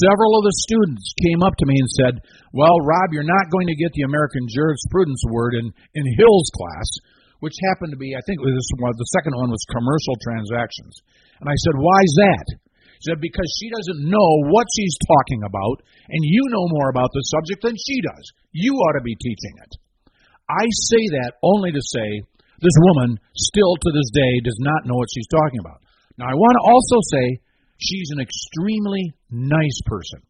Several 0.00 0.32
of 0.38 0.46
the 0.48 0.56
students 0.64 1.12
came 1.20 1.44
up 1.44 1.52
to 1.60 1.66
me 1.68 1.76
and 1.76 1.90
said, 2.00 2.14
Well, 2.56 2.78
Rob, 2.80 3.12
you're 3.12 3.26
not 3.26 3.52
going 3.52 3.68
to 3.68 3.76
get 3.76 3.92
the 3.92 4.08
American 4.08 4.48
Jurisprudence 4.48 5.20
Award 5.28 5.60
in, 5.60 5.66
in 5.68 6.16
Hill's 6.16 6.48
class, 6.56 6.88
which 7.44 7.58
happened 7.68 7.92
to 7.92 8.00
be, 8.00 8.16
I 8.16 8.22
think 8.24 8.40
this 8.40 8.70
one, 8.80 8.96
the 8.96 9.12
second 9.12 9.34
one 9.36 9.50
was 9.50 9.60
commercial 9.68 10.16
transactions. 10.24 10.94
And 11.42 11.50
I 11.50 11.56
said, 11.68 11.76
Why 11.76 11.98
is 12.00 12.14
that? 12.16 12.46
Said, 13.02 13.18
because 13.18 13.50
she 13.58 13.70
doesn't 13.70 14.06
know 14.06 14.30
what 14.52 14.66
she's 14.76 14.96
talking 15.08 15.42
about, 15.42 15.82
and 16.08 16.22
you 16.22 16.42
know 16.50 16.66
more 16.70 16.90
about 16.90 17.10
the 17.12 17.24
subject 17.34 17.62
than 17.62 17.74
she 17.74 17.98
does. 18.02 18.24
You 18.52 18.74
ought 18.74 18.98
to 18.98 19.04
be 19.04 19.16
teaching 19.18 19.54
it. 19.64 19.72
I 20.46 20.64
say 20.92 21.02
that 21.18 21.40
only 21.42 21.72
to 21.72 21.80
say 21.80 22.08
this 22.60 22.76
woman 22.92 23.18
still 23.34 23.74
to 23.74 23.90
this 23.90 24.10
day 24.12 24.32
does 24.44 24.60
not 24.60 24.86
know 24.86 24.96
what 24.96 25.10
she's 25.12 25.30
talking 25.32 25.60
about. 25.60 25.80
Now, 26.18 26.30
I 26.30 26.36
want 26.36 26.54
to 26.60 26.68
also 26.70 26.98
say 27.10 27.40
she's 27.80 28.10
an 28.12 28.20
extremely 28.20 29.16
nice 29.30 29.78
person. 29.86 30.22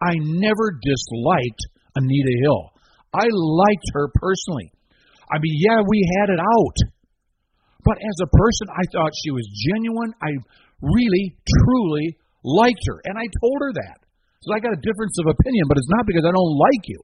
I 0.00 0.14
never 0.20 0.78
disliked 0.78 1.62
Anita 1.96 2.34
Hill. 2.44 2.70
I 3.14 3.26
liked 3.30 3.88
her 3.94 4.10
personally. 4.14 4.72
I 5.30 5.38
mean, 5.40 5.56
yeah, 5.56 5.80
we 5.86 6.02
had 6.20 6.34
it 6.34 6.40
out. 6.40 6.76
But 7.84 7.98
as 8.00 8.18
a 8.22 8.32
person, 8.32 8.66
I 8.72 8.84
thought 8.92 9.12
she 9.12 9.30
was 9.30 9.44
genuine. 9.44 10.12
I 10.20 10.32
really, 10.80 11.36
truly 11.44 12.16
liked 12.42 12.82
her. 12.86 12.98
And 13.04 13.18
I 13.18 13.26
told 13.40 13.58
her 13.60 13.72
that. 13.84 13.98
So 14.44 14.52
I 14.52 14.60
got 14.60 14.76
a 14.76 14.80
difference 14.84 15.16
of 15.20 15.32
opinion, 15.32 15.64
but 15.68 15.80
it's 15.80 15.88
not 15.88 16.04
because 16.04 16.24
I 16.28 16.32
don't 16.32 16.54
like 16.60 16.84
you. 16.84 17.00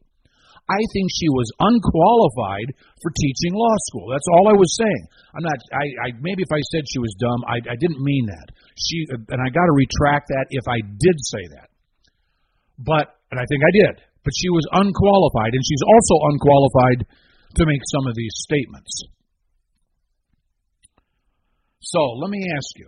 I 0.71 0.79
think 0.95 1.11
she 1.11 1.27
was 1.35 1.51
unqualified 1.59 2.79
for 3.03 3.11
teaching 3.11 3.59
law 3.59 3.77
school. 3.91 4.07
That's 4.13 4.29
all 4.31 4.47
I 4.47 4.55
was 4.55 4.71
saying. 4.79 5.05
I'm 5.35 5.43
not. 5.43 5.59
I, 5.75 5.85
I 6.05 6.09
maybe 6.23 6.47
if 6.47 6.53
I 6.53 6.63
said 6.71 6.87
she 6.87 7.03
was 7.03 7.11
dumb, 7.19 7.43
I, 7.49 7.59
I 7.59 7.75
didn't 7.75 7.99
mean 7.99 8.31
that. 8.31 8.55
She 8.79 9.03
and 9.11 9.41
I 9.43 9.51
got 9.51 9.67
to 9.67 9.75
retract 9.75 10.31
that 10.31 10.47
if 10.55 10.63
I 10.71 10.79
did 10.79 11.17
say 11.27 11.45
that. 11.59 11.75
But 12.79 13.19
and 13.35 13.41
I 13.41 13.47
think 13.51 13.67
I 13.67 13.73
did. 13.83 13.95
But 14.23 14.37
she 14.37 14.53
was 14.53 14.63
unqualified, 14.71 15.57
and 15.57 15.65
she's 15.65 15.83
also 15.83 16.15
unqualified 16.29 17.09
to 17.57 17.63
make 17.67 17.83
some 17.91 18.07
of 18.07 18.15
these 18.15 18.35
statements. 18.47 18.95
So 21.83 21.99
let 22.21 22.31
me 22.31 22.47
ask 22.55 22.79
you. 22.79 22.87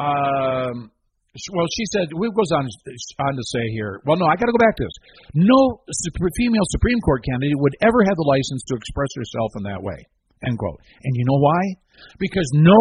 Um, 0.00 0.88
well, 1.52 1.68
she 1.76 1.84
said, 1.92 2.08
we 2.16 2.26
goes 2.32 2.50
on, 2.56 2.64
on 2.64 3.32
to 3.36 3.44
say 3.54 3.62
here, 3.76 4.00
well, 4.08 4.16
no, 4.16 4.26
I 4.26 4.34
got 4.34 4.48
to 4.48 4.56
go 4.56 4.58
back 4.58 4.74
to 4.80 4.84
this. 4.88 4.98
No 5.34 5.84
female 6.40 6.66
Supreme 6.74 6.98
Court 7.04 7.22
candidate 7.22 7.60
would 7.60 7.76
ever 7.84 8.00
have 8.02 8.16
the 8.16 8.26
license 8.26 8.64
to 8.66 8.74
express 8.74 9.12
herself 9.14 9.52
in 9.60 9.62
that 9.68 9.78
way, 9.78 9.98
end 10.42 10.58
quote. 10.58 10.80
And 11.04 11.12
you 11.14 11.24
know 11.28 11.38
why? 11.38 11.62
Because 12.18 12.48
no 12.56 12.80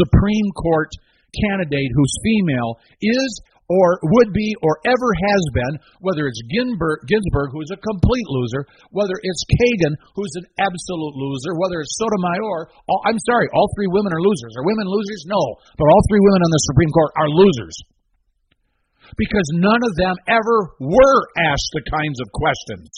Supreme 0.00 0.48
Court 0.56 0.88
candidate 1.34 1.90
who's 1.92 2.14
female 2.24 2.78
is 3.02 3.30
or 3.70 4.02
would 4.02 4.34
be 4.34 4.50
or 4.66 4.82
ever 4.82 5.10
has 5.30 5.42
been, 5.54 5.78
whether 6.02 6.26
it's 6.26 6.42
Ginsburg, 6.50 7.06
Ginsburg, 7.06 7.54
who's 7.54 7.70
a 7.70 7.78
complete 7.78 8.26
loser, 8.26 8.66
whether 8.90 9.14
it's 9.22 9.46
Kagan, 9.46 9.94
who's 10.18 10.34
an 10.42 10.50
absolute 10.58 11.14
loser, 11.14 11.54
whether 11.54 11.78
it's 11.78 11.94
Sotomayor, 11.94 12.74
all, 12.90 13.00
I'm 13.06 13.20
sorry, 13.30 13.46
all 13.54 13.70
three 13.78 13.86
women 13.94 14.10
are 14.10 14.20
losers. 14.20 14.58
Are 14.58 14.66
women 14.66 14.90
losers? 14.90 15.22
No. 15.30 15.38
But 15.78 15.86
all 15.86 16.02
three 16.10 16.18
women 16.18 16.42
on 16.42 16.50
the 16.50 16.66
Supreme 16.66 16.90
Court 16.90 17.12
are 17.14 17.30
losers. 17.30 17.76
because 19.16 19.48
none 19.54 19.82
of 19.86 19.94
them 19.96 20.16
ever 20.26 20.58
were 20.78 21.22
asked 21.38 21.70
the 21.74 21.86
kinds 21.86 22.18
of 22.20 22.30
questions 22.34 22.90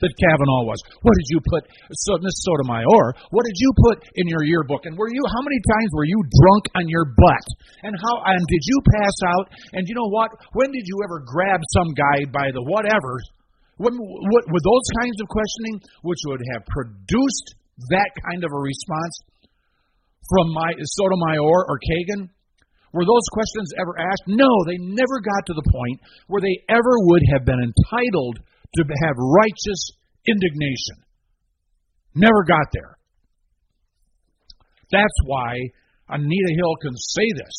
that 0.00 0.12
Kavanaugh 0.20 0.68
was. 0.68 0.80
What 1.00 1.14
did 1.16 1.28
you 1.32 1.40
put, 1.48 1.62
so 1.92 2.20
Miss 2.20 2.36
Sotomayor? 2.44 3.06
What 3.32 3.44
did 3.48 3.56
you 3.56 3.70
put 3.88 4.04
in 4.16 4.28
your 4.28 4.44
yearbook? 4.44 4.84
And 4.84 4.96
were 4.96 5.08
you 5.08 5.22
how 5.32 5.42
many 5.42 5.60
times 5.64 5.90
were 5.96 6.08
you 6.08 6.20
drunk 6.20 6.64
on 6.76 6.84
your 6.88 7.06
butt? 7.16 7.46
And 7.84 7.94
how 7.96 8.14
and 8.28 8.42
did 8.44 8.62
you 8.64 8.78
pass 8.92 9.16
out? 9.32 9.46
And 9.72 9.88
you 9.88 9.94
know 9.96 10.10
what? 10.12 10.30
When 10.52 10.68
did 10.72 10.84
you 10.84 10.96
ever 11.08 11.24
grab 11.24 11.60
some 11.72 11.90
guy 11.96 12.28
by 12.28 12.52
the 12.52 12.64
whatever? 12.64 13.20
When, 13.76 13.92
what, 13.92 14.44
with 14.48 14.64
those 14.64 14.88
kinds 15.00 15.16
of 15.20 15.28
questioning, 15.28 15.76
which 16.00 16.20
would 16.32 16.40
have 16.56 16.64
produced 16.64 17.46
that 17.92 18.08
kind 18.24 18.40
of 18.40 18.48
a 18.48 18.60
response 18.60 19.14
from 20.32 20.48
my 20.52 20.72
Sotomayor 20.80 21.60
or 21.68 21.76
Kagan? 21.84 22.32
Were 22.96 23.04
those 23.04 23.28
questions 23.28 23.68
ever 23.76 23.92
asked? 24.00 24.24
No, 24.24 24.48
they 24.64 24.80
never 24.80 25.20
got 25.20 25.44
to 25.44 25.54
the 25.54 25.68
point 25.68 26.00
where 26.32 26.40
they 26.40 26.56
ever 26.72 26.96
would 27.12 27.20
have 27.36 27.44
been 27.44 27.60
entitled 27.60 28.40
to 28.76 28.84
have 29.08 29.16
righteous 29.16 29.82
indignation. 30.26 31.02
Never 32.14 32.44
got 32.44 32.68
there. 32.72 32.96
That's 34.90 35.18
why 35.26 35.52
Anita 36.08 36.52
Hill 36.56 36.74
can 36.80 36.94
say 36.96 37.28
this. 37.36 37.56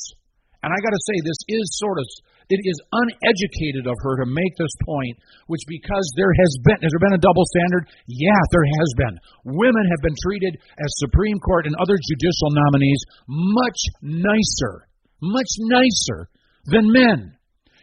And 0.63 0.73
I 0.73 0.77
got 0.81 0.95
to 0.95 1.05
say, 1.07 1.15
this 1.21 1.41
is 1.61 1.77
sort 1.77 1.99
of, 2.01 2.07
it 2.49 2.59
is 2.63 2.79
uneducated 2.89 3.85
of 3.85 3.95
her 4.01 4.23
to 4.23 4.25
make 4.25 4.53
this 4.57 4.73
point, 4.83 5.15
which 5.45 5.61
because 5.69 6.07
there 6.17 6.33
has 6.33 6.51
been, 6.65 6.79
has 6.81 6.89
there 6.89 7.05
been 7.05 7.19
a 7.19 7.23
double 7.23 7.45
standard? 7.45 7.83
Yeah, 8.09 8.41
there 8.49 8.65
has 8.65 8.89
been. 8.97 9.15
Women 9.53 9.85
have 9.85 10.01
been 10.01 10.17
treated 10.25 10.57
as 10.57 11.03
Supreme 11.05 11.37
Court 11.39 11.67
and 11.69 11.75
other 11.77 11.95
judicial 12.01 12.49
nominees 12.49 13.01
much 13.29 13.79
nicer, 14.01 14.89
much 15.21 15.51
nicer 15.69 16.29
than 16.65 16.89
men. 16.89 17.36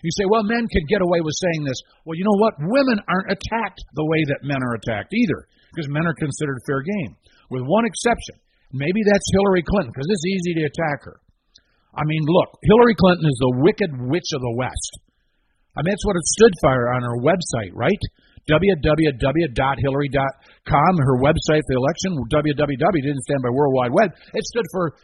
You 0.04 0.12
say, 0.20 0.28
well, 0.28 0.44
men 0.44 0.68
could 0.68 0.84
get 0.84 1.00
away 1.00 1.24
with 1.24 1.32
saying 1.32 1.64
this. 1.64 1.80
Well, 2.04 2.12
you 2.12 2.28
know 2.28 2.36
what? 2.36 2.60
Women 2.60 3.00
aren't 3.08 3.32
attacked 3.32 3.80
the 3.96 4.04
way 4.04 4.20
that 4.28 4.44
men 4.44 4.60
are 4.60 4.76
attacked 4.76 5.16
either, 5.16 5.48
because 5.72 5.88
men 5.88 6.04
are 6.04 6.12
considered 6.20 6.60
fair 6.68 6.84
game, 6.84 7.16
with 7.48 7.64
one 7.64 7.88
exception. 7.88 8.36
Maybe 8.68 9.00
that's 9.00 9.24
Hillary 9.32 9.64
Clinton, 9.64 9.96
because 9.96 10.12
it's 10.12 10.28
easy 10.28 10.60
to 10.60 10.68
attack 10.68 11.08
her. 11.08 11.24
I 11.96 12.04
mean, 12.04 12.20
look, 12.28 12.52
Hillary 12.68 12.92
Clinton 13.00 13.24
is 13.24 13.40
the 13.40 13.64
wicked 13.64 13.96
witch 14.12 14.28
of 14.36 14.44
the 14.44 14.52
West. 14.60 14.92
I 15.72 15.80
mean, 15.80 15.96
that's 15.96 16.04
what 16.04 16.20
it 16.20 16.28
stood 16.36 16.52
for 16.60 16.92
on 16.92 17.00
her 17.00 17.24
website, 17.24 17.72
right? 17.72 17.96
www.hillary.com, 18.44 20.92
her 21.00 21.16
website, 21.16 21.64
the 21.64 21.80
election, 21.80 22.12
www 22.28 23.00
didn't 23.00 23.24
stand 23.24 23.40
by 23.40 23.48
World 23.48 23.72
Wide 23.72 23.96
Web. 23.96 24.12
It 24.36 24.44
stood 24.44 24.68
for 24.68 25.00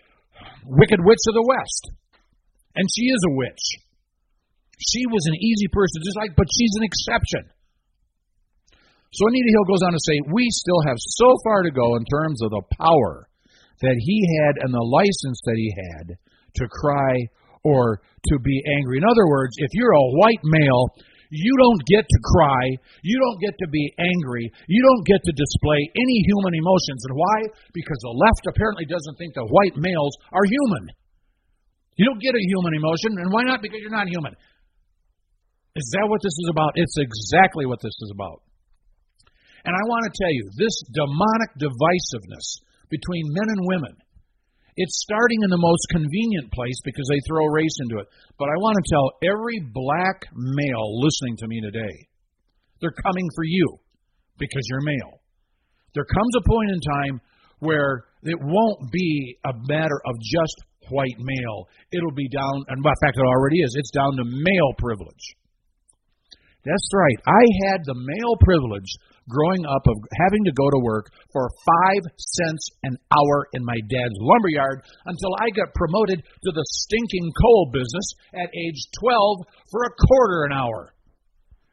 Wicked 0.66 1.00
Witch 1.00 1.24
of 1.24 1.34
the 1.34 1.46
West. 1.48 1.88
And 2.76 2.84
she 2.92 3.08
is 3.08 3.24
a 3.24 3.32
witch. 3.40 3.80
She 4.80 5.04
was 5.06 5.24
an 5.28 5.36
easy 5.36 5.68
person, 5.68 6.00
just 6.00 6.16
like, 6.16 6.32
but 6.36 6.48
she's 6.48 6.74
an 6.80 6.84
exception. 6.88 7.44
So 9.12 9.26
Anita 9.26 9.50
Hill 9.52 9.68
goes 9.68 9.84
on 9.84 9.92
to 9.92 10.06
say, 10.06 10.16
we 10.32 10.46
still 10.50 10.82
have 10.86 10.96
so 10.96 11.28
far 11.44 11.66
to 11.66 11.74
go 11.74 11.98
in 11.98 12.04
terms 12.06 12.40
of 12.40 12.50
the 12.54 12.64
power 12.78 13.28
that 13.82 13.96
he 13.98 14.16
had 14.40 14.62
and 14.62 14.72
the 14.72 14.86
license 14.86 15.40
that 15.44 15.58
he 15.58 15.68
had 15.74 16.06
to 16.62 16.64
cry 16.70 17.14
or 17.64 18.00
to 18.00 18.34
be 18.38 18.56
angry. 18.78 19.02
In 19.02 19.04
other 19.04 19.26
words, 19.26 19.52
if 19.58 19.70
you're 19.74 19.92
a 19.92 20.10
white 20.16 20.40
male, 20.44 20.84
you 21.30 21.54
don't 21.58 21.82
get 21.86 22.06
to 22.06 22.18
cry. 22.22 22.64
You 23.02 23.18
don't 23.18 23.40
get 23.42 23.54
to 23.58 23.68
be 23.70 23.84
angry. 23.98 24.50
You 24.66 24.82
don't 24.82 25.04
get 25.06 25.22
to 25.26 25.32
display 25.32 25.80
any 25.94 26.18
human 26.26 26.54
emotions. 26.54 27.02
And 27.06 27.14
why? 27.14 27.38
Because 27.74 27.98
the 28.02 28.14
left 28.14 28.46
apparently 28.50 28.86
doesn't 28.86 29.16
think 29.18 29.34
that 29.34 29.46
white 29.46 29.74
males 29.78 30.14
are 30.34 30.46
human. 30.46 30.90
You 31.98 32.06
don't 32.06 32.22
get 32.22 32.34
a 32.34 32.42
human 32.42 32.74
emotion. 32.74 33.18
And 33.18 33.30
why 33.30 33.42
not? 33.42 33.62
Because 33.62 33.78
you're 33.82 33.94
not 33.94 34.08
human. 34.08 34.34
Is 35.76 35.86
that 35.94 36.08
what 36.10 36.22
this 36.22 36.34
is 36.34 36.48
about? 36.50 36.72
It's 36.74 36.98
exactly 36.98 37.66
what 37.66 37.80
this 37.80 37.94
is 38.02 38.10
about. 38.14 38.42
And 39.64 39.76
I 39.76 39.84
want 39.86 40.08
to 40.08 40.16
tell 40.16 40.32
you, 40.32 40.50
this 40.56 40.76
demonic 40.90 41.50
divisiveness 41.60 42.64
between 42.88 43.34
men 43.36 43.48
and 43.48 43.62
women, 43.68 43.94
it's 44.76 45.04
starting 45.04 45.42
in 45.44 45.50
the 45.50 45.60
most 45.60 45.84
convenient 45.92 46.50
place 46.50 46.80
because 46.84 47.06
they 47.10 47.20
throw 47.28 47.44
race 47.52 47.76
into 47.84 48.00
it. 48.00 48.08
But 48.38 48.48
I 48.48 48.56
want 48.58 48.80
to 48.80 48.90
tell 48.90 49.06
every 49.30 49.60
black 49.60 50.26
male 50.32 50.88
listening 50.98 51.36
to 51.38 51.46
me 51.46 51.60
today, 51.60 52.08
they're 52.80 52.96
coming 53.04 53.28
for 53.36 53.44
you 53.44 53.78
because 54.38 54.64
you're 54.70 54.82
male. 54.82 55.20
There 55.94 56.06
comes 56.06 56.32
a 56.38 56.48
point 56.48 56.70
in 56.70 56.80
time 56.80 57.20
where 57.60 58.04
it 58.22 58.38
won't 58.40 58.90
be 58.90 59.36
a 59.44 59.52
matter 59.68 60.00
of 60.06 60.14
just 60.18 60.56
white 60.88 61.18
male. 61.18 61.68
It'll 61.92 62.16
be 62.16 62.28
down, 62.28 62.64
and 62.68 62.78
in 62.78 62.82
fact, 62.82 63.18
it 63.18 63.26
already 63.26 63.60
is. 63.60 63.74
It's 63.76 63.90
down 63.90 64.16
to 64.16 64.24
male 64.24 64.72
privilege. 64.78 65.36
That's 66.64 66.88
right. 66.92 67.18
I 67.26 67.44
had 67.68 67.80
the 67.84 67.96
male 67.96 68.36
privilege 68.40 68.90
growing 69.28 69.64
up 69.64 69.86
of 69.86 69.96
having 70.20 70.44
to 70.44 70.52
go 70.52 70.68
to 70.68 70.84
work 70.84 71.08
for 71.32 71.48
five 71.64 72.02
cents 72.18 72.68
an 72.82 72.98
hour 73.16 73.48
in 73.54 73.64
my 73.64 73.78
dad's 73.88 74.18
lumberyard 74.18 74.82
until 75.06 75.32
I 75.40 75.48
got 75.56 75.72
promoted 75.72 76.20
to 76.20 76.50
the 76.52 76.66
stinking 76.68 77.32
coal 77.40 77.70
business 77.72 78.08
at 78.34 78.50
age 78.52 78.80
12 79.00 79.46
for 79.70 79.84
a 79.84 79.94
quarter 79.94 80.44
an 80.44 80.52
hour. 80.52 80.92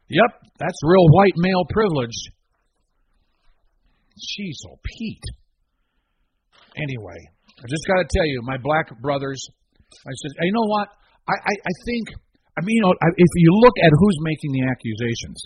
Yep, 0.08 0.32
that's 0.58 0.80
real 0.82 1.06
white 1.12 1.36
male 1.36 1.66
privilege. 1.68 2.16
Jeez, 4.16 4.56
oh 4.70 4.78
Pete. 4.84 5.28
Anyway, 6.76 7.20
I 7.58 7.66
just 7.68 7.84
got 7.86 8.00
to 8.00 8.08
tell 8.08 8.26
you, 8.26 8.40
my 8.42 8.56
black 8.56 8.88
brothers, 9.02 9.42
I 9.76 10.12
said, 10.22 10.30
you 10.40 10.52
know 10.52 10.68
what? 10.68 10.88
I, 11.28 11.34
I, 11.34 11.54
I 11.60 11.74
think 11.84 12.08
I 12.58 12.60
mean, 12.66 12.74
you 12.74 12.82
know, 12.82 12.94
if 12.98 13.32
you 13.38 13.50
look 13.54 13.78
at 13.78 13.94
who's 13.94 14.18
making 14.26 14.50
the 14.50 14.66
accusations, 14.66 15.38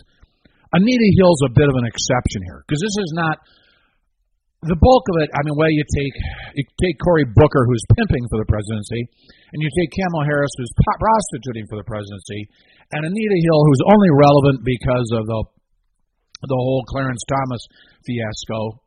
Anita 0.73 1.09
Hill's 1.21 1.45
a 1.45 1.53
bit 1.53 1.69
of 1.69 1.77
an 1.77 1.85
exception 1.85 2.41
here 2.49 2.65
because 2.65 2.81
this 2.81 2.97
is 3.05 3.13
not 3.13 3.37
the 4.65 4.79
bulk 4.81 5.05
of 5.13 5.17
it. 5.21 5.29
I 5.37 5.45
mean, 5.45 5.53
well, 5.61 5.69
you 5.69 5.85
take 5.85 6.17
you 6.57 6.65
take 6.81 6.97
Cory 7.05 7.29
Booker, 7.29 7.69
who's 7.69 7.85
pimping 7.93 8.25
for 8.33 8.41
the 8.41 8.49
presidency, 8.49 9.05
and 9.53 9.59
you 9.61 9.69
take 9.77 9.93
Kamala 9.93 10.25
Harris, 10.25 10.55
who's 10.57 10.73
prostituting 10.81 11.69
for 11.69 11.77
the 11.77 11.85
presidency, 11.85 12.49
and 12.97 13.05
Anita 13.05 13.39
Hill, 13.45 13.61
who's 13.69 13.85
only 13.93 14.11
relevant 14.17 14.65
because 14.65 15.09
of 15.13 15.29
the 15.29 15.41
the 16.49 16.59
whole 16.59 16.83
Clarence 16.89 17.23
Thomas 17.29 17.63
fiasco, 18.09 18.81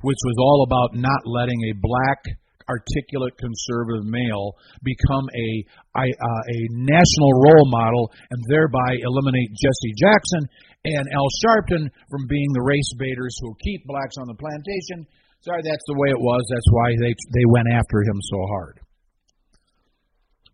which 0.00 0.18
was 0.24 0.36
all 0.40 0.64
about 0.64 0.96
not 0.96 1.22
letting 1.28 1.60
a 1.68 1.78
black 1.78 2.20
articulate 2.68 3.34
conservative 3.38 4.04
male 4.06 4.58
become 4.82 5.26
a 5.30 5.48
a, 5.96 6.06
a 6.06 6.58
national 6.74 7.32
role 7.46 7.68
model 7.70 8.10
and 8.30 8.40
thereby 8.50 8.98
eliminate 9.00 9.50
Jesse 9.54 9.94
Jackson 9.96 10.42
and 10.84 11.04
Al 11.14 11.30
Sharpton 11.42 11.88
from 12.10 12.26
being 12.28 12.50
the 12.52 12.62
race 12.62 12.90
baiters 12.98 13.34
who 13.40 13.56
keep 13.62 13.86
blacks 13.86 14.14
on 14.20 14.26
the 14.28 14.38
plantation. 14.38 15.06
Sorry, 15.42 15.62
that's 15.62 15.86
the 15.86 15.98
way 15.98 16.10
it 16.10 16.20
was. 16.20 16.42
That's 16.50 16.70
why 16.70 16.88
they 17.00 17.12
they 17.14 17.46
went 17.48 17.70
after 17.70 18.02
him 18.02 18.18
so 18.18 18.38
hard. 18.50 18.76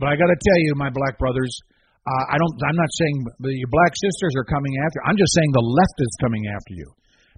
But 0.00 0.12
I 0.12 0.14
got 0.16 0.28
to 0.28 0.40
tell 0.40 0.60
you, 0.66 0.74
my 0.74 0.90
black 0.90 1.16
brothers, 1.18 1.52
uh, 2.04 2.24
I 2.28 2.36
don't. 2.36 2.54
I'm 2.66 2.76
not 2.76 2.92
saying 2.92 3.16
your 3.56 3.72
black 3.72 3.92
sisters 3.96 4.34
are 4.36 4.48
coming 4.48 4.74
after. 4.84 4.98
I'm 5.06 5.16
just 5.16 5.32
saying 5.32 5.50
the 5.52 5.64
left 5.64 5.96
is 5.98 6.12
coming 6.20 6.44
after 6.48 6.74
you 6.74 6.88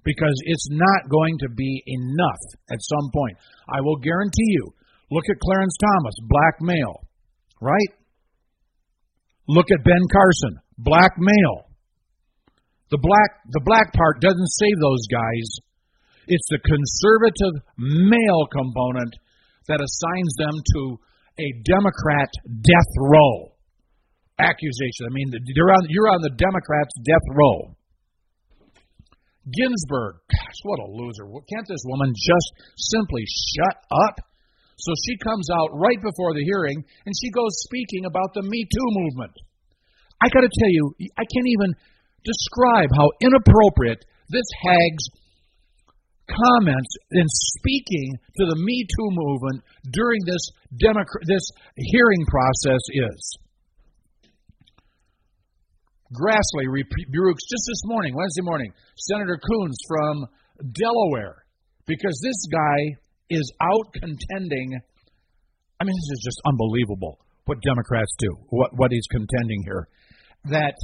because 0.05 0.37
it's 0.45 0.69
not 0.69 1.09
going 1.09 1.37
to 1.41 1.49
be 1.49 1.83
enough 1.85 2.43
at 2.69 2.79
some 2.79 3.09
point. 3.11 3.35
I 3.67 3.81
will 3.81 3.97
guarantee 3.97 4.53
you. 4.61 4.71
Look 5.11 5.25
at 5.29 5.41
Clarence 5.41 5.75
Thomas, 5.81 6.15
black 6.29 6.55
male, 6.61 7.01
right? 7.61 7.91
Look 9.47 9.67
at 9.73 9.83
Ben 9.83 10.05
Carson, 10.13 10.61
black 10.77 11.11
male. 11.17 11.69
The 12.89 13.01
black 13.01 13.31
the 13.49 13.65
black 13.65 13.93
part 13.93 14.21
doesn't 14.21 14.57
save 14.61 14.77
those 14.79 15.05
guys. 15.09 15.47
It's 16.27 16.49
the 16.49 16.61
conservative 16.61 17.55
male 17.77 18.45
component 18.49 19.13
that 19.67 19.81
assigns 19.81 20.33
them 20.37 20.53
to 20.53 20.81
a 21.37 21.47
Democrat 21.65 22.29
death 22.61 22.91
row 22.97 23.53
accusation. 24.39 25.09
I 25.09 25.13
mean, 25.13 25.31
you're 25.33 25.73
on 25.73 25.85
you're 25.89 26.09
on 26.09 26.21
the 26.21 26.33
Democrats' 26.33 26.93
death 27.03 27.25
row. 27.33 27.75
Ginsburg, 29.45 30.25
gosh, 30.25 30.59
what 30.63 30.81
a 30.81 30.89
loser. 30.89 31.29
Can't 31.29 31.67
this 31.69 31.85
woman 31.85 32.13
just 32.13 32.49
simply 32.77 33.23
shut 33.25 33.77
up? 33.93 34.17
So 34.77 34.91
she 35.05 35.17
comes 35.21 35.47
out 35.53 35.77
right 35.77 36.01
before 36.01 36.33
the 36.33 36.43
hearing 36.43 36.83
and 37.05 37.13
she 37.15 37.29
goes 37.31 37.53
speaking 37.63 38.05
about 38.05 38.33
the 38.33 38.43
Me 38.43 38.65
Too 38.65 38.89
movement. 38.91 39.33
I 40.21 40.27
got 40.29 40.41
to 40.41 40.51
tell 40.51 40.71
you, 40.71 40.95
I 41.17 41.23
can't 41.23 41.51
even 41.53 41.71
describe 42.25 42.89
how 42.97 43.07
inappropriate 43.21 44.03
this 44.29 44.49
hag's 44.65 45.05
comments 46.25 46.93
in 47.11 47.25
speaking 47.29 48.17
to 48.17 48.43
the 48.49 48.57
Me 48.57 48.83
Too 48.83 49.09
movement 49.13 49.63
during 49.93 50.19
this 50.25 50.41
Democrat, 50.73 51.23
this 51.27 51.45
hearing 51.77 52.25
process 52.25 52.81
is. 53.13 53.37
Grassley 56.13 56.69
rebukes 56.69 57.43
just 57.49 57.65
this 57.67 57.81
morning, 57.85 58.13
Wednesday 58.15 58.43
morning, 58.43 58.71
Senator 58.95 59.39
Coons 59.41 59.77
from 59.87 60.27
Delaware, 60.71 61.45
because 61.87 62.19
this 62.21 62.45
guy 62.51 63.01
is 63.29 63.51
out 63.59 63.91
contending. 63.93 64.79
I 65.79 65.83
mean, 65.83 65.95
this 65.95 66.11
is 66.13 66.21
just 66.23 66.41
unbelievable 66.45 67.19
what 67.45 67.57
Democrats 67.61 68.13
do, 68.19 68.37
what, 68.49 68.71
what 68.75 68.91
he's 68.91 69.07
contending 69.09 69.63
here. 69.63 69.87
that 70.45 70.75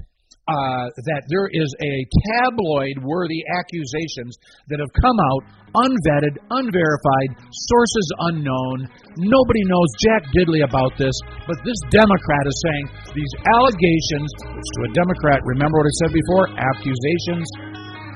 uh, 0.50 0.90
that 1.06 1.22
there 1.30 1.48
is 1.54 1.70
a 1.86 1.94
tabloid-worthy 2.34 3.42
accusations 3.62 4.34
that 4.74 4.82
have 4.82 4.90
come 4.98 5.18
out, 5.22 5.42
unvetted, 5.86 6.34
unverified, 6.50 7.30
sources 7.70 8.08
unknown. 8.34 8.90
Nobody 9.22 9.64
knows 9.70 9.90
Jack 10.02 10.26
Diddley 10.34 10.66
about 10.66 10.98
this, 10.98 11.14
but 11.46 11.62
this 11.62 11.78
Democrat 11.94 12.44
is 12.50 12.58
saying 12.66 12.86
these 13.14 13.34
allegations, 13.54 14.30
which 14.50 14.70
to 14.76 14.80
a 14.90 14.92
Democrat, 14.98 15.40
remember 15.46 15.78
what 15.78 15.88
I 15.88 15.96
said 16.04 16.12
before, 16.18 16.46
accusations, 16.58 17.48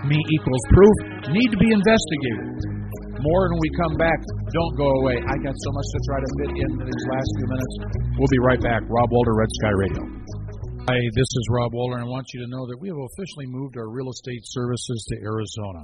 me 0.10 0.18
equals 0.18 0.64
proof, 0.74 0.98
need 1.30 1.50
to 1.54 1.60
be 1.62 1.70
investigated. 1.70 2.76
More 3.22 3.50
when 3.50 3.58
we 3.58 3.70
come 3.80 3.96
back. 3.98 4.20
Don't 4.54 4.76
go 4.78 4.86
away. 5.02 5.18
I 5.18 5.36
got 5.42 5.56
so 5.56 5.70
much 5.74 5.88
to 5.88 6.00
try 6.06 6.20
to 6.22 6.30
fit 6.40 6.52
in 6.62 6.70
these 6.78 7.06
last 7.10 7.30
few 7.42 7.48
minutes. 7.48 7.74
We'll 8.20 8.34
be 8.34 8.42
right 8.46 8.62
back. 8.62 8.82
Rob 8.86 9.10
Walter, 9.10 9.34
Red 9.34 9.50
Sky 9.62 9.74
Radio. 9.74 10.45
Hi, 10.88 11.02
this 11.18 11.32
is 11.34 11.50
Rob 11.50 11.74
Walter, 11.74 11.98
and 11.98 12.06
I 12.06 12.14
want 12.14 12.30
you 12.32 12.46
to 12.46 12.52
know 12.54 12.68
that 12.70 12.78
we 12.78 12.90
have 12.90 13.10
officially 13.10 13.50
moved 13.50 13.74
our 13.76 13.90
real 13.90 14.06
estate 14.06 14.46
services 14.54 15.02
to 15.10 15.26
Arizona. 15.26 15.82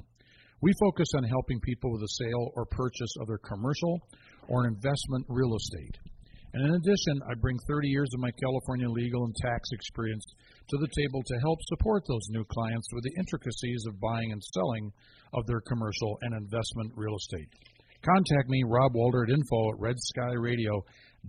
We 0.62 0.78
focus 0.78 1.10
on 1.18 1.24
helping 1.24 1.60
people 1.62 1.90
with 1.92 2.02
the 2.02 2.22
sale 2.22 2.54
or 2.54 2.70
purchase 2.70 3.10
of 3.20 3.26
their 3.26 3.42
commercial 3.42 3.98
or 4.48 4.68
investment 4.68 5.26
real 5.28 5.58
estate. 5.58 5.98
And 6.54 6.70
in 6.70 6.76
addition, 6.78 7.18
I 7.26 7.34
bring 7.34 7.58
30 7.68 7.90
years 7.90 8.14
of 8.14 8.22
my 8.22 8.30
California 8.46 8.86
legal 8.94 9.26
and 9.26 9.34
tax 9.42 9.74
experience 9.74 10.26
to 10.70 10.78
the 10.78 10.94
table 10.94 11.24
to 11.26 11.42
help 11.42 11.58
support 11.74 12.04
those 12.06 12.30
new 12.30 12.46
clients 12.46 12.86
with 12.94 13.02
the 13.02 13.18
intricacies 13.18 13.82
of 13.90 14.00
buying 14.00 14.32
and 14.32 14.44
selling 14.54 14.94
of 15.34 15.48
their 15.48 15.62
commercial 15.66 16.20
and 16.22 16.38
investment 16.38 16.94
real 16.94 17.18
estate. 17.18 17.50
Contact 18.06 18.50
me, 18.50 18.62
Rob 18.66 18.94
Walter, 18.94 19.24
at 19.24 19.34
info 19.34 19.74
at 19.74 19.82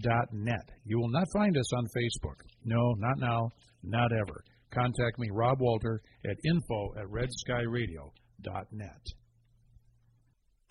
redskyradio.net. 0.01 0.71
You 0.85 0.99
will 0.99 1.11
not 1.11 1.27
find 1.33 1.57
us 1.57 1.73
on 1.75 1.87
Facebook. 1.97 2.37
No, 2.65 2.95
not 2.99 3.19
now, 3.19 3.51
not 3.83 4.13
ever. 4.13 4.45
Contact 4.71 5.19
me, 5.19 5.29
Rob 5.33 5.59
Walter, 5.61 6.01
at 6.25 6.37
info 6.45 6.95
at 6.97 7.07
redskyradio.net. 7.07 9.07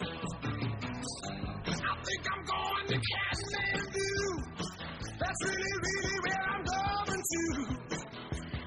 I 0.01 0.05
think 2.03 2.25
I'm 2.31 2.43
going 2.45 2.87
to 2.87 2.95
Kathmandu. 2.95 4.11
That's 5.19 5.43
really, 5.45 5.73
really 5.83 6.19
where 6.25 6.43
I'm 6.49 6.63
going 6.65 7.21
to. 7.31 7.43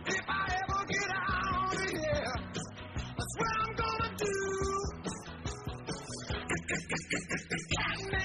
If 0.06 0.24
I 0.28 0.30
ever 0.54 0.84
get 0.86 1.10
out 1.10 1.74
of 1.74 1.80
here, 1.90 2.34
that's 3.16 3.34
what 3.38 3.50
I'm 3.58 3.74
gonna 3.74 4.16
do. 4.16 4.34
Kathmandu. 7.74 8.23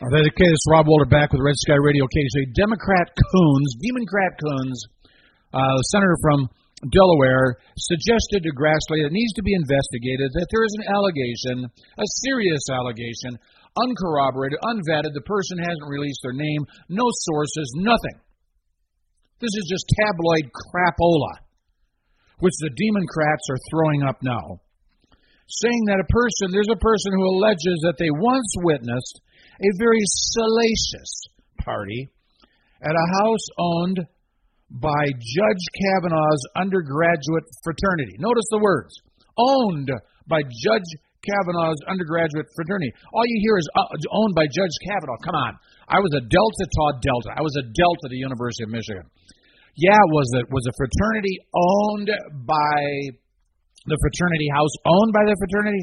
Kathmandu. 0.00 0.16
Okay, 0.16 0.48
this 0.48 0.52
is 0.52 0.66
Rob 0.70 0.86
Walter 0.88 1.04
back 1.04 1.32
with 1.32 1.40
Red 1.44 1.56
Sky 1.56 1.76
Radio 1.76 2.04
KC. 2.04 2.54
Democrat 2.54 3.12
Coons, 3.12 3.76
Democrat 3.84 4.32
Coons, 4.40 4.84
uh, 5.52 5.76
senator 5.92 6.16
from 6.22 6.48
Delaware, 6.88 7.60
suggested 7.76 8.40
to 8.42 8.56
Grassley 8.56 9.04
that 9.04 9.12
it 9.12 9.12
needs 9.12 9.32
to 9.36 9.42
be 9.42 9.52
investigated 9.52 10.32
that 10.32 10.48
there 10.48 10.64
is 10.64 10.74
an 10.80 10.88
allegation, 10.96 11.56
a 12.00 12.06
serious 12.24 12.64
allegation, 12.72 13.36
uncorroborated, 13.76 14.56
unvetted. 14.64 15.12
The 15.12 15.28
person 15.28 15.58
hasn't 15.60 15.92
released 15.92 16.20
their 16.24 16.32
name, 16.32 16.64
no 16.88 17.04
sources, 17.28 17.68
nothing. 17.76 18.24
This 19.40 19.52
is 19.52 19.68
just 19.68 19.84
tabloid 20.00 20.48
crapola, 20.48 21.44
which 22.40 22.56
the 22.60 22.72
Democrats 22.72 23.44
are 23.52 23.68
throwing 23.68 24.02
up 24.04 24.16
now 24.22 24.64
saying 25.50 25.82
that 25.90 25.98
a 25.98 26.06
person, 26.06 26.54
there's 26.54 26.70
a 26.70 26.78
person 26.78 27.10
who 27.10 27.26
alleges 27.26 27.82
that 27.82 27.98
they 27.98 28.10
once 28.10 28.54
witnessed 28.62 29.18
a 29.60 29.70
very 29.78 30.02
salacious 30.04 31.12
party 31.60 32.08
at 32.82 32.96
a 32.96 33.06
house 33.20 33.46
owned 33.58 34.00
by 34.70 35.04
Judge 35.12 35.64
Kavanaugh's 35.76 36.44
undergraduate 36.56 37.44
fraternity. 37.64 38.16
Notice 38.18 38.48
the 38.50 38.62
words 38.62 38.94
owned 39.36 39.90
by 40.26 40.40
Judge 40.42 40.88
Kavanaugh's 41.20 41.82
undergraduate 41.84 42.48
fraternity. 42.56 42.88
All 43.12 43.26
you 43.26 43.38
hear 43.44 43.58
is 43.58 43.68
uh, 43.76 43.84
owned 44.14 44.32
by 44.32 44.46
Judge 44.48 44.76
Kavanaugh. 44.88 45.20
Come 45.20 45.36
on. 45.36 45.52
I 45.90 45.98
was 46.00 46.14
a 46.16 46.22
Delta 46.24 46.64
Tau 46.64 46.96
Delta. 47.02 47.36
I 47.36 47.42
was 47.42 47.52
a 47.60 47.66
Delta 47.66 48.04
at 48.08 48.12
the 48.14 48.22
University 48.22 48.64
of 48.64 48.70
Michigan. 48.72 49.04
Yeah, 49.76 50.00
was 50.14 50.28
it 50.38 50.48
was 50.48 50.64
a 50.64 50.74
fraternity 50.78 51.36
owned 51.52 52.08
by 52.46 52.80
the 53.84 53.98
fraternity 54.00 54.48
house 54.54 54.72
owned 54.86 55.12
by 55.12 55.24
the 55.28 55.36
fraternity? 55.36 55.82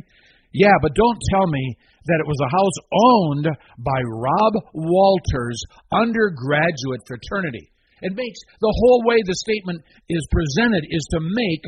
Yeah, 0.53 0.75
but 0.81 0.95
don't 0.95 1.19
tell 1.33 1.47
me 1.47 1.75
that 2.07 2.23
it 2.23 2.27
was 2.27 2.39
a 2.39 2.55
house 2.55 2.77
owned 2.91 3.47
by 3.83 3.99
Rob 4.07 4.53
Walters' 4.73 5.61
undergraduate 5.91 7.03
fraternity. 7.07 7.71
It 8.01 8.15
makes 8.15 8.39
the 8.61 8.73
whole 8.73 9.03
way 9.05 9.17
the 9.25 9.35
statement 9.35 9.83
is 10.07 10.27
presented 10.31 10.85
is 10.89 11.05
to 11.11 11.19
make 11.19 11.63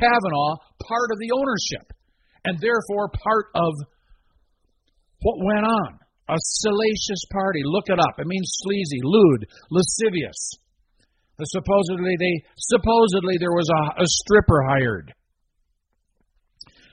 Kavanaugh 0.00 0.58
part 0.82 1.08
of 1.14 1.18
the 1.18 1.30
ownership 1.32 1.86
and 2.44 2.58
therefore 2.58 3.10
part 3.14 3.46
of 3.54 3.72
what 5.22 5.44
went 5.44 5.66
on. 5.66 5.98
A 6.28 6.38
salacious 6.38 7.22
party. 7.32 7.62
Look 7.64 7.86
it 7.86 8.00
up. 8.00 8.18
It 8.18 8.26
means 8.26 8.50
sleazy, 8.62 8.98
lewd, 9.02 9.46
lascivious. 9.70 10.58
The 11.38 11.46
supposedly 11.46 12.16
they 12.18 12.34
supposedly 12.58 13.36
there 13.38 13.54
was 13.54 13.68
a, 13.70 14.02
a 14.02 14.06
stripper 14.06 14.62
hired. 14.66 15.14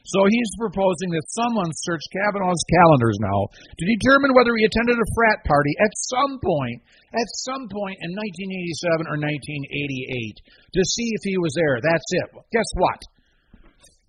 So 0.04 0.20
he's 0.28 0.52
proposing 0.60 1.16
that 1.16 1.32
someone 1.32 1.72
search 1.88 2.04
Kavanaugh's 2.12 2.66
calendars 2.68 3.18
now 3.24 3.40
to 3.56 3.84
determine 3.88 4.36
whether 4.36 4.52
he 4.60 4.68
attended 4.68 5.00
a 5.00 5.14
frat 5.16 5.40
party 5.48 5.74
at 5.80 5.96
some 6.12 6.44
point, 6.44 6.84
at 7.16 7.30
some 7.48 7.72
point 7.72 7.98
in 8.04 8.12
1987 8.12 9.08
or 9.08 9.16
1988, 9.16 10.44
to 10.76 10.82
see 10.84 11.08
if 11.08 11.24
he 11.24 11.40
was 11.40 11.56
there. 11.56 11.80
That's 11.80 12.10
it. 12.20 12.28
Guess 12.52 12.70
what? 12.76 13.00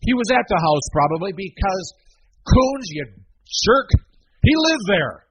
He 0.03 0.18
was 0.18 0.28
at 0.34 0.51
the 0.51 0.59
house 0.59 0.86
probably 0.90 1.30
because 1.30 1.86
Coons, 2.42 2.88
you 2.90 3.07
jerk, 3.64 3.88
he 4.42 4.53
lived 4.59 4.86
there. 4.90 5.24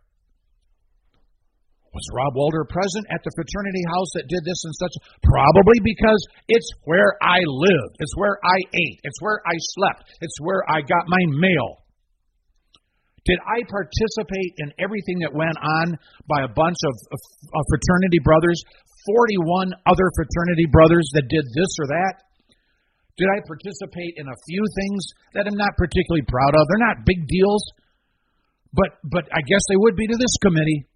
Was 1.93 2.09
Rob 2.09 2.33
Walter 2.33 2.65
present 2.65 3.05
at 3.13 3.21
the 3.21 3.29
fraternity 3.37 3.85
house 3.93 4.09
that 4.17 4.25
did 4.25 4.41
this 4.41 4.65
and 4.65 4.73
such? 4.81 4.95
Probably 5.21 5.77
because 5.85 6.21
it's 6.49 6.65
where 6.89 7.13
I 7.21 7.37
lived. 7.45 8.01
It's 8.01 8.17
where 8.17 8.41
I 8.41 8.57
ate. 8.73 8.97
It's 9.05 9.21
where 9.21 9.37
I 9.45 9.53
slept. 9.77 10.09
It's 10.17 10.41
where 10.41 10.65
I 10.65 10.81
got 10.81 11.05
my 11.05 11.21
mail. 11.37 11.85
Did 13.29 13.39
I 13.45 13.61
participate 13.69 14.57
in 14.57 14.73
everything 14.81 15.21
that 15.21 15.37
went 15.37 15.55
on 15.55 15.95
by 16.27 16.43
a 16.43 16.51
bunch 16.51 16.75
of, 16.81 16.93
of, 17.13 17.19
of 17.55 17.63
fraternity 17.69 18.19
brothers, 18.25 18.59
41 19.05 19.77
other 19.85 20.07
fraternity 20.17 20.67
brothers 20.73 21.07
that 21.13 21.29
did 21.29 21.45
this 21.53 21.71
or 21.77 21.87
that? 21.93 22.25
Did 23.21 23.29
I 23.29 23.45
participate 23.45 24.17
in 24.17 24.25
a 24.25 24.41
few 24.49 24.63
things 24.65 25.01
that 25.37 25.45
I'm 25.45 25.55
not 25.55 25.77
particularly 25.77 26.25
proud 26.25 26.57
of? 26.57 26.65
They're 26.65 26.89
not 26.89 27.05
big 27.05 27.21
deals, 27.29 27.63
but 28.73 28.97
but 29.05 29.29
I 29.29 29.45
guess 29.45 29.61
they 29.69 29.77
would 29.77 29.95
be 29.95 30.09
to 30.09 30.17
this 30.17 30.33
committee. 30.41 30.89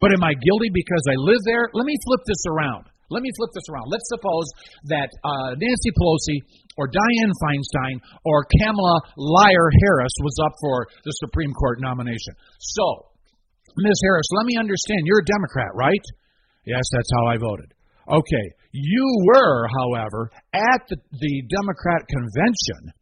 But 0.00 0.12
am 0.12 0.22
I 0.24 0.34
guilty 0.34 0.70
because 0.72 1.04
I 1.08 1.16
live 1.16 1.40
there? 1.44 1.68
Let 1.72 1.86
me 1.86 1.96
flip 2.04 2.22
this 2.26 2.44
around. 2.48 2.86
Let 3.08 3.22
me 3.22 3.30
flip 3.38 3.50
this 3.54 3.66
around. 3.70 3.86
Let's 3.86 4.08
suppose 4.10 4.46
that 4.90 5.08
uh, 5.22 5.54
Nancy 5.54 5.90
Pelosi 5.94 6.42
or 6.76 6.90
Dianne 6.90 7.34
Feinstein 7.38 8.02
or 8.24 8.44
Kamala 8.58 9.00
Liar 9.16 9.68
Harris 9.82 10.14
was 10.20 10.36
up 10.42 10.52
for 10.60 10.86
the 11.04 11.14
Supreme 11.22 11.54
Court 11.54 11.78
nomination. 11.80 12.34
So, 12.58 13.06
Ms. 13.78 14.00
Harris, 14.02 14.26
let 14.34 14.46
me 14.46 14.58
understand. 14.58 15.06
You're 15.06 15.22
a 15.22 15.32
Democrat, 15.32 15.70
right? 15.74 16.04
Yes, 16.66 16.82
that's 16.92 17.10
how 17.14 17.26
I 17.30 17.36
voted. 17.38 17.70
Okay. 18.08 18.46
You 18.72 19.06
were, 19.32 19.68
however, 19.70 20.30
at 20.52 20.80
the, 20.90 20.96
the 20.96 21.42
Democrat 21.48 22.02
convention, 22.10 22.92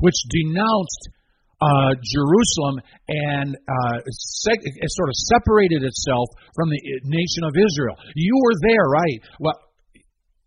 which 0.00 0.16
denounced 0.30 1.02
uh, 1.60 1.92
Jerusalem 2.00 2.80
and 3.08 3.52
uh, 3.52 3.96
sort 4.00 5.08
of 5.12 5.16
separated 5.28 5.84
itself 5.84 6.28
from 6.56 6.72
the 6.72 6.80
nation 7.04 7.44
of 7.44 7.52
Israel. 7.52 7.96
You 8.16 8.34
were 8.40 8.56
there, 8.64 8.86
right? 8.88 9.18
Well, 9.38 9.58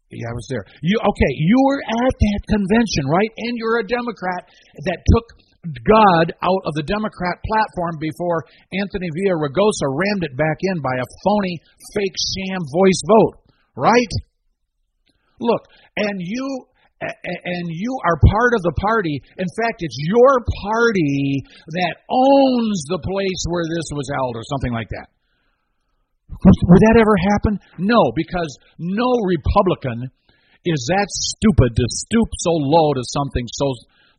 yeah, 0.10 0.30
I 0.30 0.36
was 0.38 0.46
there. 0.50 0.66
You 0.82 0.98
okay? 1.02 1.34
You 1.38 1.58
were 1.70 1.82
at 1.82 2.14
that 2.14 2.42
convention, 2.50 3.10
right? 3.10 3.32
And 3.34 3.58
you're 3.58 3.82
a 3.82 3.88
Democrat 3.88 4.46
that 4.86 5.00
took 5.10 5.26
God 5.64 6.36
out 6.44 6.64
of 6.68 6.74
the 6.76 6.86
Democrat 6.86 7.40
platform 7.42 7.98
before 7.98 8.46
Anthony 8.78 9.10
Villaraigosa 9.10 9.88
rammed 9.90 10.24
it 10.28 10.36
back 10.38 10.60
in 10.60 10.82
by 10.82 10.96
a 11.00 11.08
phony, 11.24 11.56
fake, 11.96 12.18
sham 12.20 12.62
voice 12.68 13.02
vote, 13.08 13.36
right? 13.78 14.14
Look, 15.40 15.64
and 15.98 16.20
you 16.20 16.68
and 17.04 17.66
you 17.70 17.92
are 18.06 18.18
part 18.20 18.52
of 18.56 18.62
the 18.64 18.76
party. 18.80 19.22
In 19.38 19.50
fact, 19.60 19.80
it's 19.80 20.00
your 20.08 20.34
party 20.64 21.44
that 21.80 21.96
owns 22.10 22.80
the 22.88 23.02
place 23.04 23.42
where 23.50 23.66
this 23.68 23.88
was 23.92 24.08
held, 24.16 24.36
or 24.36 24.44
something 24.48 24.74
like 24.74 24.90
that. 24.90 25.08
Would 26.34 26.82
that 26.90 26.98
ever 26.98 27.16
happen? 27.34 27.60
No, 27.78 28.12
because 28.16 28.58
no 28.80 29.10
Republican 29.28 30.10
is 30.66 30.82
that 30.90 31.08
stupid 31.12 31.76
to 31.76 31.86
stoop 31.90 32.30
so 32.40 32.52
low 32.56 32.94
to 32.94 33.04
something 33.04 33.46
so 33.52 33.68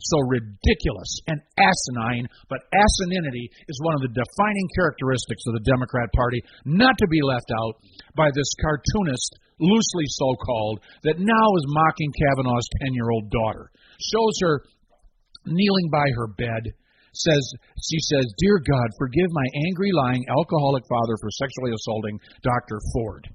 so 0.00 0.18
ridiculous 0.28 1.10
and 1.28 1.40
asinine, 1.58 2.26
but 2.48 2.66
asininity 2.72 3.46
is 3.68 3.84
one 3.84 3.94
of 3.94 4.02
the 4.02 4.14
defining 4.14 4.68
characteristics 4.76 5.44
of 5.46 5.54
the 5.54 5.66
Democrat 5.68 6.08
Party, 6.12 6.40
not 6.64 6.96
to 6.98 7.08
be 7.08 7.22
left 7.22 7.50
out 7.50 7.74
by 8.16 8.28
this 8.34 8.50
cartoonist, 8.60 9.30
loosely 9.60 10.06
so 10.18 10.34
called, 10.36 10.80
that 11.04 11.22
now 11.22 11.46
is 11.56 11.74
mocking 11.74 12.12
Kavanaugh's 12.12 12.68
10 12.82 12.94
year 12.94 13.10
old 13.10 13.30
daughter. 13.30 13.70
Shows 14.00 14.36
her 14.42 14.64
kneeling 15.46 15.88
by 15.90 16.06
her 16.16 16.28
bed. 16.28 16.72
Says 17.14 17.44
she 17.78 17.98
says, 18.10 18.26
"Dear 18.38 18.58
God, 18.58 18.88
forgive 18.98 19.30
my 19.30 19.46
angry, 19.66 19.92
lying, 19.92 20.24
alcoholic 20.28 20.82
father 20.88 21.14
for 21.20 21.30
sexually 21.30 21.70
assaulting 21.72 22.18
Dr. 22.42 22.80
Ford." 22.92 23.28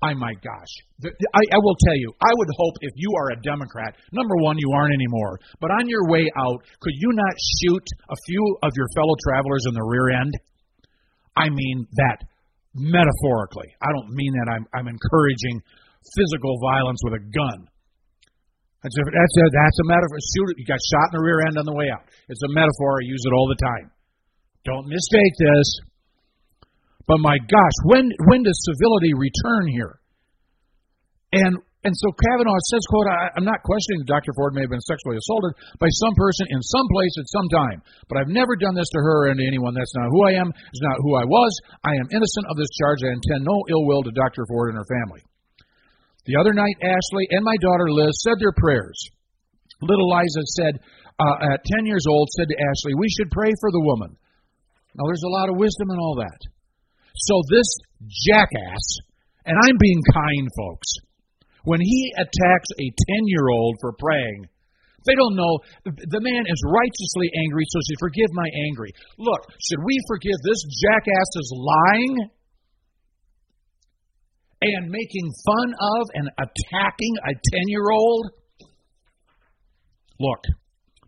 I 0.00 0.14
my 0.14 0.32
gosh. 0.38 0.72
I, 1.02 1.42
I 1.50 1.58
will 1.58 1.74
tell 1.82 1.98
you, 1.98 2.14
I 2.22 2.30
would 2.30 2.48
hope 2.56 2.74
if 2.82 2.92
you 2.94 3.10
are 3.18 3.32
a 3.34 3.42
Democrat, 3.42 3.96
number 4.12 4.36
one, 4.38 4.56
you 4.58 4.70
aren't 4.70 4.94
anymore, 4.94 5.40
but 5.60 5.70
on 5.74 5.88
your 5.88 6.06
way 6.06 6.30
out, 6.38 6.62
could 6.80 6.94
you 6.94 7.10
not 7.12 7.34
shoot 7.58 7.82
a 8.08 8.16
few 8.26 8.44
of 8.62 8.70
your 8.76 8.86
fellow 8.94 9.14
travelers 9.26 9.64
in 9.66 9.74
the 9.74 9.82
rear 9.82 10.10
end? 10.22 10.32
I 11.34 11.50
mean 11.50 11.86
that 11.98 12.22
metaphorically. 12.74 13.74
I 13.82 13.90
don't 13.90 14.14
mean 14.14 14.32
that 14.38 14.48
I'm, 14.54 14.64
I'm 14.70 14.86
encouraging 14.86 15.62
physical 16.14 16.54
violence 16.62 17.00
with 17.02 17.18
a 17.18 17.22
gun. 17.34 17.66
That's 18.82 18.94
a, 18.94 19.02
that's 19.02 19.34
a, 19.34 19.44
that's 19.50 19.78
a 19.82 19.86
metaphor. 19.90 20.18
Shoot. 20.22 20.62
You 20.62 20.66
got 20.66 20.78
shot 20.78 21.10
in 21.10 21.18
the 21.18 21.24
rear 21.26 21.42
end 21.42 21.58
on 21.58 21.66
the 21.66 21.74
way 21.74 21.90
out. 21.90 22.06
It's 22.30 22.42
a 22.46 22.52
metaphor. 22.54 23.02
I 23.02 23.10
use 23.10 23.22
it 23.26 23.34
all 23.34 23.50
the 23.50 23.58
time. 23.58 23.90
Don't 24.62 24.86
mistake 24.86 25.34
this. 25.34 25.68
But 27.08 27.24
my 27.24 27.40
gosh, 27.40 27.76
when 27.88 28.12
when 28.28 28.44
does 28.44 28.60
civility 28.68 29.16
return 29.16 29.72
here? 29.72 29.96
And 31.32 31.56
and 31.88 31.94
so 31.96 32.08
Kavanaugh 32.12 32.62
says, 32.68 32.84
"quote 32.92 33.08
I, 33.08 33.32
I'm 33.40 33.48
not 33.48 33.64
questioning 33.64 34.04
that 34.04 34.12
Dr. 34.12 34.36
Ford 34.36 34.52
may 34.52 34.60
have 34.60 34.70
been 34.70 34.84
sexually 34.84 35.16
assaulted 35.16 35.56
by 35.80 35.88
some 36.04 36.12
person 36.20 36.52
in 36.52 36.60
some 36.60 36.84
place 36.92 37.14
at 37.16 37.32
some 37.32 37.48
time, 37.48 37.78
but 38.12 38.20
I've 38.20 38.28
never 38.28 38.60
done 38.60 38.76
this 38.76 38.92
to 38.92 39.00
her 39.00 39.32
and 39.32 39.40
to 39.40 39.44
anyone. 39.48 39.72
That's 39.72 39.96
not 39.96 40.12
who 40.12 40.20
I 40.28 40.36
am. 40.36 40.52
It's 40.52 40.84
not 40.84 41.00
who 41.00 41.16
I 41.16 41.24
was. 41.24 41.52
I 41.80 41.96
am 41.96 42.12
innocent 42.12 42.46
of 42.52 42.60
this 42.60 42.68
charge. 42.76 43.00
I 43.08 43.16
intend 43.16 43.48
no 43.48 43.56
ill 43.72 43.88
will 43.88 44.04
to 44.04 44.12
Dr. 44.12 44.44
Ford 44.46 44.70
and 44.70 44.78
her 44.78 44.88
family." 44.88 45.24
The 46.28 46.36
other 46.36 46.52
night, 46.52 46.76
Ashley 46.84 47.24
and 47.32 47.40
my 47.40 47.56
daughter 47.64 47.88
Liz 47.88 48.12
said 48.20 48.36
their 48.36 48.52
prayers. 48.52 49.00
Little 49.80 50.12
Liza 50.12 50.44
said, 50.60 50.74
uh, 51.18 51.54
at 51.54 51.64
10 51.78 51.86
years 51.86 52.04
old, 52.04 52.28
said 52.36 52.46
to 52.48 52.56
Ashley, 52.68 52.94
We 52.94 53.08
should 53.08 53.30
pray 53.30 53.50
for 53.60 53.70
the 53.72 53.80
woman. 53.80 54.12
Now, 54.94 55.06
there's 55.06 55.24
a 55.24 55.34
lot 55.40 55.48
of 55.48 55.56
wisdom 55.56 55.88
in 55.90 55.98
all 55.98 56.16
that. 56.20 56.40
So, 57.26 57.42
this 57.50 57.68
jackass, 58.26 58.84
and 59.44 59.56
I'm 59.58 59.78
being 59.78 60.02
kind, 60.14 60.46
folks, 60.56 60.88
when 61.64 61.80
he 61.80 62.12
attacks 62.16 62.70
a 62.78 62.86
10 62.86 63.26
year 63.26 63.48
old 63.50 63.76
for 63.80 63.92
praying, 63.98 64.46
they 65.06 65.14
don't 65.14 65.36
know. 65.36 65.58
The 65.84 66.20
man 66.20 66.44
is 66.46 66.60
righteously 66.68 67.30
angry, 67.44 67.64
so 67.70 67.78
she 67.86 67.94
forgive 67.98 68.30
my 68.32 68.48
angry. 68.68 68.92
Look, 69.18 69.42
should 69.56 69.82
we 69.84 69.96
forgive 70.08 70.36
this 70.44 70.62
jackass's 70.84 71.50
lying? 71.54 72.30
and 74.60 74.90
making 74.90 75.30
fun 75.46 75.74
of 75.78 76.06
and 76.14 76.28
attacking 76.38 77.14
a 77.24 77.32
10 77.32 77.40
year 77.68 77.90
old? 77.90 78.30
Look, 80.20 80.42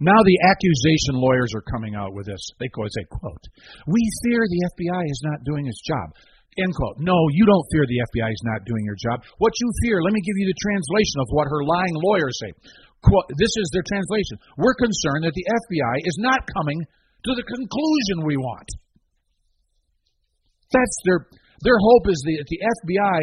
now 0.01 0.17
the 0.25 0.39
accusation 0.49 1.21
lawyers 1.21 1.53
are 1.53 1.65
coming 1.69 1.95
out 1.95 2.17
with 2.17 2.27
this. 2.27 2.41
They 2.59 2.73
go 2.73 2.89
say, 2.89 3.05
quote, 3.09 3.45
We 3.87 4.01
fear 4.25 4.41
the 4.41 4.63
FBI 4.77 5.05
is 5.05 5.23
not 5.25 5.45
doing 5.45 5.69
its 5.69 5.81
job. 5.85 6.17
End 6.59 6.75
quote. 6.75 6.99
No, 6.99 7.15
you 7.31 7.47
don't 7.47 7.69
fear 7.71 7.87
the 7.87 8.03
FBI 8.11 8.31
is 8.33 8.45
not 8.49 8.67
doing 8.67 8.83
your 8.83 8.99
job. 8.99 9.23
What 9.39 9.55
you 9.61 9.69
fear, 9.87 10.03
let 10.03 10.13
me 10.13 10.25
give 10.25 10.35
you 10.41 10.51
the 10.51 10.59
translation 10.59 11.19
of 11.23 11.29
what 11.31 11.47
her 11.47 11.63
lying 11.63 11.95
lawyers 11.95 12.35
say. 12.43 12.51
Quote, 13.07 13.31
this 13.39 13.55
is 13.55 13.71
their 13.73 13.87
translation. 13.87 14.37
We're 14.59 14.77
concerned 14.77 15.25
that 15.25 15.37
the 15.37 15.47
FBI 15.47 15.95
is 16.05 16.19
not 16.19 16.43
coming 16.51 16.81
to 16.83 17.33
the 17.39 17.47
conclusion 17.47 18.27
we 18.27 18.37
want. 18.37 18.69
That's 20.73 20.97
their 21.05 21.27
their 21.61 21.77
hope 21.77 22.09
is 22.09 22.21
the, 22.25 22.41
the 22.41 22.61
FBI 22.83 23.21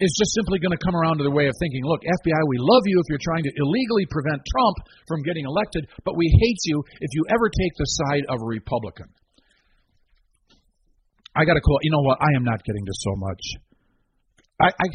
is 0.00 0.12
just 0.18 0.34
simply 0.34 0.58
going 0.58 0.74
to 0.74 0.82
come 0.82 0.96
around 0.96 1.18
to 1.18 1.24
the 1.24 1.34
way 1.34 1.46
of 1.46 1.54
thinking, 1.58 1.82
look, 1.84 2.02
FBI, 2.02 2.42
we 2.48 2.58
love 2.58 2.84
you 2.86 2.98
if 3.00 3.06
you're 3.08 3.22
trying 3.22 3.44
to 3.44 3.52
illegally 3.56 4.06
prevent 4.10 4.42
Trump 4.50 4.76
from 5.06 5.22
getting 5.22 5.44
elected, 5.46 5.86
but 6.04 6.16
we 6.16 6.26
hate 6.28 6.60
you 6.64 6.82
if 7.00 7.10
you 7.14 7.22
ever 7.30 7.46
take 7.48 7.74
the 7.78 7.88
side 7.88 8.24
of 8.28 8.42
a 8.42 8.46
Republican. 8.46 9.08
I 11.34 11.44
got 11.44 11.54
to 11.54 11.64
call. 11.64 11.78
You 11.82 11.92
know 11.92 12.04
what? 12.04 12.18
I 12.20 12.36
am 12.36 12.44
not 12.44 12.60
getting 12.64 12.84
to 12.84 12.92
so 12.92 13.12
much. 13.16 13.42
I, 14.60 14.68
I 14.68 14.86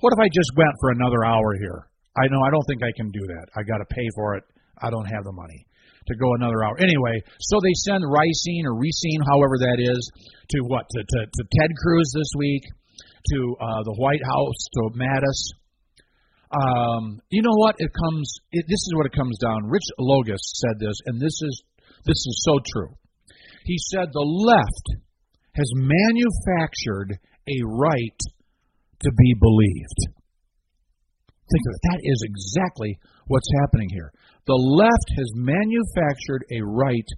what 0.00 0.12
if 0.12 0.20
I 0.20 0.28
just 0.28 0.50
went 0.56 0.74
for 0.80 0.90
another 0.90 1.24
hour 1.24 1.54
here? 1.56 1.88
I 2.18 2.28
know 2.28 2.42
I 2.44 2.50
don't 2.50 2.66
think 2.68 2.82
I 2.82 2.92
can 2.92 3.08
do 3.10 3.24
that. 3.32 3.46
I 3.56 3.62
got 3.62 3.78
to 3.78 3.88
pay 3.88 4.04
for 4.14 4.36
it. 4.36 4.44
I 4.76 4.90
don't 4.90 5.06
have 5.06 5.24
the 5.24 5.32
money 5.32 5.64
to 6.08 6.14
go 6.16 6.34
another 6.34 6.60
hour. 6.64 6.74
Anyway, 6.82 7.22
so 7.40 7.62
they 7.62 7.72
send 7.86 8.02
Ricine 8.04 8.66
or 8.66 8.74
Ricine, 8.76 9.22
however 9.24 9.56
that 9.62 9.78
is, 9.78 10.02
to 10.50 10.58
what 10.66 10.84
to 10.90 11.00
to, 11.00 11.18
to 11.24 11.42
Ted 11.56 11.70
Cruz 11.80 12.12
this 12.12 12.32
week, 12.36 12.62
to 13.30 13.56
uh, 13.60 13.82
the 13.84 13.94
White 13.98 14.24
House, 14.24 14.60
to 14.74 14.82
Mattis. 14.98 15.40
Um, 16.52 17.20
you 17.30 17.42
know 17.42 17.56
what? 17.56 17.76
It 17.78 17.90
comes. 17.92 18.30
It, 18.52 18.64
this 18.68 18.82
is 18.82 18.92
what 18.94 19.06
it 19.06 19.12
comes 19.12 19.38
down. 19.38 19.70
Rich 19.70 19.88
Logis 19.98 20.42
said 20.42 20.78
this, 20.78 20.96
and 21.06 21.20
this 21.20 21.32
is 21.42 21.62
this 22.04 22.18
is 22.18 22.42
so 22.44 22.58
true. 22.72 22.94
He 23.64 23.78
said 23.78 24.08
the 24.12 24.20
left 24.20 24.86
has 25.54 25.70
manufactured 25.74 27.18
a 27.48 27.58
right 27.64 28.20
to 29.00 29.10
be 29.12 29.34
believed. 29.40 30.00
Think 31.28 31.64
of 31.68 31.74
it. 31.74 31.82
That 31.90 32.00
is 32.02 32.20
exactly 32.24 32.98
what's 33.26 33.48
happening 33.60 33.88
here. 33.90 34.12
The 34.46 34.54
left 34.54 35.08
has 35.18 35.30
manufactured 35.34 36.44
a 36.50 36.62
right 36.62 37.08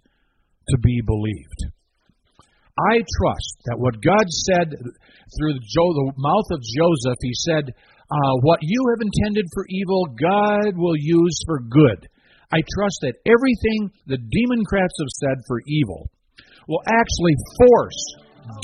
to 0.68 0.78
be 0.78 1.00
believed. 1.07 1.72
I 2.75 2.99
trust 2.99 3.55
that 3.70 3.79
what 3.79 4.03
God 4.03 4.27
said 4.51 4.75
through 4.75 5.55
the 5.55 6.12
mouth 6.18 6.49
of 6.51 6.59
Joseph, 6.59 7.20
he 7.22 7.35
said, 7.47 7.64
uh, 7.70 8.35
What 8.43 8.59
you 8.62 8.83
have 8.91 9.07
intended 9.07 9.47
for 9.55 9.64
evil, 9.70 10.11
God 10.18 10.75
will 10.75 10.99
use 10.99 11.39
for 11.47 11.62
good. 11.62 12.09
I 12.51 12.59
trust 12.75 12.99
that 13.03 13.22
everything 13.27 13.95
the 14.07 14.18
Democrats 14.18 14.95
have 14.99 15.12
said 15.22 15.39
for 15.47 15.62
evil 15.66 16.11
will 16.66 16.83
actually 16.87 17.35
force 17.62 18.01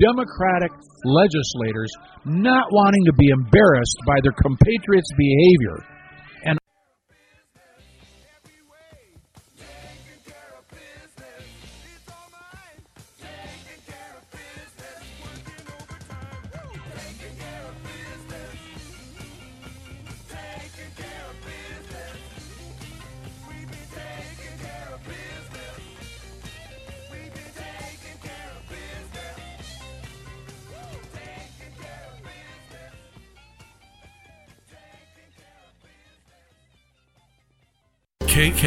Democratic 0.02 0.72
legislators 1.04 1.90
not 2.26 2.66
wanting 2.70 3.04
to 3.06 3.14
be 3.14 3.30
embarrassed 3.30 3.98
by 4.06 4.18
their 4.22 4.34
compatriots' 4.36 5.14
behavior. 5.16 5.78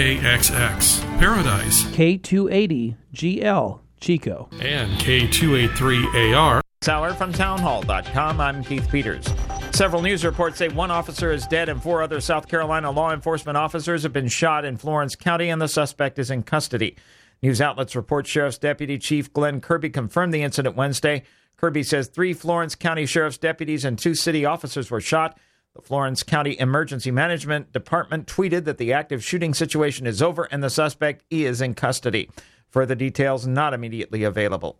KKXX, 0.03 0.99
Paradise, 1.17 1.83
K280GL, 1.85 3.79
Chico. 4.01 4.49
and 4.59 4.91
K283AR. 4.99 6.59
Hour 6.89 7.13
from 7.13 7.31
townhall.com. 7.31 8.41
I'm 8.41 8.65
Keith 8.65 8.89
Peters. 8.91 9.25
Several 9.71 10.01
news 10.01 10.25
reports 10.25 10.57
say 10.57 10.67
one 10.67 10.91
officer 10.91 11.31
is 11.31 11.47
dead 11.47 11.69
and 11.69 11.81
four 11.81 12.01
other 12.01 12.19
South 12.19 12.49
Carolina 12.49 12.91
law 12.91 13.13
enforcement 13.13 13.57
officers 13.57 14.03
have 14.03 14.11
been 14.11 14.27
shot 14.27 14.65
in 14.65 14.75
Florence 14.75 15.15
County, 15.15 15.47
and 15.47 15.61
the 15.61 15.69
suspect 15.69 16.19
is 16.19 16.29
in 16.29 16.43
custody. 16.43 16.97
News 17.41 17.61
outlets 17.61 17.95
report 17.95 18.27
Sheriff's 18.27 18.57
Deputy 18.57 18.97
Chief 18.97 19.31
Glenn 19.31 19.61
Kirby 19.61 19.89
confirmed 19.89 20.33
the 20.33 20.43
incident 20.43 20.75
Wednesday. 20.75 21.23
Kirby 21.55 21.83
says 21.83 22.09
three 22.09 22.33
Florence 22.33 22.75
County 22.75 23.05
Sheriff's 23.05 23.37
deputies 23.37 23.85
and 23.85 23.97
two 23.97 24.15
city 24.15 24.43
officers 24.43 24.91
were 24.91 24.99
shot. 24.99 25.39
The 25.75 25.81
Florence 25.81 26.21
County 26.21 26.55
Emergency 26.59 27.09
Management 27.09 27.73
Department 27.73 28.27
tweeted 28.27 28.65
that 28.65 28.77
the 28.77 28.93
active 28.93 29.23
shooting 29.23 29.55
situation 29.55 30.05
is 30.05 30.21
over 30.21 30.43
and 30.43 30.63
the 30.63 30.69
suspect 30.69 31.23
is 31.31 31.61
in 31.61 31.73
custody. 31.73 32.29
Further 32.69 32.93
details 32.93 33.47
not 33.47 33.73
immediately 33.73 34.21
available. 34.21 34.77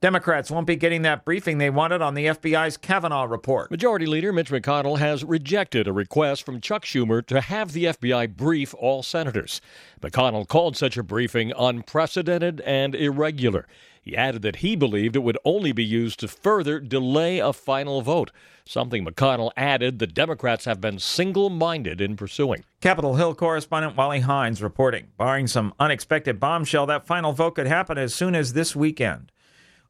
Democrats 0.00 0.50
won't 0.50 0.66
be 0.66 0.76
getting 0.76 1.02
that 1.02 1.26
briefing 1.26 1.58
they 1.58 1.68
wanted 1.68 2.00
on 2.00 2.14
the 2.14 2.24
FBI's 2.24 2.78
Kavanaugh 2.78 3.24
report. 3.24 3.70
Majority 3.70 4.06
Leader 4.06 4.32
Mitch 4.32 4.50
McConnell 4.50 4.98
has 4.98 5.22
rejected 5.22 5.86
a 5.86 5.92
request 5.92 6.46
from 6.46 6.62
Chuck 6.62 6.86
Schumer 6.86 7.24
to 7.26 7.42
have 7.42 7.72
the 7.72 7.84
FBI 7.84 8.34
brief 8.34 8.74
all 8.78 9.02
senators. 9.02 9.60
McConnell 10.00 10.48
called 10.48 10.74
such 10.74 10.96
a 10.96 11.02
briefing 11.02 11.52
unprecedented 11.54 12.62
and 12.62 12.94
irregular. 12.94 13.66
He 14.02 14.16
added 14.16 14.42
that 14.42 14.56
he 14.56 14.76
believed 14.76 15.14
it 15.14 15.22
would 15.22 15.38
only 15.44 15.72
be 15.72 15.84
used 15.84 16.20
to 16.20 16.28
further 16.28 16.80
delay 16.80 17.38
a 17.38 17.52
final 17.52 18.00
vote, 18.00 18.30
something 18.64 19.04
McConnell 19.04 19.50
added 19.56 19.98
the 19.98 20.06
Democrats 20.06 20.64
have 20.64 20.80
been 20.80 20.98
single 20.98 21.50
minded 21.50 22.00
in 22.00 22.16
pursuing. 22.16 22.64
Capitol 22.80 23.16
Hill 23.16 23.34
correspondent 23.34 23.96
Wally 23.96 24.20
Hindes 24.20 24.62
reporting. 24.62 25.08
Barring 25.18 25.46
some 25.46 25.74
unexpected 25.78 26.40
bombshell, 26.40 26.86
that 26.86 27.06
final 27.06 27.32
vote 27.32 27.56
could 27.56 27.66
happen 27.66 27.98
as 27.98 28.14
soon 28.14 28.34
as 28.34 28.54
this 28.54 28.74
weekend. 28.74 29.30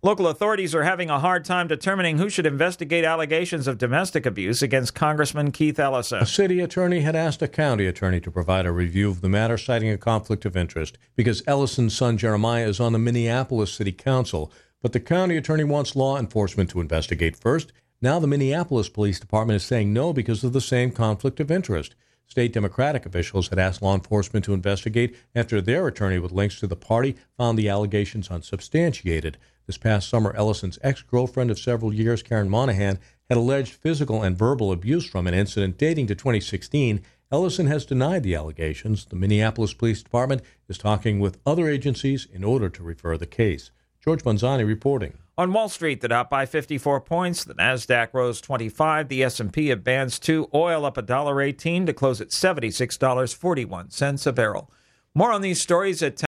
Local 0.02 0.28
authorities 0.28 0.74
are 0.74 0.82
having 0.82 1.10
a 1.10 1.20
hard 1.20 1.44
time 1.44 1.68
determining 1.68 2.16
who 2.16 2.30
should 2.30 2.46
investigate 2.46 3.04
allegations 3.04 3.66
of 3.66 3.76
domestic 3.76 4.24
abuse 4.24 4.62
against 4.62 4.94
Congressman 4.94 5.52
Keith 5.52 5.78
Ellison. 5.78 6.22
A 6.22 6.26
city 6.26 6.60
attorney 6.60 7.00
had 7.00 7.14
asked 7.14 7.42
a 7.42 7.48
county 7.48 7.86
attorney 7.86 8.18
to 8.22 8.30
provide 8.30 8.64
a 8.64 8.72
review 8.72 9.10
of 9.10 9.20
the 9.20 9.28
matter, 9.28 9.58
citing 9.58 9.90
a 9.90 9.98
conflict 9.98 10.46
of 10.46 10.56
interest 10.56 10.96
because 11.16 11.42
Ellison's 11.46 11.94
son 11.94 12.16
Jeremiah 12.16 12.66
is 12.66 12.80
on 12.80 12.94
the 12.94 12.98
Minneapolis 12.98 13.74
City 13.74 13.92
Council. 13.92 14.50
But 14.80 14.94
the 14.94 15.00
county 15.00 15.36
attorney 15.36 15.64
wants 15.64 15.94
law 15.94 16.18
enforcement 16.18 16.70
to 16.70 16.80
investigate 16.80 17.36
first. 17.36 17.70
Now 18.00 18.18
the 18.18 18.26
Minneapolis 18.26 18.88
Police 18.88 19.20
Department 19.20 19.56
is 19.56 19.64
saying 19.64 19.92
no 19.92 20.14
because 20.14 20.42
of 20.42 20.54
the 20.54 20.62
same 20.62 20.92
conflict 20.92 21.40
of 21.40 21.50
interest. 21.50 21.94
State 22.26 22.54
Democratic 22.54 23.04
officials 23.04 23.48
had 23.48 23.58
asked 23.58 23.82
law 23.82 23.94
enforcement 23.94 24.46
to 24.46 24.54
investigate 24.54 25.14
after 25.34 25.60
their 25.60 25.86
attorney 25.86 26.18
with 26.18 26.32
links 26.32 26.58
to 26.60 26.66
the 26.66 26.76
party 26.76 27.16
found 27.36 27.58
the 27.58 27.68
allegations 27.68 28.30
unsubstantiated. 28.30 29.36
This 29.70 29.78
past 29.78 30.08
summer, 30.08 30.34
Ellison's 30.36 30.80
ex 30.82 31.00
girlfriend 31.02 31.48
of 31.48 31.56
several 31.56 31.94
years, 31.94 32.24
Karen 32.24 32.50
Monahan, 32.50 32.98
had 33.28 33.38
alleged 33.38 33.74
physical 33.74 34.20
and 34.20 34.36
verbal 34.36 34.72
abuse 34.72 35.06
from 35.06 35.28
an 35.28 35.34
incident 35.34 35.78
dating 35.78 36.08
to 36.08 36.16
2016. 36.16 37.00
Ellison 37.30 37.68
has 37.68 37.86
denied 37.86 38.24
the 38.24 38.34
allegations. 38.34 39.04
The 39.04 39.14
Minneapolis 39.14 39.72
Police 39.72 40.02
Department 40.02 40.42
is 40.68 40.76
talking 40.76 41.20
with 41.20 41.38
other 41.46 41.68
agencies 41.68 42.26
in 42.32 42.42
order 42.42 42.68
to 42.68 42.82
refer 42.82 43.16
the 43.16 43.26
case. 43.26 43.70
George 44.02 44.24
Manzani 44.24 44.66
reporting. 44.66 45.18
On 45.38 45.52
Wall 45.52 45.68
Street, 45.68 46.00
the 46.00 46.08
Dow 46.08 46.24
by 46.24 46.46
54 46.46 47.02
points, 47.02 47.44
the 47.44 47.54
Nasdaq 47.54 48.08
rose 48.12 48.40
25, 48.40 49.06
the 49.06 49.22
S&P 49.22 49.70
advanced 49.70 50.24
2, 50.24 50.50
oil 50.52 50.84
up 50.84 50.96
$1.18 50.96 51.86
to 51.86 51.92
close 51.92 52.20
at 52.20 52.30
$76.41 52.30 54.26
a 54.26 54.32
barrel. 54.32 54.72
More 55.14 55.32
on 55.32 55.42
these 55.42 55.60
stories 55.60 56.02
at 56.02 56.16